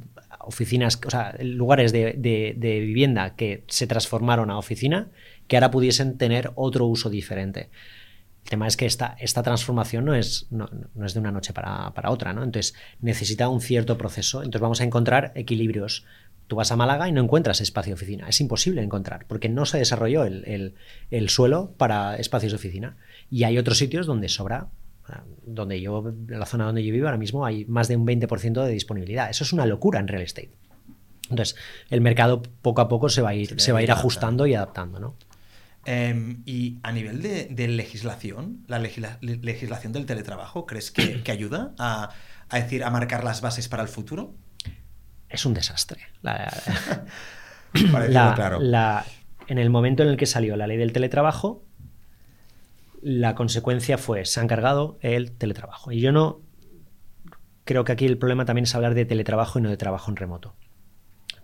oficinas, 0.40 1.00
o 1.04 1.10
sea, 1.10 1.34
lugares 1.40 1.92
de, 1.92 2.14
vivienda 2.60 3.34
que 3.34 3.64
se 3.68 3.86
transformaron 3.86 4.50
a 4.50 4.58
oficina, 4.58 5.10
que 5.48 5.56
ahora 5.56 5.70
pudiesen 5.70 6.18
tener 6.18 6.52
otro 6.54 6.86
uso 6.86 7.10
diferente. 7.10 7.68
El 8.44 8.50
tema 8.50 8.66
es 8.68 8.76
que 8.76 8.86
esta, 8.86 9.16
esta 9.18 9.42
transformación 9.42 10.04
no 10.04 10.14
es, 10.14 10.46
no, 10.50 10.68
es 11.04 11.14
de 11.14 11.20
una 11.20 11.32
noche 11.32 11.52
para, 11.52 11.92
otra, 12.08 12.32
¿no? 12.32 12.44
Entonces 12.44 12.74
necesita 13.00 13.48
un 13.48 13.60
cierto 13.60 13.98
proceso. 13.98 14.38
Entonces 14.38 14.60
vamos 14.60 14.80
a 14.80 14.84
encontrar 14.84 15.32
equilibrios. 15.34 16.04
Tú 16.46 16.54
vas 16.54 16.70
a 16.70 16.76
Málaga 16.76 17.08
y 17.08 17.12
no 17.12 17.20
encuentras 17.20 17.60
espacio 17.60 17.90
de 17.90 17.94
oficina. 17.94 18.28
Es 18.28 18.40
imposible 18.40 18.82
encontrar, 18.82 19.26
porque 19.26 19.48
no 19.48 19.66
se 19.66 19.78
desarrolló 19.78 20.22
el, 20.24 20.74
el 21.10 21.28
suelo 21.28 21.72
para 21.76 22.16
espacios 22.16 22.52
de 22.52 22.56
oficina. 22.56 22.96
Y 23.30 23.42
hay 23.42 23.58
otros 23.58 23.78
sitios 23.78 24.06
donde 24.06 24.28
sobra 24.28 24.68
donde 25.44 25.80
yo, 25.80 26.06
en 26.08 26.38
la 26.38 26.46
zona 26.46 26.66
donde 26.66 26.84
yo 26.84 26.92
vivo 26.92 27.06
ahora 27.06 27.18
mismo 27.18 27.46
hay 27.46 27.64
más 27.66 27.88
de 27.88 27.96
un 27.96 28.06
20% 28.06 28.64
de 28.64 28.70
disponibilidad. 28.70 29.30
Eso 29.30 29.44
es 29.44 29.52
una 29.52 29.66
locura 29.66 30.00
en 30.00 30.08
real 30.08 30.22
estate. 30.22 30.52
Entonces, 31.30 31.56
el 31.90 32.00
mercado 32.00 32.42
poco 32.42 32.80
a 32.80 32.88
poco 32.88 33.08
se 33.08 33.22
va 33.22 33.30
a 33.30 33.34
ir, 33.34 33.60
se, 33.60 33.72
va 33.72 33.80
a 33.80 33.82
ir 33.82 33.90
ajustando 33.90 34.46
y 34.46 34.54
adaptando, 34.54 35.00
¿no? 35.00 35.16
Em, 35.84 36.42
y 36.46 36.78
a 36.82 36.90
nivel 36.90 37.22
de, 37.22 37.68
legislación, 37.68 38.64
la 38.66 38.80
legislación 38.80 39.92
del 39.92 40.04
teletrabajo, 40.06 40.66
¿crees 40.66 40.90
que, 40.90 41.22
ayuda 41.30 41.74
a, 41.78 42.10
decir, 42.52 42.82
a 42.82 42.90
marcar 42.90 43.22
las 43.22 43.40
bases 43.40 43.68
para 43.68 43.84
el 43.84 43.88
futuro? 43.88 44.34
Es 45.28 45.46
un 45.46 45.54
desastre. 45.54 46.00
claro. 47.72 48.60
en 49.48 49.58
el 49.58 49.70
momento 49.70 50.02
en 50.02 50.08
el 50.08 50.16
que 50.16 50.26
salió 50.26 50.56
la 50.56 50.66
ley 50.66 50.76
del 50.76 50.92
teletrabajo, 50.92 51.65
la 53.08 53.36
consecuencia 53.36 53.98
fue, 53.98 54.24
se 54.24 54.40
han 54.40 54.48
cargado 54.48 54.98
el 55.00 55.30
teletrabajo. 55.30 55.92
Y 55.92 56.00
yo 56.00 56.10
no 56.10 56.40
creo 57.62 57.84
que 57.84 57.92
aquí 57.92 58.04
el 58.04 58.18
problema 58.18 58.44
también 58.44 58.64
es 58.64 58.74
hablar 58.74 58.94
de 58.94 59.04
teletrabajo 59.04 59.60
y 59.60 59.62
no 59.62 59.70
de 59.70 59.76
trabajo 59.76 60.10
en 60.10 60.16
remoto. 60.16 60.56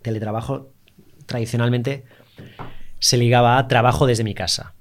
Teletrabajo 0.01 0.73
tradicionalmente 1.25 2.03
se 2.99 3.15
ligaba 3.15 3.57
a 3.57 3.69
trabajo 3.69 4.05
desde 4.05 4.25
mi 4.25 4.33
casa. 4.33 4.75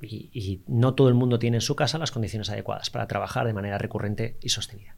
Y, 0.00 0.30
y, 0.32 0.62
no 0.66 0.94
todo 0.94 1.08
el 1.08 1.14
mundo 1.14 1.38
tiene 1.38 1.58
en 1.58 1.60
su 1.60 1.76
casa 1.76 1.98
las 1.98 2.10
condiciones 2.10 2.48
adecuadas 2.48 2.88
para 2.88 3.06
trabajar 3.06 3.46
de 3.46 3.52
manera 3.52 3.76
recurrente 3.76 4.38
y 4.40 4.48
sostenida. 4.48 4.96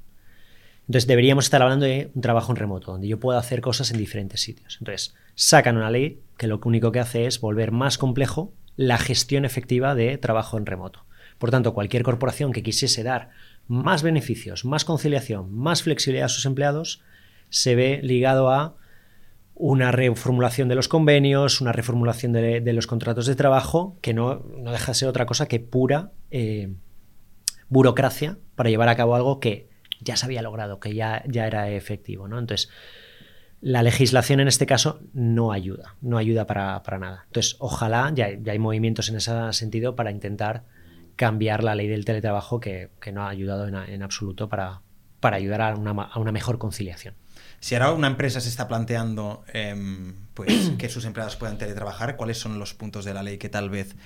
Entonces 0.83 1.09
deberíamos 1.09 1.47
estar 1.47 1.61
hablando 1.61 1.87
de 1.87 2.13
un 2.15 2.23
trabajo 2.23 2.53
en 2.53 2.57
remoto, 2.57 2.93
donde 2.93 3.09
yo 3.09 3.19
pueda 3.19 3.41
hacer 3.41 3.61
cosas 3.61 3.91
en 3.91 3.99
diferentes 3.99 4.41
sitios. 4.41 4.77
Entonces 4.81 5.17
sacan 5.35 5.77
una 5.77 5.91
ley 5.91 6.23
que 6.39 6.47
lo 6.47 6.61
único 6.65 6.93
que 6.93 7.01
hace 7.01 7.27
es 7.27 7.41
volver 7.41 7.73
más 7.73 7.99
complejo 7.99 8.55
la 8.77 8.97
gestión 8.97 9.45
efectiva 9.45 9.97
de 9.97 10.19
trabajo 10.19 10.57
en 10.57 10.67
remoto. 10.67 11.06
Por 11.39 11.51
tanto, 11.51 11.75
cualquier 11.75 12.03
corporación 12.03 12.53
que 12.53 12.63
quisiese 12.63 13.03
dar 13.03 13.31
más 13.69 14.03
beneficios, 14.03 14.65
más 14.65 14.85
conciliación, 14.85 15.53
más 15.53 15.83
flexibilidad 15.83 16.27
a 16.27 16.31
sus 16.31 16.47
empleados, 16.47 17.03
se 17.49 17.75
ve 17.75 18.01
ligado 18.03 18.51
a 18.51 18.77
una 19.55 19.91
reformulación 19.91 20.69
de 20.69 20.75
los 20.75 20.89
convenios, 20.89 21.61
una 21.61 21.73
reformulación 21.73 22.33
de, 22.33 22.73
los 22.73 22.87
contratos 22.87 23.27
de 23.27 23.35
trabajo, 23.35 23.97
que 24.03 24.13
no, 24.13 24.45
deja 24.71 24.93
de 24.93 24.95
ser 24.95 25.09
otra 25.09 25.25
cosa 25.25 25.49
que 25.49 25.61
pura 25.61 26.13
eh, 26.31 26.75
burocracia 27.69 28.39
para 28.55 28.69
llevar 28.69 28.89
a 28.89 28.97
cabo 28.97 29.15
algo 29.15 29.41
que 29.41 29.69
ya 30.01 30.17
se 30.17 30.27
había 30.27 30.43
logrado, 30.43 30.79
que 30.79 30.95
ya, 30.95 31.25
ya 31.27 31.47
era 31.47 31.71
efectivo. 31.71 32.29
¿no? 32.29 32.39
Entonces, 32.39 32.69
la 33.63 33.83
legislación 33.83 34.41
en 34.41 34.49
este 34.49 34.67
caso 34.67 35.01
no 35.15 35.53
ayuda, 35.53 35.97
no 36.03 36.19
ayuda 36.19 36.47
para, 36.47 36.99
nada. 36.99 37.25
Entonces, 37.27 37.57
ojalá, 37.59 38.13
ya, 38.15 38.29
ya, 38.39 38.53
hay 38.53 38.59
movimientos 38.59 39.09
en 39.09 39.17
ese 39.17 39.33
sentido 39.53 39.97
para 39.97 40.11
intentar 40.11 40.65
cambiar 41.17 41.65
la 41.65 41.75
ley 41.75 41.89
del 41.89 42.05
teletrabajo 42.05 42.61
que, 42.61 42.91
no 43.13 43.23
ha 43.23 43.29
ayudado 43.29 43.67
en, 43.67 44.03
absoluto 44.03 44.49
para, 44.49 44.83
para 45.21 45.37
ayudar 45.37 45.63
a 45.63 45.75
una, 45.75 46.33
mejor 46.33 46.59
conciliación. 46.59 47.15
Si 47.61 47.75
ahora 47.75 47.93
una 47.93 48.07
empresa 48.07 48.41
se 48.41 48.49
está 48.49 48.69
planteando 48.69 49.45
em, 49.53 50.15
pues, 50.35 50.71
que 50.79 50.89
sus 50.89 51.05
empleados 51.05 51.37
puedan 51.37 51.59
teletrabajar, 51.59 52.17
¿cuáles 52.17 52.39
son 52.39 52.59
los 52.59 52.75
puntos 52.75 53.05
de 53.05 53.15
la 53.15 53.23
ley 53.23 53.39
que 53.39 53.49
tal 53.49 53.71
vez 53.71 53.97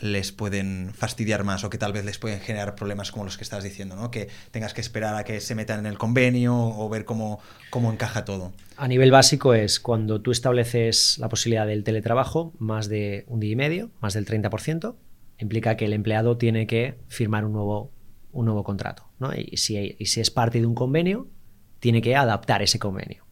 les 0.00 0.32
pueden 0.32 0.92
fastidiar 0.92 1.44
más 1.44 1.62
o 1.62 1.70
que 1.70 1.78
tal 1.78 1.92
vez 1.92 2.04
les 2.04 2.18
pueden 2.18 2.40
generar 2.40 2.74
problemas 2.74 3.12
como 3.12 3.24
los 3.24 3.36
que 3.36 3.44
estás 3.44 3.62
diciendo, 3.62 3.94
¿no? 3.94 4.10
Que 4.10 4.28
tengas 4.50 4.74
que 4.74 4.80
esperar 4.80 5.14
a 5.14 5.24
que 5.24 5.40
se 5.40 5.54
metan 5.54 5.80
en 5.80 5.86
el 5.86 5.98
convenio 5.98 6.56
o 6.56 6.88
ver 6.88 7.04
cómo, 7.04 7.40
cómo 7.70 7.92
encaja 7.92 8.24
todo. 8.24 8.52
A 8.76 8.88
nivel 8.88 9.12
básico 9.12 9.54
es 9.54 9.78
cuando 9.78 10.20
tú 10.20 10.32
estableces 10.32 11.16
la 11.18 11.28
posibilidad 11.28 11.66
del 11.66 11.84
teletrabajo, 11.84 12.52
más 12.58 12.88
de 12.88 13.24
un 13.28 13.38
día 13.38 13.52
y 13.52 13.56
medio, 13.56 13.90
más 14.00 14.14
del 14.14 14.26
30%, 14.26 14.96
implica 15.38 15.76
que 15.76 15.84
el 15.84 15.92
empleado 15.92 16.36
tiene 16.36 16.66
que 16.66 16.98
firmar 17.08 17.44
un 17.44 17.52
nuevo, 17.52 17.92
un 18.32 18.46
nuevo 18.46 18.64
contrato. 18.64 19.08
Y, 19.36 19.56
si, 19.56 19.96
si, 20.04 20.20
es 20.20 20.30
parte 20.30 20.60
de 20.60 20.66
un 20.66 20.74
convenio, 20.74 21.28
tiene 21.80 22.02
que 22.02 22.16
adaptar 22.16 22.62
ese 22.62 22.78
convenio. 22.78 23.24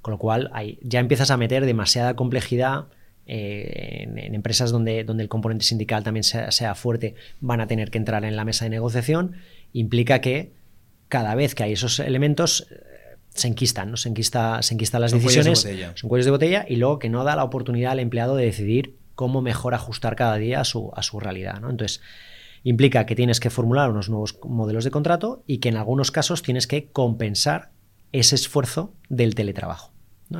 Con 0.00 0.12
lo 0.12 0.18
cual 0.18 0.50
ya 0.82 1.00
empiezas 1.00 1.30
a 1.30 1.36
meter 1.36 1.64
demasiada 1.64 2.14
complejidad 2.14 2.88
eh, 3.26 4.02
en, 4.02 4.34
empresas 4.34 4.72
donde, 4.72 5.04
donde 5.04 5.22
el 5.22 5.28
componente 5.28 5.64
sindical 5.64 6.02
también 6.02 6.24
sea, 6.24 6.74
fuerte, 6.74 7.14
van 7.40 7.60
a 7.60 7.66
tener 7.66 7.90
que 7.90 7.98
entrar 7.98 8.24
en 8.24 8.34
la 8.34 8.44
mesa 8.44 8.64
de 8.64 8.70
negociación, 8.70 9.36
implica 9.72 10.20
que 10.20 10.52
cada 11.08 11.34
vez 11.34 11.54
que 11.54 11.62
hay 11.62 11.72
esos 11.72 12.00
elementos 12.00 12.66
eh, 12.70 13.16
se 13.28 13.46
enquistan, 13.48 13.92
¿no? 13.92 13.96
se, 13.96 14.08
enquista, 14.08 14.60
se 14.62 14.74
enquistan 14.74 15.02
las 15.02 15.12
decisiones, 15.12 15.60
son 15.94 16.08
cuellos 16.08 16.24
de 16.24 16.30
botella 16.32 16.66
y 16.68 16.76
luego 16.76 16.98
que 16.98 17.08
no 17.08 17.22
da 17.22 17.36
la 17.36 17.44
oportunidad 17.44 17.92
al 17.92 18.00
empleado 18.00 18.34
de 18.34 18.44
decidir 18.44 18.96
cómo 19.14 19.42
mejor 19.42 19.74
ajustar 19.74 20.16
cada 20.16 20.36
día 20.36 20.60
a 20.60 20.64
su, 20.64 20.90
a 20.94 21.02
su 21.02 21.20
realidad. 21.20 21.60
¿no? 21.60 21.70
Entonces, 21.70 22.00
implica 22.64 23.06
que 23.06 23.14
tienes 23.14 23.40
que 23.40 23.50
formular 23.50 23.90
unos 23.90 24.08
nuevos 24.08 24.38
modelos 24.44 24.84
de 24.84 24.90
contrato 24.90 25.42
y 25.46 25.58
que 25.58 25.68
en 25.68 25.76
algunos 25.76 26.10
casos 26.10 26.42
tienes 26.42 26.66
que 26.66 26.90
compensar 26.90 27.70
ese 28.12 28.34
esfuerzo 28.34 28.94
del 29.08 29.34
teletrabajo, 29.34 29.92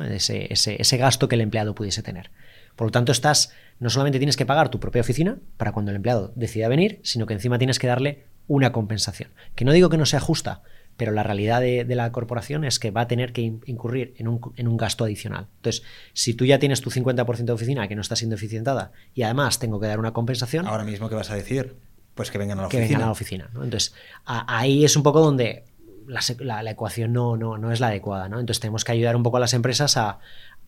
ese, 0.09 0.47
ese, 0.51 0.97
gasto 0.97 1.27
que 1.27 1.35
el 1.35 1.41
empleado 1.41 1.75
pudiese 1.75 2.03
tener. 2.03 2.31
Por 2.75 2.87
lo 2.87 2.91
tanto, 2.91 3.11
estás, 3.11 3.51
no 3.79 3.89
solamente 3.89 4.19
tienes 4.19 4.37
que 4.37 4.45
pagar 4.45 4.69
tu 4.69 4.79
propia 4.79 5.01
oficina 5.01 5.37
para 5.57 5.71
cuando 5.71 5.91
el 5.91 5.97
empleado 5.97 6.31
decida 6.35 6.67
venir, 6.67 6.99
sino 7.03 7.25
que 7.25 7.33
encima 7.33 7.57
tienes 7.57 7.79
que 7.79 7.87
darle 7.87 8.25
una 8.47 8.71
compensación. 8.71 9.31
Que 9.55 9.65
no 9.65 9.71
digo 9.71 9.89
que 9.89 9.97
no 9.97 10.05
sea 10.05 10.19
justa, 10.19 10.63
pero 10.97 11.11
la 11.11 11.23
realidad 11.23 11.61
de, 11.61 11.85
la 11.87 12.11
corporación 12.11 12.63
es 12.63 12.79
que 12.79 12.91
va 12.91 13.01
a 13.01 13.07
tener 13.07 13.33
que 13.33 13.41
incurrir 13.41 14.13
en 14.17 14.27
un, 14.27 14.77
gasto 14.77 15.03
adicional. 15.03 15.47
Entonces, 15.57 15.83
si 16.13 16.33
tú 16.33 16.45
ya 16.45 16.59
tienes 16.59 16.81
tu 16.81 16.89
50% 16.89 17.45
de 17.45 17.51
oficina 17.51 17.87
que 17.87 17.95
no 17.95 18.01
está 18.01 18.15
siendo 18.15 18.35
eficientada 18.35 18.91
y 19.13 19.23
además 19.23 19.59
tengo 19.59 19.79
que 19.79 19.87
dar 19.87 19.99
una 19.99 20.13
compensación... 20.13 20.67
Ahora 20.67 20.83
mismo, 20.83 21.09
¿qué 21.09 21.15
vas 21.15 21.31
a 21.31 21.35
decir? 21.35 21.75
Pues 22.15 22.29
que 22.29 22.37
vengan 22.37 22.59
a 22.59 22.61
la 22.63 22.67
oficina. 22.67 22.83
Que 22.83 22.89
vengan 22.89 23.01
a 23.03 23.05
la 23.07 23.11
oficina. 23.11 23.49
Entonces, 23.53 23.93
ahí 24.25 24.85
es 24.85 24.95
un 24.95 25.03
poco 25.03 25.21
donde 25.21 25.65
la, 26.07 26.71
ecuación 26.71 27.13
no, 27.13 27.37
no, 27.37 27.57
no, 27.57 27.71
es 27.71 27.79
la 27.79 27.87
adecuada. 27.87 28.29
¿no? 28.29 28.39
Entonces, 28.39 28.59
tenemos 28.59 28.83
que 28.83 28.91
ayudar 28.91 29.15
un 29.15 29.23
poco 29.23 29.37
a 29.37 29.39
las 29.39 29.53
empresas 29.53 29.97
a, 29.97 30.19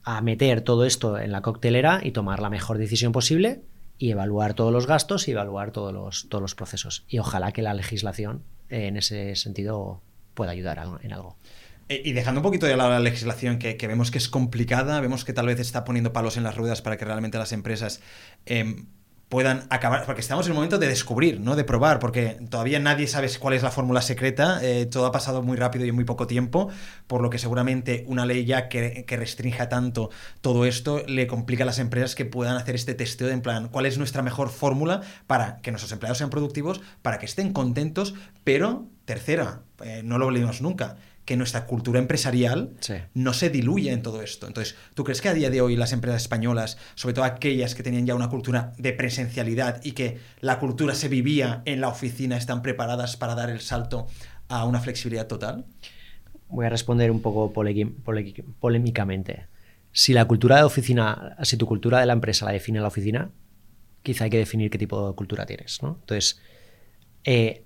a 0.04 0.22
meter 0.22 0.62
todo 0.62 0.86
esto 0.86 1.20
en 1.20 1.32
la 1.32 1.42
coctelera 1.42 2.00
y 2.04 2.12
tomar 2.12 2.40
la 2.40 2.50
mejor 2.50 2.78
decisión 2.78 3.12
posible 3.12 3.62
y 3.98 4.12
evaluar 4.12 4.54
todos 4.54 4.72
los 4.72 4.88
gastos 4.88 5.28
y 5.28 5.32
evaluar 5.32 5.72
todos 5.72 5.94
los, 5.94 6.28
todos 6.30 6.42
los 6.42 6.56
procesos. 6.56 7.06
Y 7.08 7.20
ojalá 7.20 7.52
que 7.52 7.62
la 7.62 7.74
legislación 7.74 8.44
eh, 8.70 8.88
en 8.88 8.98
ese 8.98 9.36
sentido 9.36 10.02
pueda 10.36 10.52
ayudar 10.52 10.86
en 11.02 11.14
algo. 11.14 11.36
Eh, 11.88 12.02
y 12.04 12.14
dejando 12.14 12.40
un 12.40 12.44
poquito 12.44 12.66
de 12.66 12.76
lado 12.76 12.90
la 12.90 13.00
legislación, 13.00 13.60
que, 13.60 13.76
vemos 13.88 14.10
que 14.10 14.18
es 14.18 14.28
complicada, 14.28 15.00
vemos 15.02 15.24
que 15.24 15.34
tal 15.34 15.48
vez 15.48 15.60
está 15.60 15.84
poniendo 15.84 16.14
palos 16.14 16.38
en 16.38 16.44
las 16.44 16.56
ruedas 16.56 16.82
para 16.82 16.98
que 16.98 17.06
realmente 17.06 17.38
las 17.38 17.52
empresas 17.52 18.02
em, 18.48 18.88
puedan 19.30 19.68
acabar, 19.70 20.04
porque 20.06 20.22
estamos 20.22 20.48
en 20.48 20.54
el 20.54 20.56
momento 20.56 20.80
de 20.80 20.88
descubrir, 20.88 21.40
¿no? 21.40 21.56
De 21.56 21.64
probar, 21.64 22.00
porque 22.00 22.40
todavía 22.50 22.80
nadie 22.80 23.06
sabe 23.06 23.30
cuál 23.40 23.54
es 23.54 23.62
la 23.62 23.70
fórmula 23.70 24.02
secreta, 24.02 24.60
eh, 24.64 24.88
todo 24.88 25.06
ha 25.06 25.12
pasado 25.12 25.44
muy 25.44 25.58
rápido 25.58 25.86
y 25.86 25.90
en 25.90 25.96
muy 25.96 26.06
poco 26.06 26.26
tiempo, 26.26 26.70
por 27.06 27.22
lo 27.22 27.30
que 27.30 27.38
seguramente 27.38 28.04
una 28.08 28.26
ley 28.26 28.46
ya 28.46 28.68
que, 28.68 29.06
que, 29.06 29.18
restrinja 29.18 29.70
tanto 29.70 30.10
todo 30.42 30.66
esto 30.66 31.04
le 31.08 31.28
complica 31.28 31.64
a 31.64 31.66
las 31.68 31.80
empresas 31.80 32.16
que 32.16 32.26
puedan 32.26 32.58
hacer 32.58 32.74
este 32.74 32.96
testeo 32.96 33.30
en 33.30 33.42
plan, 33.42 33.70
cuál 33.70 33.86
es 33.86 34.00
nuestra 34.00 34.24
mejor 34.24 34.50
fórmula 34.50 35.02
para 35.28 35.62
que 35.62 35.72
nuestros 35.72 35.92
empleados 35.92 36.18
sean 36.18 36.32
productivos, 36.32 36.82
para 37.04 37.20
que 37.20 37.26
estén 37.26 37.54
contentos, 37.54 38.16
pero, 38.44 38.88
tercera, 39.06 39.62
eh, 39.84 40.02
no 40.04 40.18
lo 40.18 40.28
olvidemos 40.28 40.62
nunca, 40.62 40.98
que 41.26 41.36
nuestra 41.36 41.66
cultura 41.66 42.00
empresarial 42.00 42.76
no 43.16 43.34
se 43.34 43.50
diluye 43.50 43.92
en 43.92 44.04
todo 44.04 44.22
esto. 44.22 44.48
Entonces, 44.48 44.76
¿tú 44.94 45.04
crees 45.04 45.22
que 45.22 45.30
a 45.30 45.34
día 45.34 45.50
de 45.50 45.60
hoy 45.60 45.76
las 45.76 45.92
empresas 45.92 46.22
españolas, 46.22 46.78
sobre 46.94 47.16
todo 47.16 47.26
aquellas 47.26 47.74
que 47.74 47.82
tenían 47.82 48.06
ya 48.06 48.14
una 48.14 48.30
cultura 48.30 48.74
de 48.78 48.94
presencialidad 48.94 49.82
y 49.84 49.94
que 49.94 50.20
la 50.40 50.60
cultura 50.60 50.94
se 50.94 51.08
vivía 51.10 51.64
en 51.66 51.82
la 51.82 51.88
oficina, 51.88 52.38
están 52.38 52.62
preparadas 52.62 53.18
para 53.18 53.34
dar 53.34 53.50
el 53.50 53.60
salto 53.62 54.08
a 54.48 54.66
una 54.66 54.80
flexibilidad 54.80 55.26
total? 55.26 55.66
Voy 56.48 56.68
a 56.68 56.70
responder 56.70 57.10
un 57.10 57.22
poco 57.22 57.52
polémicamente. 57.52 59.48
Si 59.92 60.14
la 60.14 60.26
cultura 60.26 60.58
de 60.58 60.64
oficina, 60.64 61.36
si 61.42 61.58
tu 61.58 61.66
cultura 61.66 62.00
de 62.00 62.06
la 62.06 62.14
empresa 62.14 62.46
la 62.46 62.52
define 62.52 62.80
la 62.82 62.88
oficina, 62.88 63.32
quizá 64.04 64.26
hay 64.26 64.30
que 64.30 64.38
definir 64.38 64.70
qué 64.70 64.78
tipo 64.78 65.10
de 65.10 65.16
cultura 65.16 65.46
tienes. 65.48 65.82
¿no? 65.82 65.98
Entonces, 66.02 66.40
eh, 67.24 67.65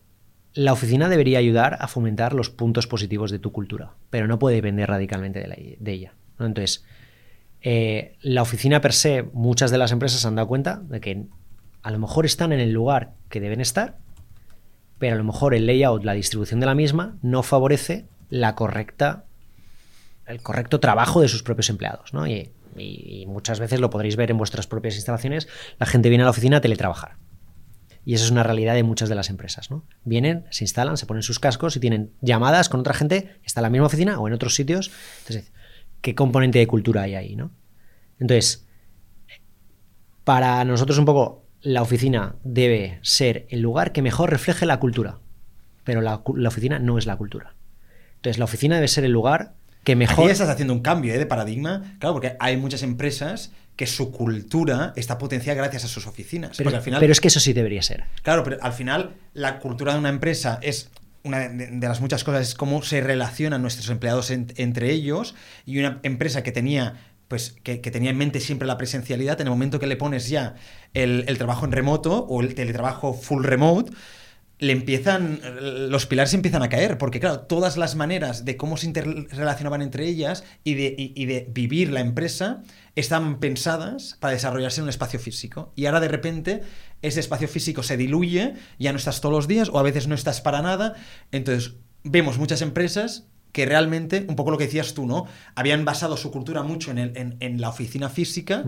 la 0.54 0.74
oficina 0.74 1.10
debería 1.10 1.40
ayudar 1.40 1.78
a 1.80 1.88
fomentar 1.88 2.34
los 2.34 2.50
puntos 2.50 2.88
positivos 2.88 3.32
de 3.32 3.40
tu 3.40 3.52
cultura, 3.52 3.94
pero 4.10 4.28
no 4.28 4.40
puede 4.40 4.56
depender 4.56 4.90
radicalmente 4.90 5.40
de, 5.80 5.92
ella. 5.92 6.14
Entonces, 6.40 6.84
eh, 7.62 8.16
la 8.22 8.42
oficina 8.42 8.82
per 8.82 8.94
se, 8.94 9.24
muchas 9.34 9.72
de 9.72 9.78
las 9.78 9.92
empresas 9.92 10.26
han 10.26 10.36
dado 10.36 10.48
cuenta 10.48 10.82
de 10.88 11.00
que 11.00 11.26
a 11.84 11.92
lo 11.92 12.00
mejor 12.00 12.26
están 12.26 12.52
en 12.52 12.60
el 12.60 12.72
lugar 12.72 13.14
que 13.30 13.40
deben 13.40 13.62
estar, 13.62 13.98
pero 14.98 15.16
a 15.16 15.18
lo 15.18 15.24
mejor 15.24 15.54
el 15.54 15.66
layout, 15.66 16.04
la 16.04 16.14
distribución 16.14 16.60
de 16.60 16.66
la 16.66 16.76
misma, 16.76 17.18
no 17.22 17.44
favorece 17.44 18.06
la 18.30 18.56
correcta, 18.56 19.26
el 20.26 20.42
correcto 20.42 20.80
trabajo 20.80 21.22
de 21.22 21.28
sus 21.28 21.44
propios 21.44 21.70
empleados. 21.70 22.12
Y, 22.28 22.50
y 22.76 23.26
muchas 23.28 23.60
veces 23.60 23.80
lo 23.80 23.90
podréis 23.90 24.16
ver 24.16 24.32
en 24.32 24.38
vuestras 24.38 24.68
propias 24.68 24.96
instalaciones, 24.96 25.48
la 25.78 25.86
gente 25.86 26.10
viene 26.10 26.24
a 26.24 26.26
la 26.26 26.32
oficina 26.32 26.58
a 26.58 26.62
teletrabajar 26.62 27.18
y 28.06 28.14
esa 28.14 28.26
es 28.26 28.32
una 28.32 28.44
realidad 28.44 28.74
de 28.74 28.84
muchas 28.84 29.10
de 29.10 29.16
las 29.16 29.30
empresas. 29.30 29.72
¿no? 29.72 29.86
Vienen, 30.04 30.46
se 30.50 30.64
instalan, 30.64 30.98
se 30.98 31.06
ponen 31.06 31.24
sus 31.24 31.40
cascos 31.40 31.76
y 31.76 31.80
tienen 31.80 32.12
llamadas 32.22 32.70
con 32.70 32.80
otra 32.80 32.94
gente 32.94 33.24
que 33.42 33.48
está 33.48 33.62
en 33.62 33.64
la 33.64 33.70
misma 33.70 33.88
oficina 33.88 34.20
o 34.20 34.28
en 34.28 34.34
otros 34.34 34.56
sitios. 34.56 34.92
Entonces, 35.20 35.52
¿qué 36.02 36.16
componente 36.16 36.60
de 36.60 36.68
cultura 36.68 37.04
hay 37.04 37.16
ahí? 37.16 37.36
¿no? 37.36 37.52
Entonces, 38.20 38.66
para 40.24 40.64
nosotros 40.66 40.98
un 40.98 41.06
poco, 41.06 41.46
la 41.62 41.82
oficina 41.82 42.36
debe 42.44 43.00
ser 43.02 43.48
el 43.50 43.62
lugar 43.62 43.92
que 43.92 44.02
mejor 44.02 44.30
refleje 44.30 44.66
la 44.66 44.80
cultura, 44.80 45.20
pero 45.84 46.02
la, 46.02 46.22
oficina 46.48 46.80
no 46.80 46.98
es 46.98 47.06
la 47.06 47.18
cultura. 47.18 47.56
Entonces, 48.18 48.38
la 48.38 48.46
oficina 48.46 48.76
debe 48.76 48.88
ser 48.88 49.06
el 49.06 49.12
lugar 49.12 49.56
que 49.84 49.96
mejor... 49.96 50.26
Aquí 50.26 50.32
estás 50.32 50.50
haciendo 50.50 50.74
un 50.74 50.82
cambio 50.82 51.14
¿eh? 51.14 51.18
de 51.18 51.26
paradigma, 51.26 51.96
claro, 52.00 52.14
porque 52.14 52.36
hay 52.40 52.58
muchas 52.58 52.84
empresas 52.84 53.52
que 53.80 53.88
su 53.88 54.12
cultura 54.12 54.92
está 54.98 55.18
potenciada 55.18 55.56
gracias 55.56 55.86
a 55.86 55.88
sus 55.88 56.06
oficinas. 56.06 56.58
Pero, 56.58 56.70
al 56.70 56.82
final, 56.82 57.00
pero 57.00 57.14
es 57.14 57.22
que 57.22 57.30
eso 57.30 57.40
sí 57.40 57.54
debería 57.54 57.82
ser. 57.82 58.04
Claro, 58.24 58.44
pero 58.44 58.58
al 58.62 58.74
final 58.74 59.16
la 59.34 59.60
cultura 59.60 59.94
de 59.94 60.00
una 60.00 60.10
empresa 60.10 60.60
es 60.62 60.90
una 61.24 61.48
de, 61.48 61.88
las 61.88 62.02
muchas 62.02 62.26
cosas 62.26 62.50
es 62.50 62.56
cómo 62.56 62.82
se 62.82 63.00
relacionan 63.00 63.62
nuestros 63.62 63.90
empleados 63.90 64.32
entre 64.32 64.92
ellos 64.92 65.34
y 65.66 65.80
una 65.80 66.02
empresa 66.04 66.44
que 66.44 66.52
tenía 66.52 66.96
pues 67.30 67.56
que, 67.64 67.78
tenía 67.78 68.10
en 68.10 68.18
mente 68.18 68.42
siempre 68.42 68.68
la 68.68 68.78
presencialidad, 68.78 69.40
en 69.40 69.48
el 69.48 69.52
momento 69.52 69.80
que 69.80 69.88
le 69.88 69.96
pones 69.96 70.28
ya 70.28 70.56
el, 70.94 71.24
el 71.30 71.38
trabajo 71.38 71.64
en 71.64 71.72
remoto 71.72 72.26
o 72.26 72.42
el 72.42 72.56
teletrabajo 72.56 73.14
full 73.14 73.46
remote, 73.46 73.94
le 74.60 74.74
empiezan, 74.74 75.40
los 75.90 76.06
pilares 76.06 76.34
empiezan 76.34 76.62
a 76.62 76.70
caer, 76.70 76.98
porque 76.98 77.22
claro, 77.22 77.42
todas 77.42 77.78
las 77.78 77.96
maneras 77.96 78.44
de 78.44 78.58
cómo 78.58 78.76
se 78.76 78.88
interrelacionaban 78.88 79.82
entre 79.82 80.06
ellas 80.06 80.44
y 80.66 80.74
de, 80.74 81.14
de, 81.16 81.48
vivir 81.50 81.92
la 81.92 82.02
empresa 82.02 82.62
están 82.96 83.40
pensadas 83.40 84.18
para 84.20 84.34
desarrollarse 84.34 84.82
en 84.82 84.84
un 84.84 84.90
espacio 84.90 85.18
físico. 85.18 85.72
Y 85.78 85.86
ahora 85.86 86.02
de 86.02 86.10
repente 86.10 86.62
ese 87.02 87.22
espacio 87.22 87.48
físico 87.48 87.84
se 87.84 87.96
diluye, 87.96 88.56
ya 88.78 88.92
no 88.92 88.98
estás 88.98 89.22
todos 89.22 89.34
los 89.34 89.48
días 89.48 89.70
o 89.72 89.80
a 89.80 89.84
veces 89.84 90.08
no 90.08 90.16
estás 90.16 90.42
para 90.42 90.62
nada. 90.62 90.96
Entonces 91.32 91.76
vemos 92.04 92.38
muchas 92.38 92.62
empresas 92.62 93.28
que 93.52 93.66
realmente, 93.66 94.26
un 94.28 94.36
poco 94.36 94.52
lo 94.52 94.58
que 94.58 94.66
decías 94.66 94.94
tú, 94.94 95.08
¿no? 95.08 95.26
Habían 95.56 95.84
basado 95.86 96.18
su 96.18 96.32
cultura 96.32 96.62
mucho 96.64 96.92
en, 96.92 96.98
el, 97.00 97.38
en, 97.40 97.62
la 97.62 97.70
oficina 97.70 98.10
física 98.10 98.64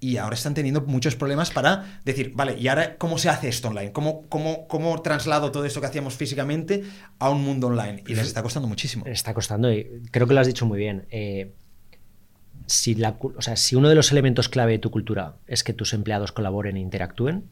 y 0.00 0.16
ahora 0.16 0.34
están 0.34 0.54
teniendo 0.54 0.82
muchos 0.82 1.16
problemas 1.16 1.50
para 1.50 2.00
decir, 2.04 2.32
vale, 2.34 2.56
¿y 2.58 2.68
ahora 2.68 2.96
cómo 2.96 3.18
se 3.18 3.28
hace 3.28 3.48
esto 3.48 3.68
online? 3.68 3.92
¿Cómo, 3.92 4.28
cómo, 4.28 4.68
cómo 4.68 5.00
traslado 5.02 5.50
todo 5.50 5.64
esto 5.64 5.80
que 5.80 5.88
hacíamos 5.88 6.14
físicamente 6.14 6.84
a 7.18 7.30
un 7.30 7.42
mundo 7.42 7.66
online? 7.66 8.04
Y 8.06 8.14
les 8.14 8.26
está 8.26 8.42
costando 8.42 8.68
muchísimo. 8.68 9.04
Está 9.06 9.34
costando, 9.34 9.72
y 9.72 10.02
creo 10.10 10.26
que 10.26 10.34
lo 10.34 10.40
has 10.40 10.46
dicho 10.46 10.66
muy 10.66 10.78
bien. 10.78 11.06
Eh, 11.10 11.52
si, 12.66 12.94
la, 12.94 13.16
o 13.20 13.42
sea, 13.42 13.56
si 13.56 13.74
uno 13.74 13.88
de 13.88 13.96
los 13.96 14.12
elementos 14.12 14.48
clave 14.48 14.72
de 14.72 14.78
tu 14.78 14.90
cultura 14.90 15.36
es 15.46 15.64
que 15.64 15.72
tus 15.72 15.92
empleados 15.94 16.30
colaboren 16.30 16.76
e 16.76 16.80
interactúen, 16.80 17.48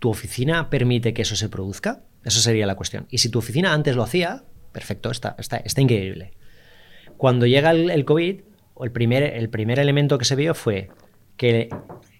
¿tu 0.00 0.10
oficina 0.10 0.70
permite 0.70 1.14
que 1.14 1.22
eso 1.22 1.36
se 1.36 1.48
produzca? 1.48 2.02
Eso 2.24 2.40
sería 2.40 2.66
la 2.66 2.74
cuestión. 2.74 3.06
Y 3.08 3.18
si 3.18 3.28
tu 3.28 3.38
oficina 3.38 3.72
antes 3.72 3.94
lo 3.94 4.02
hacía, 4.02 4.44
perfecto, 4.72 5.10
está, 5.10 5.36
está, 5.38 5.58
está 5.58 5.80
increíble. 5.80 6.32
Cuando 7.16 7.46
llega 7.46 7.70
el, 7.70 7.90
el 7.90 8.04
COVID, 8.04 8.40
el 8.80 8.92
primer, 8.92 9.22
el 9.22 9.48
primer 9.48 9.78
elemento 9.78 10.18
que 10.18 10.24
se 10.24 10.36
vio 10.36 10.54
fue 10.54 10.88
que 11.38 11.70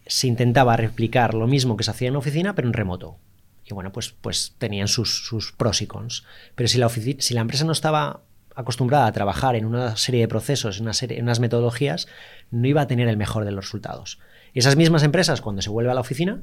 se 0.07 0.27
intentaba 0.27 0.77
replicar 0.79 1.35
lo 1.35 1.47
mismo 1.47 1.77
que 1.77 1.85
se 1.85 1.91
hacía 1.91 2.09
en 2.09 2.17
oficina, 2.17 2.55
pero 2.55 2.67
en 2.67 2.73
remoto. 2.73 3.19
Y 3.67 3.75
bueno, 3.75 3.93
pues, 3.93 4.15
pues 4.19 4.55
tenían 4.57 4.89
sus, 4.89 5.53
pros 5.59 5.83
y 5.83 5.87
cons. 5.87 6.25
Pero 6.55 6.69
si 6.69 6.79
la, 6.79 6.89
si 6.89 7.35
la 7.35 7.43
empresa 7.43 7.65
no 7.65 7.73
estaba 7.73 8.23
acostumbrada 8.55 9.07
a 9.07 9.13
trabajar 9.13 9.55
en 9.55 9.67
una 9.67 9.97
serie 9.97 10.23
de 10.23 10.29
procesos, 10.29 10.79
en, 10.79 10.85
una 10.85 10.95
serie, 10.95 11.19
en 11.19 11.25
unas 11.25 11.41
metodologías, 11.41 12.09
no 12.51 12.67
iba 12.67 12.81
a 12.81 12.87
tener 12.87 13.07
el 13.09 13.19
mejor 13.19 13.45
de 13.45 13.53
los 13.53 13.67
resultados. 13.67 14.19
Esas 14.55 14.77
mismas 14.77 15.03
empresas, 15.03 15.43
cuando 15.43 15.61
se 15.61 15.69
vuelve 15.69 15.91
a 15.91 15.95
la 15.95 16.01
oficina, 16.01 16.41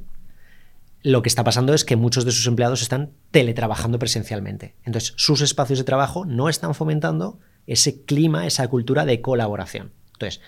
lo 1.02 1.22
que 1.22 1.30
está 1.30 1.44
pasando 1.44 1.74
es 1.74 1.84
que 1.86 1.96
muchos 1.96 2.26
de 2.26 2.32
sus 2.32 2.46
empleados 2.46 2.82
están 2.82 3.12
teletrabajando 3.32 4.00
presencialmente. 4.00 4.76
Entonces, 4.84 5.14
sus 5.18 5.42
espacios 5.42 5.80
de 5.80 5.86
trabajo 5.86 6.26
no 6.26 6.50
están 6.50 6.76
fomentando 6.76 7.40
ese 7.68 8.04
clima, 8.04 8.46
esa 8.46 8.68
cultura 8.68 9.06
de 9.06 9.22
colaboración. 9.22 9.92
Entonces, 10.14 10.42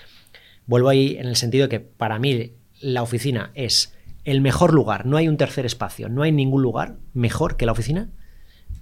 Vuelvo 0.67 0.89
ahí 0.89 1.15
en 1.17 1.27
el 1.27 1.35
sentido 1.35 1.63
de 1.63 1.69
que 1.69 1.79
para 1.79 2.19
mí 2.19 2.53
la 2.81 3.01
oficina 3.01 3.51
es 3.55 3.93
el 4.25 4.41
mejor 4.41 4.73
lugar, 4.73 5.05
no 5.05 5.15
hay 5.15 5.29
un 5.29 5.37
tercer 5.37 5.65
espacio, 5.65 6.09
no 6.09 6.21
hay 6.21 6.33
ningún 6.33 6.61
lugar 6.61 6.97
mejor 7.13 7.55
que 7.55 7.65
la 7.65 7.71
oficina 7.71 8.09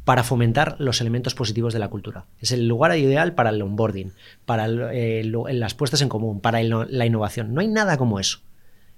para 0.04 0.24
fomentar 0.24 0.76
los 0.80 1.02
elementos 1.02 1.36
positivos 1.36 1.74
de 1.74 1.80
la 1.80 1.90
cultura. 1.90 2.26
Es 2.40 2.52
el 2.52 2.68
lugar 2.68 2.98
ideal 2.98 3.34
para 3.34 3.50
el 3.50 3.62
onboarding, 3.62 4.14
para 4.46 4.68
eh, 4.94 5.24
las 5.24 5.74
puestas 5.74 6.02
en 6.02 6.10
común, 6.10 6.42
para 6.42 6.62
la 6.64 7.06
innovación. 7.06 7.54
No 7.54 7.62
hay 7.62 7.68
nada 7.68 7.98
como 7.98 8.20
eso. 8.20 8.40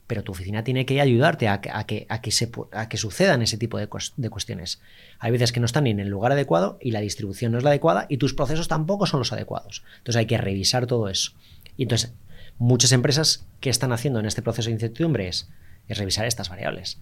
pero 0.06 0.24
tu 0.24 0.32
oficina 0.32 0.64
tiene 0.64 0.86
que 0.86 1.02
ayudarte 1.02 1.50
a, 1.50 1.60
que, 1.60 2.98
sucedan 2.98 3.42
ese 3.42 3.58
tipo 3.58 3.78
de, 3.78 3.90
de, 4.16 4.30
cuestiones. 4.30 4.82
Hay 5.20 5.32
veces 5.34 5.52
que 5.52 5.60
no 5.60 5.66
están 5.66 5.84
ni 5.84 5.90
en 5.90 6.00
el 6.00 6.08
lugar 6.08 6.32
adecuado 6.32 6.78
y 6.82 6.92
la 6.92 7.02
distribución 7.02 7.52
no 7.52 7.58
es 7.58 7.66
la 7.66 7.72
adecuada 7.72 8.06
y 8.08 8.18
tus 8.18 8.34
procesos 8.34 8.70
tampoco 8.70 9.06
son 9.06 9.20
los 9.20 9.34
adecuados. 9.34 9.84
Entonces 9.98 10.18
hay 10.18 10.28
que 10.28 10.38
revisar 10.38 10.88
todo 10.88 11.10
eso. 11.10 11.34
Y 11.76 11.84
entonces, 11.84 12.14
muchas 12.58 12.92
empresas 12.92 13.46
que 13.60 13.70
están 13.70 13.92
haciendo 13.92 14.20
en 14.20 14.26
este 14.26 14.42
proceso 14.42 14.68
de 14.68 14.74
incertidumbre 14.74 15.28
es, 15.28 15.50
revisar 15.90 16.26
estas 16.26 16.50
variables. 16.50 17.00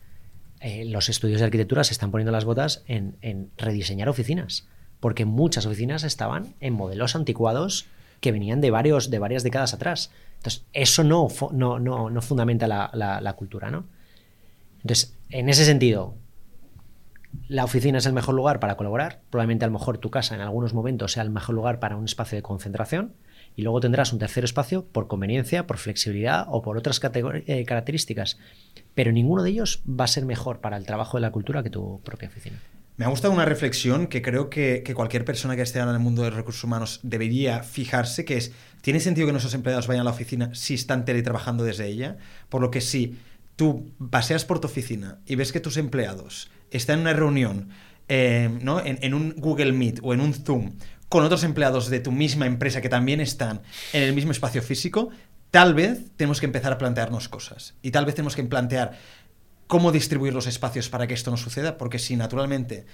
Eh, 0.62 0.86
los 0.86 1.10
estudios 1.10 1.40
de 1.40 1.46
arquitectura 1.46 1.84
se 1.84 1.94
están 1.94 2.12
poniendo 2.12 2.32
las 2.32 2.46
botas 2.46 2.84
en, 2.88 3.52
rediseñar 3.58 4.10
oficinas, 4.10 4.68
porque 5.00 5.26
muchas 5.26 5.66
oficinas 5.66 6.04
estaban 6.04 6.56
en 6.60 6.74
modelos 6.74 7.16
anticuados 7.16 7.88
que 8.22 8.32
venían 8.32 8.62
de, 8.62 8.72
varios, 8.72 9.10
de 9.10 9.20
varias 9.20 9.44
décadas 9.44 9.74
atrás. 9.74 10.12
Entonces, 10.38 10.66
eso 10.74 11.04
no, 11.04 11.28
no, 11.52 11.80
no, 11.80 12.22
fundamenta 12.22 12.68
la, 12.68 13.34
cultura, 13.38 13.72
¿no? 13.72 13.86
Entonces, 14.82 15.16
en 15.30 15.50
ese 15.50 15.66
sentido, 15.66 16.16
la 17.48 17.64
oficina 17.64 17.98
es 17.98 18.06
el 18.06 18.14
mejor 18.14 18.36
lugar 18.36 18.60
para 18.60 18.78
colaborar. 18.78 19.22
Probablemente 19.30 19.66
a 19.66 19.68
lo 19.68 19.74
mejor 19.74 19.98
tu 19.98 20.10
casa 20.10 20.36
en 20.36 20.42
algunos 20.42 20.74
momentos 20.74 21.14
sea 21.14 21.24
el 21.24 21.32
mejor 21.32 21.56
lugar 21.56 21.80
para 21.80 21.98
un 21.98 22.06
espacio 22.06 22.36
de 22.38 22.44
concentración. 22.44 23.14
Y 23.56 23.62
luego 23.62 23.80
tendrás 23.80 24.12
un 24.14 24.20
tercer 24.20 24.44
espacio 24.44 24.86
por 24.86 25.08
conveniencia, 25.08 25.68
por 25.68 25.78
flexibilidad 25.78 26.46
o 26.50 26.62
por 26.62 26.78
otras 26.78 27.00
eh, 27.04 27.66
características. 27.66 28.38
Pero 28.94 29.12
ninguno 29.12 29.44
de 29.44 29.52
ellos 29.52 29.82
va 29.88 30.06
a 30.06 30.10
ser 30.10 30.26
mejor 30.26 30.60
para 30.60 30.78
el 30.78 30.86
trabajo 30.86 31.18
de 31.18 31.22
la 31.22 31.32
cultura 31.32 31.64
que 31.64 31.70
tu 31.70 32.02
propia 32.04 32.28
oficina. 32.28 32.60
Me 32.98 33.04
ha 33.04 33.10
gustado 33.10 33.34
una 33.34 33.44
reflexión 33.44 34.08
que 34.08 34.22
creo 34.22 34.50
que, 34.50 34.82
cualquier 34.96 35.26
persona 35.26 35.58
que 35.58 35.62
esté 35.62 35.80
en 35.80 35.90
el 35.90 36.00
mundo 36.00 36.24
de 36.24 36.30
recursos 36.30 36.64
humanos 36.64 37.02
debería 37.04 37.62
fijarse, 37.62 38.24
que 38.24 38.38
es, 38.38 38.54
¿tiene 38.82 39.02
sentido 39.02 39.28
que 39.28 39.34
nuestros 39.34 39.54
empleados 39.54 39.88
vayan 39.88 40.02
a 40.02 40.06
la 40.06 40.12
oficina 40.12 40.56
si 40.56 40.76
están 40.76 41.04
teletrabajando 41.04 41.66
desde 41.66 41.88
ella? 41.88 42.18
Por 42.48 42.62
lo 42.62 42.72
que 42.72 42.80
si 42.80 43.18
tú 43.58 43.92
paseas 44.10 44.46
por 44.46 44.60
tu 44.60 44.68
oficina 44.68 45.20
y 45.26 45.36
ves 45.36 45.52
que 45.52 45.60
tus 45.60 45.76
empleados 45.76 46.50
están 46.72 47.00
en 47.00 47.02
una 47.02 47.14
reunión, 47.14 47.68
eh, 48.08 48.50
¿no? 48.62 48.80
en, 48.84 49.14
un 49.14 49.34
Google 49.36 49.74
Meet 49.74 50.00
o 50.02 50.14
en 50.14 50.22
un 50.22 50.34
Zoom 50.34 50.78
con 51.10 51.24
otros 51.24 51.44
empleados 51.44 51.90
de 51.90 52.00
tu 52.00 52.12
misma 52.12 52.46
empresa 52.46 52.82
que 52.82 52.90
también 52.90 53.22
están 53.22 53.62
en 53.94 54.04
el 54.04 54.14
mismo 54.14 54.32
espacio 54.32 54.62
físico, 54.62 55.10
tal 55.52 55.74
vez 55.74 56.12
tenemos 56.18 56.40
que 56.40 56.46
empezar 56.46 56.74
a 56.74 56.78
plantearnos 56.78 57.30
cosas. 57.30 57.76
Y 57.82 57.92
tal 57.92 58.06
vez 58.06 58.16
tenemos 58.16 58.36
que 58.36 58.44
plantear 58.44 58.98
cómo 59.68 59.92
distribuir 59.92 60.34
los 60.34 60.48
espacios 60.48 60.90
para 60.90 61.08
que 61.08 61.14
esto 61.14 61.32
no 61.32 61.38
suceda, 61.38 61.78
porque 61.78 62.00
si 62.00 62.16
naturalmente 62.16 62.86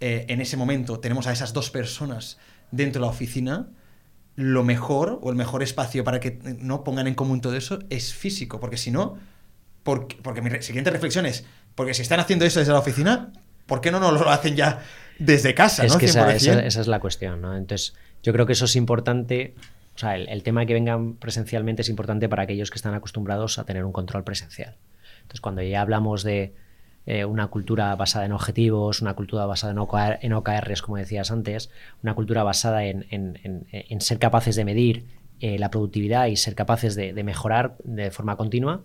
eh, 0.00 0.26
en 0.28 0.40
ese 0.40 0.56
momento 0.56 1.00
tenemos 1.00 1.26
a 1.26 1.32
esas 1.32 1.52
dos 1.52 1.70
personas 1.70 2.38
dentro 2.70 3.00
de 3.00 3.06
la 3.06 3.10
oficina, 3.10 3.68
lo 4.36 4.64
mejor 4.64 5.18
o 5.22 5.30
el 5.30 5.36
mejor 5.36 5.62
espacio 5.62 6.04
para 6.04 6.20
que 6.20 6.38
no 6.60 6.84
pongan 6.84 7.06
en 7.06 7.14
común 7.14 7.40
todo 7.40 7.56
eso 7.56 7.80
es 7.90 8.14
físico, 8.14 8.60
porque 8.60 8.76
si 8.76 8.90
no, 8.90 9.18
porque, 9.82 10.16
porque 10.22 10.40
mi 10.40 10.50
siguiente 10.62 10.90
reflexión 10.90 11.26
es, 11.26 11.44
porque 11.74 11.94
si 11.94 12.02
están 12.02 12.20
haciendo 12.20 12.44
eso 12.44 12.60
desde 12.60 12.72
la 12.72 12.78
oficina, 12.78 13.32
¿por 13.66 13.80
qué 13.80 13.90
no, 13.90 14.00
no 14.00 14.12
lo 14.12 14.28
hacen 14.30 14.56
ya 14.56 14.82
desde 15.20 15.54
casa? 15.54 15.84
Es 15.84 15.96
que 15.96 16.06
esa, 16.06 16.32
es 16.34 16.86
la 16.88 16.98
cuestión, 16.98 17.40
¿no? 17.40 17.56
Entonces, 17.56 17.94
yo 18.22 18.32
creo 18.32 18.46
que 18.46 18.54
eso 18.54 18.64
es 18.64 18.74
importante. 18.74 19.54
O 19.94 19.98
sea, 19.98 20.16
el 20.16 20.42
tema 20.42 20.60
de 20.60 20.66
que 20.66 20.74
vengan 20.74 21.14
presencialmente 21.14 21.82
es 21.82 21.88
importante 21.88 22.28
para 22.28 22.42
aquellos 22.42 22.70
que 22.70 22.76
están 22.76 22.94
acostumbrados 22.94 23.58
a 23.58 23.64
tener 23.64 23.84
un 23.84 23.92
control 23.92 24.24
presencial. 24.24 24.76
Entonces, 25.22 25.40
cuando 25.40 25.62
ya 25.62 25.80
hablamos 25.80 26.24
de 26.24 26.54
eh, 27.06 27.24
una 27.24 27.46
cultura 27.48 27.94
basada 27.96 28.26
en 28.26 28.32
objetivos, 28.32 29.00
una 29.00 29.14
cultura 29.14 29.46
basada 29.46 29.72
en, 30.20 30.32
OKRs, 30.32 30.82
como 30.82 30.98
decías 30.98 31.30
antes, 31.30 31.70
una 32.02 32.14
cultura 32.14 32.42
basada 32.42 32.84
en, 32.84 34.00
ser 34.00 34.18
capaces 34.18 34.54
de 34.54 34.64
medir 34.64 35.06
eh, 35.40 35.58
la 35.58 35.70
productividad 35.70 36.26
y 36.26 36.36
ser 36.36 36.54
capaces 36.54 36.94
de, 36.94 37.12
mejorar 37.24 37.76
de 37.84 38.10
forma 38.10 38.36
continua, 38.36 38.84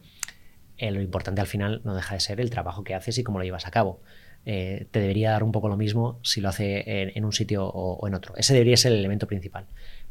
eh, 0.77 0.91
lo 0.91 1.01
importante 1.01 1.41
al 1.41 1.47
final 1.47 1.81
no 1.83 1.93
deja 1.93 2.15
de 2.15 2.21
ser 2.21 2.39
el 2.39 2.49
trabajo 2.49 2.83
que 2.83 2.95
haces 2.95 3.17
y 3.17 3.23
cómo 3.23 3.39
lo 3.39 3.45
llevas 3.45 3.67
a 3.67 3.71
cabo. 3.71 4.01
Te 4.45 4.99
debería 4.99 5.31
dar 5.31 5.43
un 5.43 5.51
poco 5.51 5.67
lo 5.67 5.75
mismo 5.75 6.19
si 6.21 6.39
lo 6.39 6.49
hace 6.49 6.83
en, 7.15 7.25
un 7.25 7.33
sitio 7.33 7.65
o, 7.65 8.07
en 8.07 8.13
otro. 8.13 8.35
Ese 8.37 8.53
debería 8.53 8.77
ser 8.77 8.91
el 8.91 8.99
elemento 8.99 9.27
principal. 9.27 9.65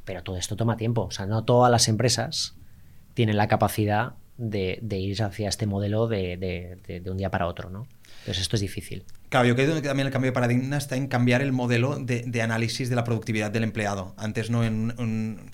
Pero 0.04 0.22
todo 0.22 0.36
esto 0.36 0.56
toma 0.56 0.76
tiempo. 0.76 1.02
O 1.02 1.10
sea, 1.10 1.26
no 1.26 1.44
todas 1.44 1.70
las 1.70 1.88
empresas 1.88 2.56
tienen 3.14 3.36
la 3.36 3.48
capacidad 3.48 4.14
de, 4.36 4.80
ir 4.90 5.22
hacia 5.22 5.48
este 5.48 5.66
modelo 5.66 6.08
de, 6.08 7.02
un 7.06 7.16
día 7.16 7.30
para 7.30 7.46
otro, 7.46 7.70
¿no? 7.70 7.86
Entonces 8.20 8.42
esto 8.42 8.56
es 8.56 8.62
difícil. 8.62 9.04
Claro, 9.28 9.46
yo 9.46 9.54
creo 9.54 9.74
que 9.74 9.82
también 9.82 10.06
el 10.06 10.12
cambio 10.12 10.30
de 10.30 10.34
paradigma 10.34 10.76
está 10.76 10.96
en 10.96 11.08
cambiar 11.08 11.42
el 11.42 11.52
modelo 11.52 11.96
de, 11.96 12.42
análisis 12.42 12.88
de 12.88 12.96
la 12.96 13.04
productividad 13.04 13.50
del 13.50 13.64
empleado. 13.64 14.14
Antes 14.16 14.50
no 14.50 14.64
en, 14.64 14.94
un 14.98 15.50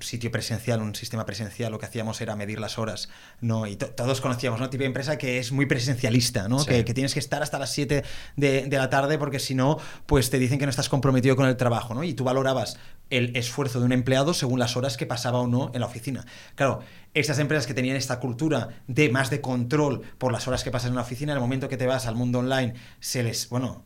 sitio 0.00 0.30
presencial, 0.30 0.80
un 0.80 0.94
sistema 0.94 1.24
presencial, 1.26 1.72
lo 1.72 1.78
que 1.78 1.86
hacíamos 1.86 2.20
era 2.20 2.36
medir 2.36 2.60
las 2.60 2.78
horas, 2.78 3.08
¿no? 3.40 3.66
Y 3.66 3.76
todos 3.76 4.20
conocíamos, 4.20 4.60
¿no? 4.60 4.70
Tipo 4.70 4.82
de 4.82 4.86
empresa 4.86 5.18
que 5.18 5.38
es 5.38 5.52
muy 5.52 5.66
presencialista, 5.66 6.48
¿no? 6.48 6.64
Que, 6.64 6.84
tienes 6.84 7.14
que 7.14 7.20
estar 7.20 7.42
hasta 7.42 7.58
las 7.58 7.72
7 7.72 8.04
de, 8.36 8.62
de 8.66 8.76
la 8.76 8.90
tarde 8.90 9.18
porque 9.18 9.38
si 9.38 9.54
no, 9.54 9.78
pues 10.06 10.30
te 10.30 10.38
dicen 10.38 10.58
que 10.58 10.66
no 10.66 10.70
estás 10.70 10.88
comprometido 10.88 11.36
con 11.36 11.46
el 11.46 11.56
trabajo, 11.56 11.94
¿no? 11.94 12.04
Y 12.04 12.14
tú 12.14 12.24
valorabas 12.24 12.78
el 13.10 13.36
esfuerzo 13.36 13.80
de 13.80 13.86
un 13.86 13.92
empleado 13.92 14.34
según 14.34 14.58
las 14.58 14.76
horas 14.76 14.96
que 14.96 15.06
pasaba 15.06 15.40
o 15.40 15.46
no 15.46 15.70
en 15.74 15.80
la 15.80 15.86
oficina. 15.86 16.24
Claro, 16.54 16.80
estas 17.12 17.38
empresas 17.38 17.66
que 17.66 17.74
tenían 17.74 17.96
esta 17.96 18.18
cultura 18.18 18.68
de 18.88 19.08
más 19.08 19.30
de 19.30 19.40
control 19.40 20.02
por 20.18 20.32
las 20.32 20.48
horas 20.48 20.64
que 20.64 20.70
pasas 20.70 20.88
en 20.88 20.96
la 20.96 21.02
oficina, 21.02 21.32
en 21.32 21.36
el 21.36 21.42
momento 21.42 21.68
que 21.68 21.76
te 21.76 21.86
vas 21.86 22.06
al 22.06 22.16
mundo 22.16 22.40
online, 22.40 22.74
se 23.00 23.22
les, 23.22 23.48
bueno, 23.48 23.84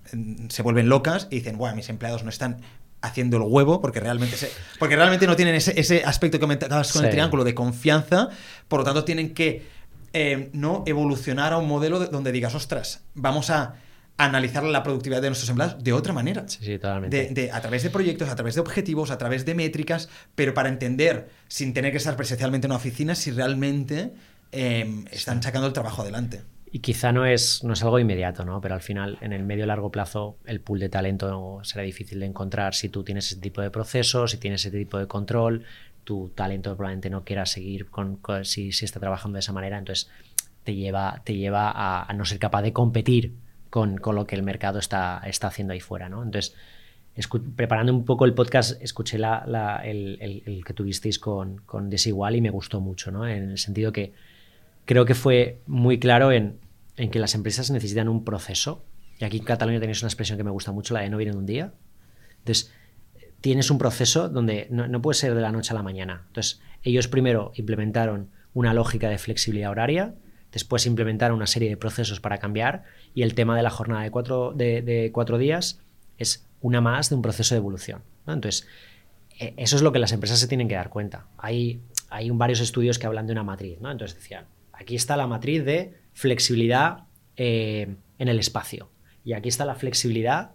se 0.48 0.62
vuelven 0.62 0.88
locas 0.88 1.28
y 1.30 1.36
dicen, 1.36 1.58
bueno, 1.58 1.76
mis 1.76 1.88
empleados 1.88 2.24
no 2.24 2.30
están 2.30 2.60
haciendo 3.00 3.36
el 3.36 3.44
huevo, 3.44 3.80
porque 3.80 4.00
realmente, 4.00 4.36
porque 4.78 4.96
realmente 4.96 5.26
no 5.26 5.36
tienen 5.36 5.54
ese, 5.54 6.02
aspecto 6.04 6.38
que 6.38 6.40
comentabas 6.40 6.92
con 6.92 7.04
el 7.04 7.10
triángulo 7.10 7.44
de 7.44 7.54
confianza, 7.54 8.28
por 8.66 8.80
lo 8.80 8.84
tanto 8.84 9.04
tienen 9.04 9.34
que 9.34 9.66
eh, 10.12 10.50
no 10.52 10.82
evolucionar 10.86 11.52
a 11.52 11.58
un 11.58 11.68
modelo 11.68 12.06
donde 12.06 12.32
digas, 12.32 12.54
ostras, 12.54 13.02
vamos 13.14 13.50
a 13.50 13.74
analizar 14.18 14.64
la 14.64 14.82
productividad 14.82 15.22
de 15.22 15.28
nuestros 15.28 15.48
empleados 15.48 15.82
de 15.82 15.92
otra 15.92 16.12
manera. 16.12 16.44
Sí, 16.48 16.58
sí, 16.60 16.78
totalmente. 16.78 17.30
De, 17.30 17.52
a 17.52 17.60
través 17.60 17.84
de 17.84 17.90
proyectos, 17.90 18.28
a 18.28 18.34
través 18.34 18.56
de 18.56 18.60
objetivos, 18.60 19.10
a 19.10 19.18
través 19.18 19.44
de 19.44 19.54
métricas, 19.54 20.08
pero 20.34 20.54
para 20.54 20.68
entender, 20.68 21.28
sin 21.46 21.72
tener 21.72 21.92
que 21.92 21.98
estar 21.98 22.16
presencialmente 22.16 22.66
en 22.66 22.72
una 22.72 22.78
oficina, 22.78 23.14
si 23.14 23.30
realmente 23.30 24.12
em, 24.50 25.04
están 25.12 25.40
sacando 25.42 25.68
el 25.68 25.72
trabajo 25.72 26.02
adelante. 26.02 26.42
Y 26.70 26.80
quizá 26.80 27.12
no 27.12 27.24
es, 27.24 27.64
no 27.64 27.72
es 27.72 27.82
algo 27.82 27.98
inmediato, 27.98 28.44
¿no? 28.44 28.60
Pero 28.60 28.74
al 28.74 28.82
final, 28.82 29.18
en 29.20 29.32
el 29.32 29.42
medio 29.42 29.64
largo 29.66 29.90
plazo, 29.90 30.38
el 30.44 30.60
pool 30.60 30.80
de 30.80 30.88
talento 30.88 31.60
será 31.62 31.82
difícil 31.82 32.20
de 32.20 32.26
encontrar 32.26 32.74
si 32.74 32.88
tú 32.88 33.04
tienes 33.04 33.26
ese 33.32 33.40
tipo 33.40 33.60
de 33.60 33.70
procesos, 33.70 34.32
si 34.32 34.38
tienes 34.38 34.64
ese 34.64 34.76
tipo 34.76 34.98
de 34.98 35.06
control, 35.06 35.64
tu 36.04 36.30
talento 36.34 36.76
probablemente 36.76 37.10
no 37.10 37.24
quiera 37.24 37.46
seguir 37.46 37.86
con, 37.86 38.20
si, 38.42 38.72
si, 38.72 38.84
está 38.84 39.00
trabajando 39.00 39.36
de 39.36 39.40
esa 39.40 39.52
manera, 39.52 39.78
entonces 39.78 40.10
te 40.64 40.74
lleva, 40.74 41.22
te 41.24 41.34
lleva 41.36 41.70
a 42.02 42.12
no 42.14 42.24
ser 42.24 42.38
capaz 42.38 42.62
de 42.62 42.72
competir 42.72 43.34
con, 43.70 44.00
lo 44.02 44.26
que 44.26 44.36
el 44.36 44.42
mercado 44.42 44.78
está, 44.78 45.20
está 45.26 45.48
haciendo 45.48 45.72
ahí 45.72 45.80
fuera. 45.80 46.08
¿no? 46.08 46.22
Entonces, 46.22 46.54
preparando 47.56 47.92
un 47.92 48.04
poco 48.04 48.24
el 48.24 48.34
podcast, 48.34 48.80
escuché 48.82 49.16
el, 49.16 50.62
que 50.64 50.74
tuvisteis 50.74 51.18
con, 51.18 51.58
con 51.58 51.90
Desigual 51.90 52.36
y 52.36 52.40
me 52.40 52.50
gustó 52.50 52.80
mucho, 52.80 53.10
¿no? 53.10 53.26
en 53.26 53.50
el 53.50 53.58
sentido 53.58 53.92
que 53.92 54.12
creo 54.88 55.04
que 55.04 55.14
fue 55.14 55.60
muy 55.66 55.98
claro 55.98 56.32
en, 56.32 56.60
que 56.96 57.18
las 57.18 57.34
empresas 57.34 57.70
necesitan 57.70 58.08
un 58.08 58.24
proceso. 58.24 58.86
Y 59.20 59.24
aquí 59.24 59.36
en 59.36 59.44
Cataluña 59.44 59.80
tenéis 59.80 60.00
una 60.00 60.08
expresión 60.08 60.38
que 60.38 60.44
me 60.44 60.50
gusta 60.50 60.72
mucho, 60.72 60.94
la 60.94 61.00
de 61.00 61.10
no 61.10 61.18
viene 61.18 61.32
de 61.32 61.38
un 61.38 61.44
día. 61.44 61.74
Entonces, 62.38 62.72
tienes 63.42 63.70
un 63.70 63.76
proceso 63.76 64.30
donde 64.30 64.66
no, 64.70 64.88
no, 64.88 65.02
puede 65.02 65.16
ser 65.16 65.34
de 65.34 65.42
la 65.42 65.52
noche 65.52 65.72
a 65.72 65.74
la 65.74 65.82
mañana. 65.82 66.24
Entonces, 66.28 66.62
ellos 66.82 67.06
primero 67.06 67.52
implementaron 67.56 68.30
una 68.54 68.72
lógica 68.72 69.10
de 69.10 69.18
flexibilidad 69.18 69.70
horaria, 69.70 70.14
después 70.52 70.86
implementaron 70.86 71.36
una 71.36 71.46
serie 71.46 71.68
de 71.68 71.76
procesos 71.76 72.20
para 72.20 72.38
cambiar 72.38 72.84
y 73.14 73.24
el 73.24 73.34
tema 73.34 73.54
de 73.58 73.62
la 73.62 73.70
jornada 73.70 74.04
de 74.04 74.10
cuatro, 74.10 74.54
de, 74.54 75.10
cuatro 75.12 75.36
días 75.36 75.82
es 76.16 76.48
una 76.62 76.80
más 76.80 77.10
de 77.10 77.16
un 77.16 77.20
proceso 77.20 77.54
de 77.54 77.58
evolución. 77.58 78.00
Entonces, 78.26 78.66
e, 79.38 79.52
eso 79.58 79.76
es 79.76 79.82
lo 79.82 79.92
que 79.92 79.98
las 79.98 80.12
empresas 80.12 80.38
se 80.38 80.48
tienen 80.48 80.66
que 80.66 80.76
dar 80.76 80.88
cuenta. 80.88 81.26
Hay, 81.36 81.82
hay 82.08 82.30
varios 82.30 82.60
estudios 82.60 82.98
que 82.98 83.06
hablan 83.06 83.26
de 83.26 83.32
una 83.34 83.42
matriz. 83.42 83.78
¿no? 83.82 83.90
Entonces 83.90 84.16
decían, 84.16 84.46
aquí 84.78 84.94
está 84.94 85.16
la 85.16 85.26
matriz 85.26 85.64
de 85.64 85.94
flexibilidad 86.12 87.04
eh, 87.36 87.96
en 88.18 88.28
el 88.28 88.38
espacio 88.38 88.90
y 89.24 89.32
aquí 89.32 89.48
está 89.48 89.64
la 89.64 89.74
flexibilidad 89.74 90.52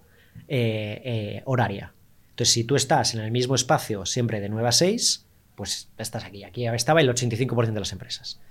eh, 0.48 1.02
eh, 1.04 1.42
horaria. 1.46 1.94
Entonces, 2.32 2.54
si 2.54 2.64
tú 2.64 2.76
estás 2.76 3.14
en 3.14 3.22
el 3.22 3.32
mismo 3.32 3.54
espacio 3.54 4.06
siempre 4.06 4.42
de 4.42 4.50
9 4.50 4.68
a 4.68 4.72
6, 4.72 5.28
pues 5.56 5.90
estás 5.98 6.24
aquí. 6.24 6.44
Aquí 6.44 6.66
estaba 6.66 7.02
el 7.02 7.10
85% 7.10 7.74
de 7.74 7.80
las 7.80 7.92
empresas. 7.92 8.42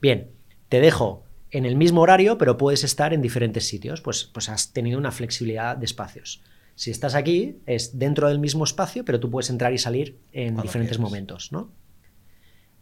Bien, 0.00 0.30
te 0.68 0.80
dejo 0.80 1.24
en 1.50 1.64
el 1.64 1.76
mismo 1.76 2.02
horario, 2.02 2.36
pero 2.36 2.58
puedes 2.58 2.84
estar 2.84 3.14
en 3.14 3.22
diferentes 3.22 3.66
sitios, 3.66 4.02
pues, 4.02 4.24
pues 4.24 4.48
has 4.50 4.72
tenido 4.72 4.98
una 4.98 5.10
flexibilidad 5.10 5.76
de 5.76 5.86
espacios. 5.86 6.42
Si 6.74 6.90
estás 6.90 7.14
aquí, 7.14 7.58
es 7.66 7.98
dentro 7.98 8.28
del 8.28 8.38
mismo 8.38 8.64
espacio, 8.64 9.04
pero 9.04 9.18
tú 9.18 9.30
puedes 9.30 9.50
entrar 9.50 9.72
y 9.72 9.78
salir 9.78 10.18
en 10.32 10.56
diferentes 10.56 10.98
momentos, 10.98 11.52
¿no? 11.52 11.72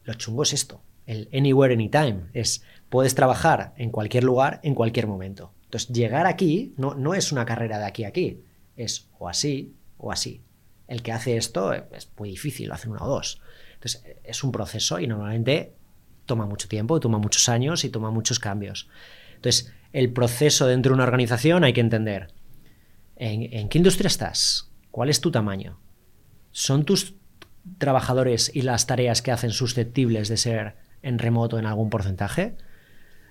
Lo 0.05 0.15
chungo 0.15 0.43
es 0.43 0.53
esto, 0.53 0.83
el 1.09 1.29
anywhere, 1.33 1.73
anytime, 1.73 2.27
es 2.35 2.63
puedes 2.91 3.15
trabajar 3.15 3.73
en 3.77 3.91
cualquier 3.91 4.25
lugar, 4.25 4.61
en 4.63 4.75
cualquier 4.75 5.07
momento. 5.07 5.53
Entonces, 5.65 5.89
llegar 5.89 6.27
aquí 6.27 6.75
no, 6.77 6.95
no 6.95 7.15
es 7.15 7.33
una 7.33 7.47
carrera 7.47 7.79
de 7.79 7.87
aquí 7.87 8.05
a 8.05 8.09
aquí, 8.09 8.43
es 8.77 9.09
o 9.19 9.29
así 9.29 9.75
o 9.97 10.13
así. 10.13 10.43
El 10.87 11.03
que 11.03 11.13
hace 11.13 11.37
esto 11.37 11.73
es 11.73 12.11
muy 12.19 12.31
difícil, 12.31 12.69
lo 12.69 12.75
hace 12.75 12.89
uno 12.89 13.03
o 13.03 13.09
dos. 13.09 13.41
Entonces, 13.75 14.05
es 14.23 14.45
un 14.45 14.53
proceso 14.53 15.01
y 15.01 15.07
normalmente 15.07 15.75
toma 16.27 16.47
mucho 16.47 16.69
tiempo, 16.69 17.01
toma 17.01 17.19
muchos 17.19 17.49
años 17.49 17.85
y 17.85 17.89
toma 17.89 18.11
muchos 18.11 18.39
cambios. 18.39 18.89
Entonces, 19.35 19.73
el 19.93 20.13
proceso 20.13 20.67
dentro 20.67 20.91
de 20.91 20.95
una 20.95 21.05
organización 21.05 21.65
hay 21.65 21.73
que 21.73 21.81
entender 21.81 22.29
en, 23.17 23.69
qué 23.69 23.79
industria 23.79 24.09
estás, 24.09 24.71
cuál 24.91 25.09
es 25.09 25.23
tu 25.23 25.31
tamaño, 25.31 25.81
son 26.53 26.85
tus 26.85 27.15
trabajadores 27.79 28.51
y 28.55 28.63
las 28.63 28.87
tareas 28.87 29.23
que 29.23 29.33
hacen 29.33 29.51
susceptibles 29.51 30.29
de 30.29 30.37
ser 30.37 30.88
en 31.03 31.19
remoto 31.19 31.59
en 31.59 31.67
algún 31.67 31.91
porcentaje, 31.91 32.55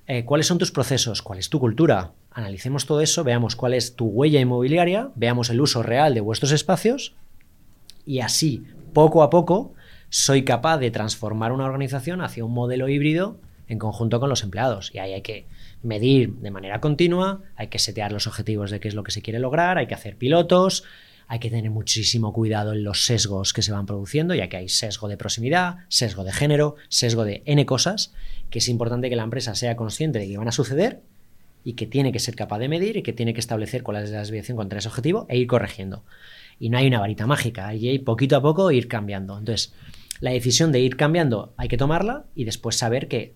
eh, 0.07 0.24
cuáles 0.26 0.47
son 0.47 0.57
tus 0.57 0.72
procesos, 0.72 1.22
cuál 1.22 1.39
es 1.39 1.49
tu 1.49 1.59
cultura. 1.59 2.11
Analicemos 2.32 2.86
todo 2.86 3.01
eso, 3.01 3.24
veamos 3.24 3.55
cuál 3.55 3.74
es 3.74 3.95
tu 3.95 4.05
huella 4.05 4.39
inmobiliaria, 4.39 5.09
veamos 5.15 5.49
el 5.49 5.59
uso 5.59 5.84
real 5.84 6.13
de 6.13 6.22
vuestros 6.22 6.51
espacios 6.51 7.15
y 8.05 8.22
así, 8.22 8.63
poco 8.93 9.22
a 9.22 9.30
poco, 9.30 9.74
soy 10.09 10.45
capaz 10.45 10.78
de 10.78 10.91
transformar 10.91 11.51
una 11.51 11.65
organización 11.65 12.22
hacia 12.22 12.45
un 12.45 12.53
modelo 12.53 12.88
híbrido 12.88 13.38
en 13.68 13.80
conjunto 13.80 14.22
con 14.22 14.30
los 14.30 14.43
empleados. 14.43 14.91
Y 14.93 14.99
ahí 14.99 15.13
hay 15.13 15.22
que 15.22 15.45
medir 15.84 16.34
de 16.36 16.51
manera 16.51 16.80
continua, 16.80 17.41
hay 17.57 17.68
que 17.68 17.80
setear 17.80 18.13
los 18.13 18.28
objetivos 18.28 18.72
de 18.72 18.80
qué 18.80 18.88
es 18.88 18.95
lo 18.95 19.03
que 19.03 19.11
se 19.11 19.22
quiere 19.22 19.39
lograr, 19.39 19.78
hay 19.78 19.88
que 19.88 19.93
hacer 19.93 20.15
pilotos, 20.15 20.86
hay 21.28 21.39
que 21.39 21.49
tener 21.49 21.69
muchísimo 21.69 22.32
cuidado 22.32 22.73
en 22.73 22.84
los 22.84 23.05
sesgos 23.05 23.51
que 23.53 23.61
se 23.61 23.71
van 23.71 23.86
produciendo, 23.86 24.34
ya 24.34 24.47
que 24.47 24.57
hay 24.57 24.69
sesgo 24.69 25.07
de 25.07 25.17
proximidad, 25.17 25.78
sesgo 25.89 26.23
de 26.23 26.32
género, 26.32 26.75
sesgo 26.88 27.25
de 27.25 27.43
N 27.45 27.65
cosas, 27.65 28.13
que 28.49 28.59
es 28.59 28.69
importante 28.69 29.09
que 29.09 29.15
la 29.15 29.23
empresa 29.23 29.53
sea 29.53 29.75
consciente 29.75 30.19
de 30.19 30.28
que 30.28 30.38
van 30.38 30.47
a 30.47 30.53
suceder 30.53 31.01
y 31.65 31.73
que 31.73 31.86
tiene 31.86 32.13
que 32.13 32.19
ser 32.19 32.36
capaz 32.36 32.59
de 32.59 32.69
medir 32.69 32.95
y 32.95 33.03
que 33.03 33.11
tiene 33.11 33.34
que 33.34 33.41
establecer 33.41 33.84
cuál 33.84 34.03
es 34.03 34.09
la 34.09 34.19
desviación 34.19 34.55
contra 34.55 34.80
ese 34.80 34.88
objetivo 34.88 35.25
e 35.28 35.38
ir 35.38 35.47
corrigiendo. 35.47 36.05
Y 36.59 36.69
no 36.69 36.78
hay 36.78 36.88
una 36.88 37.01
varita 37.01 37.28
mágica, 37.28 37.67
hay 37.67 37.99
poquito 37.99 38.38
a 38.38 38.41
poco 38.41 38.71
ir 38.71 38.88
cambiando. 38.88 39.38
Entonces, 39.38 39.73
la 40.21 40.32
decisión 40.32 40.71
de 40.71 40.80
ir 40.80 40.95
cambiando 40.95 41.53
hay 41.57 41.67
que 41.67 41.78
tomarla 41.78 42.25
y 42.36 42.45
después 42.45 42.78
saber 42.78 43.09
que 43.09 43.36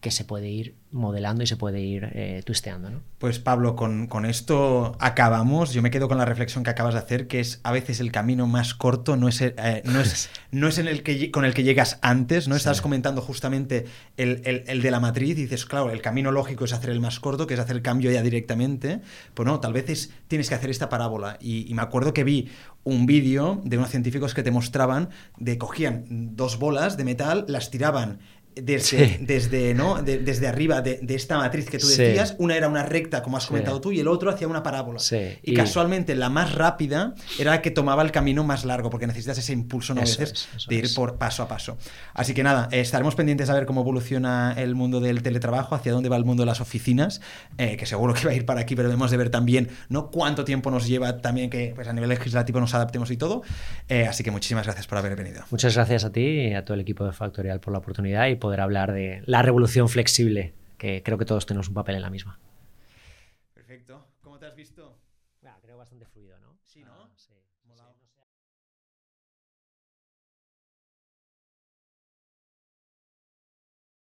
que 0.00 0.10
se 0.10 0.24
puede 0.24 0.48
ir 0.48 0.76
modelando 0.90 1.42
y 1.44 1.46
se 1.46 1.56
puede 1.56 1.80
ir 1.80 2.08
eh, 2.14 2.42
twisteando. 2.44 2.90
¿no? 2.90 3.02
Pues 3.18 3.38
Pablo, 3.38 3.76
con, 3.76 4.24
esto 4.24 4.96
acabamos. 4.98 5.72
Yo 5.72 5.82
me 5.82 5.90
quedo 5.90 6.08
con 6.08 6.16
la 6.16 6.24
reflexión 6.24 6.64
que 6.64 6.70
acabas 6.70 6.94
de 6.94 7.00
hacer, 7.00 7.28
que 7.28 7.38
es 7.38 7.60
a 7.64 7.70
veces 7.70 8.00
el 8.00 8.10
camino 8.10 8.46
más 8.46 8.74
corto 8.74 9.16
no 9.16 9.28
es, 9.28 9.42
eh, 9.42 9.82
no 9.84 10.00
es, 10.00 10.30
no 10.50 10.68
es 10.68 10.78
en 10.78 10.88
el 10.88 11.02
que, 11.02 11.30
con 11.30 11.44
el 11.44 11.52
que 11.52 11.64
llegas 11.64 11.98
antes, 12.00 12.48
¿no? 12.48 12.56
Estás 12.56 12.80
comentando 12.80 13.20
justamente 13.20 13.86
el, 14.16 14.42
de 14.42 14.90
la 14.90 15.00
matriz 15.00 15.38
y 15.38 15.42
dices, 15.42 15.66
claro, 15.66 15.90
el 15.90 16.00
camino 16.00 16.32
lógico 16.32 16.64
es 16.64 16.72
hacer 16.72 16.90
el 16.90 17.00
más 17.00 17.20
corto, 17.20 17.46
que 17.46 17.54
es 17.54 17.60
hacer 17.60 17.76
el 17.76 17.82
cambio 17.82 18.10
ya 18.10 18.22
directamente. 18.22 19.02
Pues 19.34 19.46
no, 19.46 19.60
tal 19.60 19.74
vez 19.74 20.10
tienes 20.28 20.48
que 20.48 20.54
hacer 20.54 20.70
esta 20.70 20.88
parábola. 20.88 21.36
Y, 21.40 21.70
y 21.70 21.74
me 21.74 21.82
acuerdo 21.82 22.14
que 22.14 22.24
vi 22.24 22.48
un 22.84 23.04
vídeo 23.04 23.60
de 23.64 23.76
unos 23.76 23.90
científicos 23.90 24.32
que 24.32 24.42
te 24.42 24.50
mostraban 24.50 25.10
de 25.36 25.58
cogían 25.58 26.06
dos 26.08 26.58
bolas 26.58 26.96
de 26.96 27.04
metal, 27.04 27.44
las 27.48 27.70
tiraban 27.70 28.20
desde, 28.62 29.18
desde, 29.20 29.74
¿no? 29.74 30.02
desde 30.02 30.46
arriba 30.48 30.80
de, 30.82 31.00
esta 31.08 31.38
matriz 31.38 31.68
que 31.68 31.78
tú 31.78 31.86
decías, 31.86 32.34
una 32.38 32.56
era 32.56 32.68
una 32.68 32.82
recta, 32.82 33.22
como 33.22 33.36
has 33.36 33.46
comentado 33.46 33.80
tú, 33.80 33.92
y 33.92 34.00
el 34.00 34.08
otro 34.08 34.30
hacía 34.30 34.48
una 34.48 34.62
parábola. 34.62 35.00
Y, 35.42 35.54
casualmente 35.54 36.14
la 36.14 36.30
más 36.30 36.54
rápida 36.54 37.14
era 37.38 37.50
la 37.50 37.62
que 37.62 37.70
tomaba 37.70 38.02
el 38.02 38.12
camino 38.12 38.44
más 38.44 38.64
largo, 38.64 38.90
porque 38.90 39.06
necesitas 39.06 39.38
ese 39.38 39.52
impulso 39.52 39.94
¿no? 39.94 40.00
veces 40.00 40.48
de 40.68 40.74
ir 40.74 40.94
por 40.94 41.16
paso 41.16 41.42
a 41.42 41.48
paso. 41.48 41.76
Así 42.14 42.34
que 42.34 42.42
nada, 42.42 42.68
estaremos 42.72 43.14
pendientes 43.14 43.50
a 43.50 43.54
ver 43.54 43.66
cómo 43.66 43.82
evoluciona 43.82 44.54
el 44.56 44.74
mundo 44.74 45.00
del 45.00 45.22
teletrabajo, 45.22 45.74
hacia 45.74 45.92
dónde 45.92 46.08
va 46.08 46.16
el 46.16 46.24
mundo 46.24 46.42
de 46.42 46.46
las 46.46 46.60
oficinas, 46.60 47.20
eh, 47.58 47.76
que 47.76 47.86
seguro 47.86 48.14
que 48.14 48.24
va 48.24 48.32
a 48.32 48.34
ir 48.34 48.46
para 48.46 48.60
aquí, 48.60 48.74
pero 48.74 48.88
debemos 48.88 49.10
de 49.10 49.16
ver 49.16 49.30
también 49.30 49.68
¿no? 49.88 50.10
cuánto 50.10 50.44
tiempo 50.44 50.70
nos 50.70 50.86
lleva 50.86 51.18
también 51.18 51.50
que 51.50 51.72
pues, 51.74 51.88
a 51.88 51.92
nivel 51.92 52.08
legislativo 52.08 52.60
nos 52.60 52.74
adaptemos 52.74 53.10
y 53.10 53.16
todo. 53.16 53.42
Eh, 53.88 54.06
así 54.06 54.24
que 54.24 54.30
muchísimas 54.30 54.64
gracias 54.64 54.86
por 54.86 54.98
haber 54.98 55.16
venido. 55.16 55.42
Muchas 55.50 55.74
gracias 55.74 56.04
a 56.04 56.12
ti 56.12 56.20
y 56.20 56.54
a 56.54 56.64
todo 56.64 56.74
el 56.74 56.80
equipo 56.80 57.04
de 57.04 57.12
Factorial 57.12 57.60
por 57.60 57.72
la 57.72 57.78
oportunidad 57.78 58.26
y 58.28 58.36
poder 58.50 58.62
hablar 58.62 58.92
de 58.92 59.22
la 59.26 59.42
revolución 59.42 59.88
flexible, 59.88 60.54
que 60.76 61.04
creo 61.04 61.18
que 61.18 61.24
todos 61.24 61.46
tenemos 61.46 61.68
un 61.68 61.74
papel 61.74 61.94
en 61.94 62.02
la 62.02 62.10
misma. 62.10 62.40